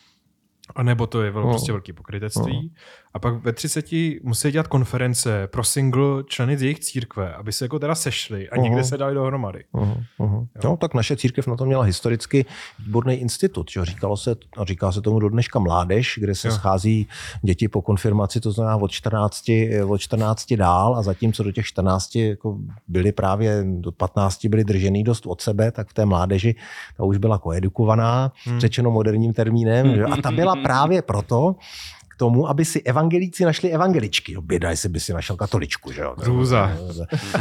A 0.74 0.82
nebo 0.82 1.06
to 1.06 1.22
je 1.22 1.30
vel, 1.30 1.42
prostě 1.42 1.72
velký 1.72 1.92
pokrytectví. 1.92 2.74
A 3.14 3.18
pak 3.18 3.34
ve 3.44 3.52
30 3.52 3.86
musí 4.22 4.50
dělat 4.50 4.66
konference 4.66 5.46
pro 5.46 5.64
single 5.64 6.24
členy 6.26 6.58
z 6.58 6.62
jejich 6.62 6.80
církve, 6.80 7.34
aby 7.34 7.52
se 7.52 7.64
jako 7.64 7.78
teda 7.78 7.94
sešli 7.94 8.50
a 8.50 8.56
uh-huh. 8.56 8.62
někde 8.62 8.84
se 8.84 8.96
dali 8.96 9.14
dohromady. 9.14 9.64
Uh-huh. 9.74 10.04
Uh-huh. 10.18 10.46
No, 10.64 10.76
tak 10.76 10.94
naše 10.94 11.16
církev 11.16 11.46
na 11.46 11.56
to 11.56 11.64
měla 11.64 11.82
historicky 11.82 12.46
výborný 12.78 13.14
institut. 13.14 13.70
Že? 13.70 13.84
Říkalo 13.84 14.16
se, 14.16 14.36
a 14.56 14.64
říká 14.64 14.92
se 14.92 15.00
tomu 15.00 15.20
do 15.20 15.28
dneška 15.28 15.58
mládež, 15.58 16.18
kde 16.20 16.34
se 16.34 16.48
jo. 16.48 16.54
schází 16.54 17.08
děti 17.42 17.68
po 17.68 17.82
konfirmaci, 17.82 18.40
to 18.40 18.52
znamená 18.52 18.76
od 18.76 18.90
14, 18.90 19.44
od 19.86 19.98
14 19.98 20.52
dál 20.52 20.96
a 20.96 21.02
zatímco 21.02 21.42
do 21.42 21.52
těch 21.52 21.66
14 21.66 22.16
jako 22.16 22.58
byli 22.88 23.12
právě 23.12 23.64
do 23.64 23.92
15 23.92 24.46
byli 24.46 24.64
držený 24.64 25.04
dost 25.04 25.26
od 25.26 25.40
sebe, 25.40 25.72
tak 25.72 25.88
v 25.88 25.94
té 25.94 26.06
mládeži 26.06 26.54
ta 26.96 27.04
už 27.04 27.18
byla 27.18 27.38
koedukovaná, 27.38 28.32
hmm. 28.44 28.60
řečeno 28.60 28.90
moderním 28.90 29.32
termínem. 29.32 29.94
Že? 29.94 30.04
A 30.04 30.16
ta 30.16 30.30
byla 30.30 30.56
právě 30.56 31.02
proto, 31.02 31.56
tomu, 32.20 32.48
aby 32.48 32.64
si 32.64 32.82
evangelíci 32.82 33.44
našli 33.44 33.70
evangeličky. 33.72 34.32
Jo, 34.32 34.42
běda, 34.42 34.70
jestli 34.70 34.88
by 34.88 35.00
si 35.00 35.12
našel 35.12 35.36
katoličku. 35.36 35.92
Že 35.92 36.00
jo? 36.00 36.14
Růza. 36.18 36.72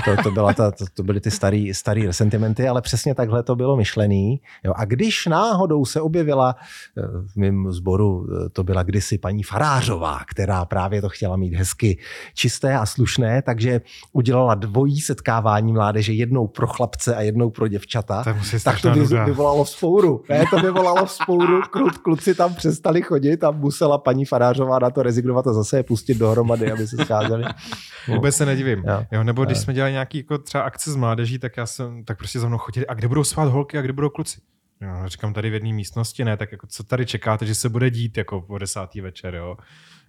To, 0.06 0.24
to, 0.24 0.32
byla 0.32 0.54
ta, 0.54 0.72
to, 0.72 0.86
to 0.94 1.04
byly 1.04 1.20
ty 1.20 1.32
starý, 1.32 1.74
starý 1.74 2.06
resentimenty, 2.08 2.68
ale 2.68 2.82
přesně 2.82 3.16
takhle 3.16 3.44
to 3.44 3.56
bylo 3.56 3.78
myšlený. 3.78 4.42
Jo, 4.64 4.74
a 4.76 4.86
když 4.86 5.26
náhodou 5.26 5.86
se 5.86 6.02
objevila 6.02 6.56
eh, 6.56 7.02
v 7.28 7.36
mém 7.36 7.72
sboru, 7.72 8.28
eh, 8.28 8.50
to 8.50 8.64
byla 8.64 8.84
kdysi 8.84 9.18
paní 9.18 9.44
Farářová, 9.44 10.20
která 10.32 10.66
právě 10.66 11.02
to 11.02 11.10
chtěla 11.10 11.36
mít 11.36 11.54
hezky 11.54 11.98
čisté 12.34 12.78
a 12.78 12.86
slušné, 12.86 13.42
takže 13.42 13.82
udělala 14.14 14.56
dvojí 14.56 15.02
setkávání 15.02 15.74
mládeže, 15.74 16.14
jednou 16.14 16.48
pro 16.48 16.68
chlapce 16.68 17.16
a 17.16 17.22
jednou 17.22 17.50
pro 17.50 17.68
děvčata. 17.68 18.24
Tak 18.64 18.82
to 18.82 18.92
by, 18.92 19.00
vyvolalo 19.26 19.64
vzpouru. 19.64 20.24
Ne, 20.30 20.46
to 20.50 20.60
vyvolalo 20.60 21.06
vzpouru, 21.06 21.62
kluci 22.04 22.36
tam 22.36 22.54
přestali 22.54 23.02
chodit 23.02 23.44
a 23.44 23.52
musela 23.52 23.98
paní 23.98 24.26
Farářová 24.26 24.68
má 24.70 24.80
na 24.80 24.89
to 24.89 25.03
rezignovat 25.03 25.47
a 25.47 25.53
zase 25.53 25.78
je 25.78 25.84
pustit 25.84 26.17
dohromady, 26.17 26.72
aby 26.72 26.88
se 26.88 26.97
scházeli. 27.05 27.43
Vůbec 28.07 28.36
se 28.36 28.45
nedivím. 28.45 28.84
Jo. 28.88 29.05
Jo, 29.11 29.24
nebo 29.24 29.45
když 29.45 29.57
jsme 29.57 29.74
dělali 29.74 29.91
nějaký 29.91 30.17
jako 30.17 30.38
třeba 30.38 30.63
akce 30.63 30.91
s 30.91 30.95
mládeží, 30.95 31.39
tak 31.39 31.57
já 31.57 31.65
jsem, 31.65 32.03
tak 32.03 32.17
prostě 32.17 32.39
za 32.39 32.47
mnou 32.47 32.57
chodili, 32.57 32.88
a 32.88 32.93
kde 32.93 33.07
budou 33.07 33.24
spát 33.24 33.49
holky 33.49 33.78
a 33.78 33.82
kde 33.82 33.93
budou 33.93 34.09
kluci? 34.09 34.41
Jo, 34.82 34.89
říkám 35.05 35.34
tady 35.34 35.49
v 35.49 35.53
jedné 35.53 35.74
místnosti, 35.74 36.26
ne, 36.26 36.38
tak 36.38 36.51
jako 36.51 36.67
co 36.67 36.84
tady 36.84 37.05
čekáte, 37.05 37.45
že 37.45 37.55
se 37.55 37.70
bude 37.70 37.89
dít 37.89 38.17
jako 38.17 38.41
po 38.41 38.57
desátý 38.57 39.01
večer, 39.01 39.36
jo? 39.36 39.57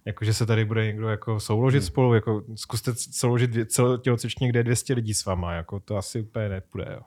Jako, 0.05 0.25
že 0.25 0.33
se 0.33 0.45
tady 0.45 0.65
bude 0.65 0.85
někdo 0.85 1.09
jako 1.09 1.39
souložit 1.39 1.81
hmm. 1.81 1.87
spolu, 1.87 2.13
jako 2.13 2.43
zkuste 2.55 2.91
souložit 2.95 3.51
tělocvičně, 4.01 4.49
kde 4.49 4.59
je 4.59 4.63
200 4.63 4.93
lidí 4.93 5.13
s 5.13 5.25
váma, 5.25 5.53
jako 5.53 5.79
to 5.79 5.97
asi 5.97 6.21
úplně 6.21 6.49
nepůjde, 6.49 6.87
jo. 6.91 7.01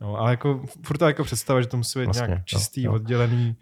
No, 0.00 0.16
ale 0.16 0.30
jako 0.30 0.62
furt 0.82 1.00
jako 1.00 1.24
představa, 1.24 1.60
že 1.60 1.66
to 1.66 1.76
musí 1.76 1.98
být 1.98 2.04
vlastně, 2.04 2.26
nějak 2.26 2.44
čistý, 2.44 2.82
jo, 2.82 2.90
jo. 2.90 2.94
oddělený 2.94 3.56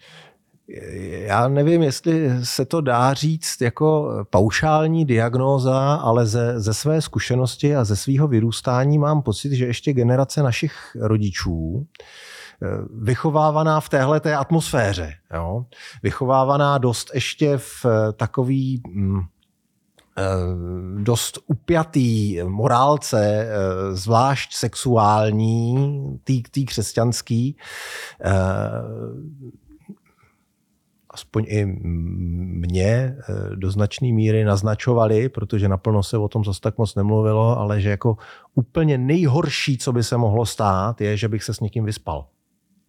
já 0.68 1.48
nevím, 1.48 1.82
jestli 1.82 2.30
se 2.46 2.64
to 2.64 2.80
dá 2.80 3.14
říct 3.14 3.60
jako 3.60 4.10
paušální 4.30 5.04
diagnóza, 5.04 5.94
ale 5.94 6.26
ze, 6.26 6.60
ze 6.60 6.74
své 6.74 7.02
zkušenosti 7.02 7.76
a 7.76 7.84
ze 7.84 7.96
svého 7.96 8.28
vyrůstání 8.28 8.98
mám 8.98 9.22
pocit, 9.22 9.52
že 9.52 9.66
ještě 9.66 9.92
generace 9.92 10.42
našich 10.42 10.96
rodičů 11.00 11.86
eh, 11.86 12.66
vychovávaná 12.94 13.80
v 13.80 13.88
téhle 13.88 14.20
té 14.20 14.36
atmosféře, 14.36 15.14
jo? 15.34 15.64
vychovávaná 16.02 16.78
dost 16.78 17.10
ještě 17.14 17.58
v 17.58 17.86
takový 18.16 18.82
hm, 18.88 19.20
dost 21.02 21.38
upjatý 21.46 22.38
morálce, 22.42 23.48
zvlášť 23.92 24.54
sexuální, 24.54 25.76
tý, 26.24 26.42
tý 26.42 26.66
křesťanský, 26.66 27.56
aspoň 31.14 31.44
i 31.48 31.64
mě 31.64 32.84
eh, 32.84 33.16
do 33.56 33.70
značné 33.70 34.12
míry 34.12 34.44
naznačovali, 34.44 35.28
protože 35.28 35.68
naplno 35.68 36.02
se 36.02 36.18
o 36.18 36.28
tom 36.28 36.44
zase 36.44 36.60
tak 36.60 36.78
moc 36.78 36.94
nemluvilo, 36.94 37.58
ale 37.58 37.80
že 37.80 37.90
jako 37.90 38.16
úplně 38.54 38.98
nejhorší, 38.98 39.78
co 39.78 39.92
by 39.92 40.02
se 40.02 40.16
mohlo 40.16 40.46
stát, 40.46 41.00
je, 41.00 41.16
že 41.16 41.28
bych 41.28 41.44
se 41.44 41.54
s 41.54 41.60
někým 41.60 41.84
vyspal. 41.84 42.26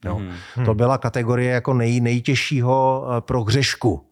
Jo? 0.05 0.15
Hmm. 0.55 0.65
To 0.65 0.73
byla 0.73 0.97
kategorie 0.97 1.51
jako 1.51 1.73
nej, 1.73 2.01
nejtěžšího 2.01 3.07
eh, 3.07 3.21
pro 3.21 3.43
hřešku 3.43 4.05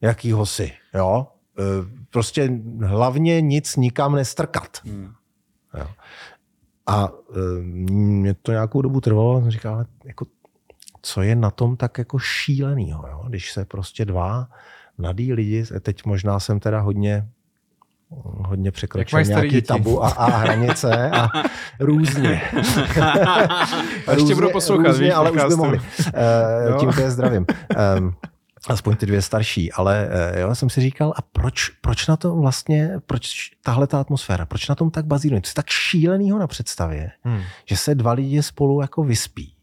jakýho 0.00 0.46
si. 0.46 0.72
Jo? 0.94 1.26
Eh, 1.58 1.62
prostě 2.10 2.50
hlavně 2.84 3.40
nic 3.40 3.76
nikam 3.76 4.14
nestrkat. 4.14 4.78
Hmm. 4.84 5.12
Jo? 5.78 5.86
A 6.86 7.08
mě 7.82 8.34
to 8.34 8.52
nějakou 8.52 8.82
dobu 8.82 9.00
trvalo, 9.00 9.40
jsem 9.40 9.50
říkal, 9.50 9.74
ale 9.74 9.86
jako 10.04 10.26
co 11.06 11.22
je 11.22 11.36
na 11.36 11.50
tom 11.50 11.76
tak 11.76 11.98
jako 11.98 12.18
šílenýho, 12.18 13.08
jo? 13.08 13.24
když 13.28 13.52
se 13.52 13.64
prostě 13.64 14.04
dva 14.04 14.48
mladí 14.98 15.32
lidi, 15.32 15.64
teď 15.80 16.04
možná 16.04 16.40
jsem 16.40 16.60
teda 16.60 16.80
hodně 16.80 17.28
hodně 18.48 18.70
překročil 18.70 19.24
nějaký 19.24 19.48
děti? 19.48 19.66
tabu 19.66 20.04
a, 20.04 20.08
a 20.08 20.36
hranice 20.36 21.10
a 21.10 21.28
různě. 21.80 22.42
a 24.06 24.12
ještě 24.16 24.34
budu 24.34 24.50
poslouchat, 24.50 24.88
různě, 24.88 25.04
víš, 25.04 25.14
ale 25.14 25.30
už 25.30 25.44
by 25.48 25.56
mohli. 25.56 25.78
Uh, 25.78 26.78
tím 26.78 26.90
je 26.98 27.10
zdravím. 27.10 27.46
Um, 27.98 28.14
aspoň 28.68 28.96
ty 28.96 29.06
dvě 29.06 29.22
starší, 29.22 29.72
ale 29.72 30.08
uh, 30.32 30.38
jo, 30.38 30.54
jsem 30.54 30.70
si 30.70 30.80
říkal, 30.80 31.14
a 31.16 31.22
proč, 31.22 31.68
proč 31.68 32.06
na 32.06 32.16
tom 32.16 32.40
vlastně, 32.40 32.90
proč 33.06 33.50
tahle 33.62 33.86
ta 33.86 34.00
atmosféra, 34.00 34.46
proč 34.46 34.68
na 34.68 34.74
tom 34.74 34.90
tak 34.90 35.06
bazíruje? 35.06 35.40
To 35.40 35.48
je 35.48 35.54
tak 35.54 35.68
šílenýho 35.68 36.38
na 36.38 36.46
představě, 36.46 37.10
hmm. 37.22 37.40
že 37.64 37.76
se 37.76 37.94
dva 37.94 38.12
lidi 38.12 38.42
spolu 38.42 38.80
jako 38.80 39.04
vyspí. 39.04 39.55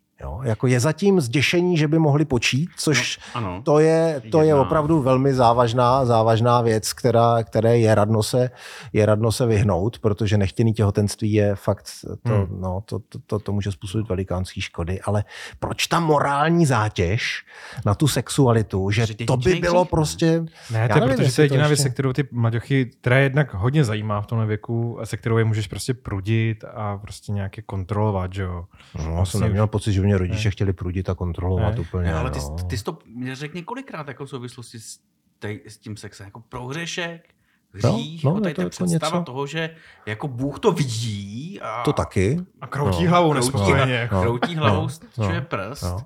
Jako 0.43 0.67
je 0.67 0.79
zatím 0.79 1.21
zděšení, 1.21 1.77
že 1.77 1.87
by 1.87 1.99
mohli 1.99 2.25
počít, 2.25 2.69
což 2.77 3.19
no, 3.19 3.23
ano. 3.33 3.61
to 3.63 3.79
je, 3.79 4.21
to 4.31 4.41
je 4.41 4.55
opravdu 4.55 5.01
velmi 5.01 5.33
závažná, 5.33 6.05
závažná 6.05 6.61
věc, 6.61 6.93
která, 6.93 7.43
které 7.43 7.79
je 7.79 7.95
radno, 7.95 8.23
se, 8.23 8.49
je 8.93 9.05
radno 9.05 9.31
se 9.31 9.45
vyhnout, 9.45 9.99
protože 9.99 10.37
nechtěný 10.37 10.73
těhotenství 10.73 11.33
je 11.33 11.55
fakt, 11.55 11.85
to, 12.23 12.33
hmm. 12.33 12.61
no, 12.61 12.83
to, 12.85 12.99
to, 12.99 13.19
to, 13.27 13.39
to 13.39 13.51
může 13.51 13.71
způsobit 13.71 14.09
velikánské 14.09 14.61
škody, 14.61 15.01
ale 15.01 15.23
proč 15.59 15.87
ta 15.87 15.99
morální 15.99 16.65
zátěž 16.65 17.45
na 17.85 17.95
tu 17.95 18.07
sexualitu, 18.07 18.91
že, 18.91 19.05
to 19.25 19.37
by 19.37 19.55
bylo 19.55 19.85
prostě... 19.85 20.45
Ne, 20.71 20.89
to 20.89 20.97
je 20.97 21.01
nevím, 21.01 21.17
protože 21.17 21.35
to 21.35 21.41
je 21.41 21.45
jediná 21.45 21.67
věc, 21.67 21.79
se 21.79 21.89
kterou 21.89 22.13
ty 22.13 22.27
maďochy, 22.31 22.85
která 22.85 23.17
je 23.17 23.23
jednak 23.23 23.53
hodně 23.53 23.83
zajímá 23.83 24.21
v 24.21 24.27
tomhle 24.27 24.47
věku, 24.47 25.01
a 25.01 25.05
se 25.05 25.17
kterou 25.17 25.37
je 25.37 25.45
můžeš 25.45 25.67
prostě 25.67 25.93
prudit 25.93 26.63
a 26.73 26.97
prostě 26.97 27.31
nějaké 27.31 27.61
kontrolovat, 27.61 28.33
že 28.33 28.41
jo. 28.41 28.65
No, 28.97 29.13
vlastně 29.13 29.37
jsem 29.37 29.47
neměl 29.47 29.67
pocit, 29.67 29.93
že 29.93 30.01
mě 30.01 30.17
rodiče 30.17 30.32
ne. 30.33 30.51
chtěli 30.51 30.73
prudit 30.73 31.09
a 31.09 31.15
kontrolovat 31.15 31.75
ne. 31.75 31.79
úplně. 31.81 32.07
Ne, 32.07 32.13
ale 32.13 32.31
ty, 32.31 32.39
no. 32.39 32.55
ty 32.69 32.77
jsi 32.77 32.83
to 32.83 32.97
řekl 33.33 33.55
několikrát 33.55 34.07
jako 34.07 34.25
v 34.25 34.29
souvislosti 34.29 34.79
s 34.79 34.99
tady 35.39 35.61
s 35.67 35.77
tím 35.77 35.97
sexem 35.97 36.25
jako 36.25 36.39
prohřešek, 36.39 37.29
hřích, 37.73 38.23
no, 38.23 38.31
no, 38.31 38.37
je 38.37 38.41
tady 38.41 38.53
to 38.53 38.61
ta 38.61 38.63
jako 38.63 38.69
představa 38.85 39.17
něco. 39.19 39.23
toho, 39.31 39.47
že 39.47 39.75
jako 40.05 40.27
Bůh 40.27 40.59
to 40.59 40.71
vidí 40.71 41.61
a 41.61 41.81
To 41.83 41.93
taky. 41.93 42.39
A 42.61 42.67
kroutí 42.67 43.03
No. 43.03 43.09
hlavou 43.09 43.31
kroutí, 43.31 43.45
nespokojeně. 43.45 44.09
No. 44.11 44.21
kroutí 44.21 44.55
hlavou, 44.55 44.87
No. 45.17 45.29
No. 45.29 45.41
prst. 45.41 45.83
No. 45.83 45.97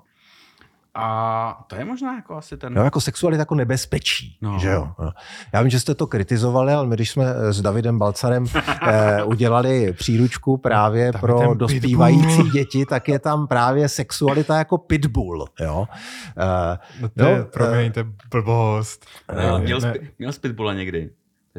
A 0.94 1.64
to 1.66 1.76
je 1.76 1.84
možná 1.84 2.14
jako 2.16 2.36
asi 2.36 2.56
ten... 2.56 2.76
Jo, 2.76 2.82
jako 2.84 3.00
sexualita 3.00 3.40
jako 3.40 3.54
nebezpečí, 3.54 4.38
No. 4.42 4.58
že 4.58 4.68
jo. 4.68 4.88
No. 4.98 5.10
Já 5.52 5.60
vím, 5.62 5.70
že 5.70 5.80
jste 5.80 5.94
to 5.94 6.06
kritizovali, 6.06 6.72
ale 6.72 6.86
my 6.86 6.94
když 6.94 7.10
jsme 7.10 7.24
s 7.50 7.62
Davidem 7.62 7.98
Balcarem 7.98 8.44
eh, 8.82 9.22
udělali 9.24 9.92
příručku 9.92 10.56
právě 10.56 11.12
Tam 11.12 11.18
je 11.18 11.20
pro 11.20 11.54
dospívající 11.54 12.26
pitbull. 12.26 12.50
děti, 12.50 12.86
tak 12.86 13.08
je 13.08 13.18
tam 13.18 13.46
právě 13.46 13.88
sexualita 13.88 14.58
jako 14.58 14.78
pitbull, 14.78 15.46
jo. 15.60 15.86
Eh, 16.38 16.78
No 17.00 17.08
to 17.08 17.24
je, 17.24 17.36
Jo, 17.38 17.44
promiň, 17.52 17.92
to 17.92 18.00
je 18.00 18.06
blbost. 18.30 19.06
No, 19.36 19.58
Ne, 19.58 19.64
měl, 19.64 19.80
ne. 19.80 19.90
spi, 19.94 20.10
měl 20.18 20.32
spitbula 20.32 20.74
někdy. 20.74 21.10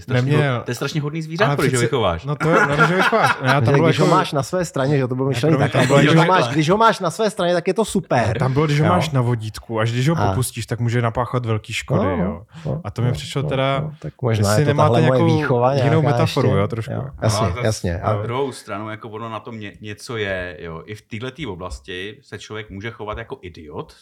To 0.06 0.14
je 0.14 0.20
strašně, 0.22 0.32
Neměl. 0.38 0.62
to 0.66 0.72
je 0.72 0.76
strašně 0.76 1.02
hodný 1.02 1.22
zvířátko, 1.22 1.52
Ale 1.62 1.68
když 1.68 1.74
ho 1.74 1.82
vychováš. 1.82 2.26
No 2.26 2.36
to 2.36 2.50
je, 2.50 2.56
no, 2.68 2.88
že 2.88 2.96
vychováš. 2.96 3.36
No, 3.42 3.48
já 3.48 3.54
tam 3.62 3.66
že 3.66 3.72
bylo 3.72 3.88
když 3.88 3.98
jako, 4.00 4.10
ho 4.12 4.16
máš 4.18 4.32
na 4.34 4.44
své 4.44 4.66
straně, 4.66 4.98
že 4.98 5.08
to 5.08 5.16
bylo 5.16 5.32
promiň, 5.42 5.58
tak, 5.60 5.72
tam 5.72 5.88
bylo 5.88 6.00
když, 6.00 6.10
ho 6.10 6.16
takhle. 6.16 6.40
máš, 6.40 6.48
když 6.54 6.70
ho 6.70 6.78
máš 6.78 7.00
na 7.00 7.12
své 7.12 7.30
straně, 7.30 7.54
tak 7.54 7.68
je 7.68 7.74
to 7.74 7.86
super. 7.86 8.38
tam 8.40 8.54
bylo, 8.54 8.66
když 8.66 8.80
ho 8.80 8.86
Jo. 8.86 8.92
máš 8.92 9.10
na 9.10 9.22
vodítku, 9.22 9.80
až 9.80 9.92
když 9.92 10.10
ho 10.10 10.16
A. 10.20 10.30
popustíš, 10.30 10.66
tak 10.66 10.80
může 10.80 11.02
napáchat 11.02 11.46
velký 11.46 11.74
škody. 11.74 12.06
No, 12.06 12.24
jo. 12.24 12.42
no, 12.66 12.82
A 12.84 12.92
to 12.92 13.02
mi 13.02 13.08
no, 13.08 13.14
přišlo 13.14 13.42
no, 13.42 13.50
teda, 13.50 13.80
no, 13.80 13.94
tak 14.00 14.14
možná 14.22 14.54
je 14.54 14.66
to 14.66 14.68
nemáte 14.68 15.02
nějakou 15.02 15.26
výchova 15.26 15.74
jinou 15.74 16.02
nějaká 16.02 16.08
metaforu, 16.18 16.48
ještě. 16.48 16.60
jo, 16.60 16.68
trošku. 16.68 16.94
Jasně, 17.22 17.48
No, 17.56 17.62
jasně. 17.64 18.00
A, 18.00 18.14
druhou 18.22 18.52
stranu, 18.52 18.90
jako 18.90 19.10
ono 19.10 19.30
na 19.30 19.40
tom 19.40 19.60
ně, 19.60 19.74
něco 19.82 20.18
je, 20.18 20.58
jo. 20.60 20.84
I 20.86 20.96
v 20.96 21.02
této 21.02 21.52
oblasti 21.54 22.18
se 22.22 22.40
člověk 22.40 22.70
může 22.70 22.92
chovat 22.92 23.18
jako 23.18 23.38
idiot, 23.42 23.94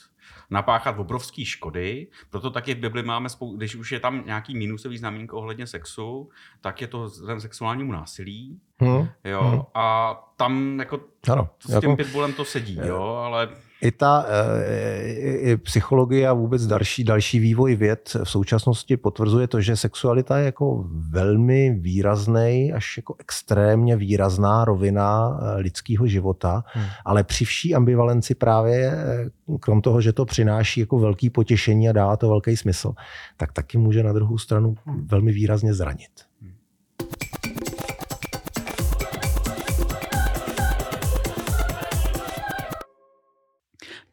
napáchat 0.49 0.99
obrovský 0.99 1.45
škody, 1.45 2.07
proto 2.29 2.49
taky 2.51 2.73
v 2.73 2.77
Bibli 2.77 3.03
máme, 3.03 3.29
spou- 3.29 3.57
když 3.57 3.75
už 3.75 3.91
je 3.91 3.99
tam 3.99 4.23
nějaký 4.25 4.57
minusový 4.57 4.97
znamínko 4.97 5.37
ohledně 5.37 5.67
sexu, 5.67 6.29
tak 6.61 6.81
je 6.81 6.87
to 6.87 7.03
vzhledem 7.03 7.41
sexuálnímu 7.41 7.91
násilí, 7.91 8.59
hm, 8.83 9.07
jo, 9.23 9.43
Mhm. 9.43 9.61
a 9.73 10.13
tam 10.37 10.79
jako 10.79 10.99
ano, 11.31 11.49
s 11.59 11.69
jako, 11.69 11.81
tím 11.81 11.95
pitbullem 11.95 12.33
to 12.33 12.45
sedí, 12.45 12.79
jo, 12.85 13.03
ale 13.03 13.49
i 13.81 13.91
ta 13.91 14.25
eh, 14.27 15.07
i, 15.07 15.51
i 15.51 15.57
psychologie 15.57 16.27
a 16.27 16.33
vůbec 16.33 16.67
další, 16.67 17.03
další 17.03 17.39
vývoj 17.39 17.75
věd 17.75 18.17
v 18.23 18.29
současnosti 18.29 18.97
potvrzuje 18.97 19.47
to, 19.47 19.61
že 19.61 19.75
sexualita 19.75 20.37
je 20.37 20.45
jako 20.45 20.85
velmi 21.09 21.69
výrazný, 21.79 22.73
až 22.73 22.97
jako 22.97 23.15
extrémně 23.19 23.95
výrazná 23.95 24.65
rovina 24.65 25.39
eh, 25.41 25.61
lidského 25.61 26.07
života, 26.07 26.63
Hmm. 26.73 26.85
ale 27.05 27.23
při 27.23 27.45
vší 27.45 27.75
ambivalenci 27.75 28.35
právě, 28.35 28.91
eh, 28.91 29.29
krom 29.59 29.81
toho, 29.81 30.01
že 30.01 30.13
to 30.13 30.25
přináší 30.25 30.79
jako 30.79 30.99
velký 30.99 31.29
potěšení 31.29 31.89
a 31.89 31.91
dává 31.91 32.17
to 32.17 32.29
velký 32.29 32.57
smysl, 32.57 32.93
tak 33.37 33.53
taky 33.53 33.77
může 33.77 34.03
na 34.03 34.13
druhou 34.13 34.37
stranu 34.37 34.75
velmi 34.85 35.31
výrazně 35.31 35.73
zranit. 35.73 36.26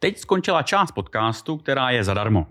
Teď 0.05 0.19
skončila 0.19 0.63
část 0.63 0.93
podcastu, 0.93 1.57
která 1.57 1.91
je 1.91 2.05
zadarmo. 2.05 2.47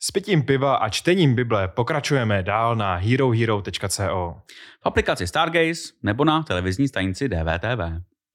S 0.00 0.10
pitím 0.10 0.42
piva 0.42 0.76
a 0.76 0.88
čtením 0.88 1.34
Bible 1.34 1.68
pokračujeme 1.68 2.42
dál 2.42 2.76
na 2.76 2.94
herohero.co. 2.94 4.36
V 4.82 4.86
aplikaci 4.86 5.26
Stargaze 5.26 5.82
nebo 6.02 6.24
na 6.24 6.42
televizní 6.42 6.88
stanici 6.88 7.28
DVTV. 7.28 8.13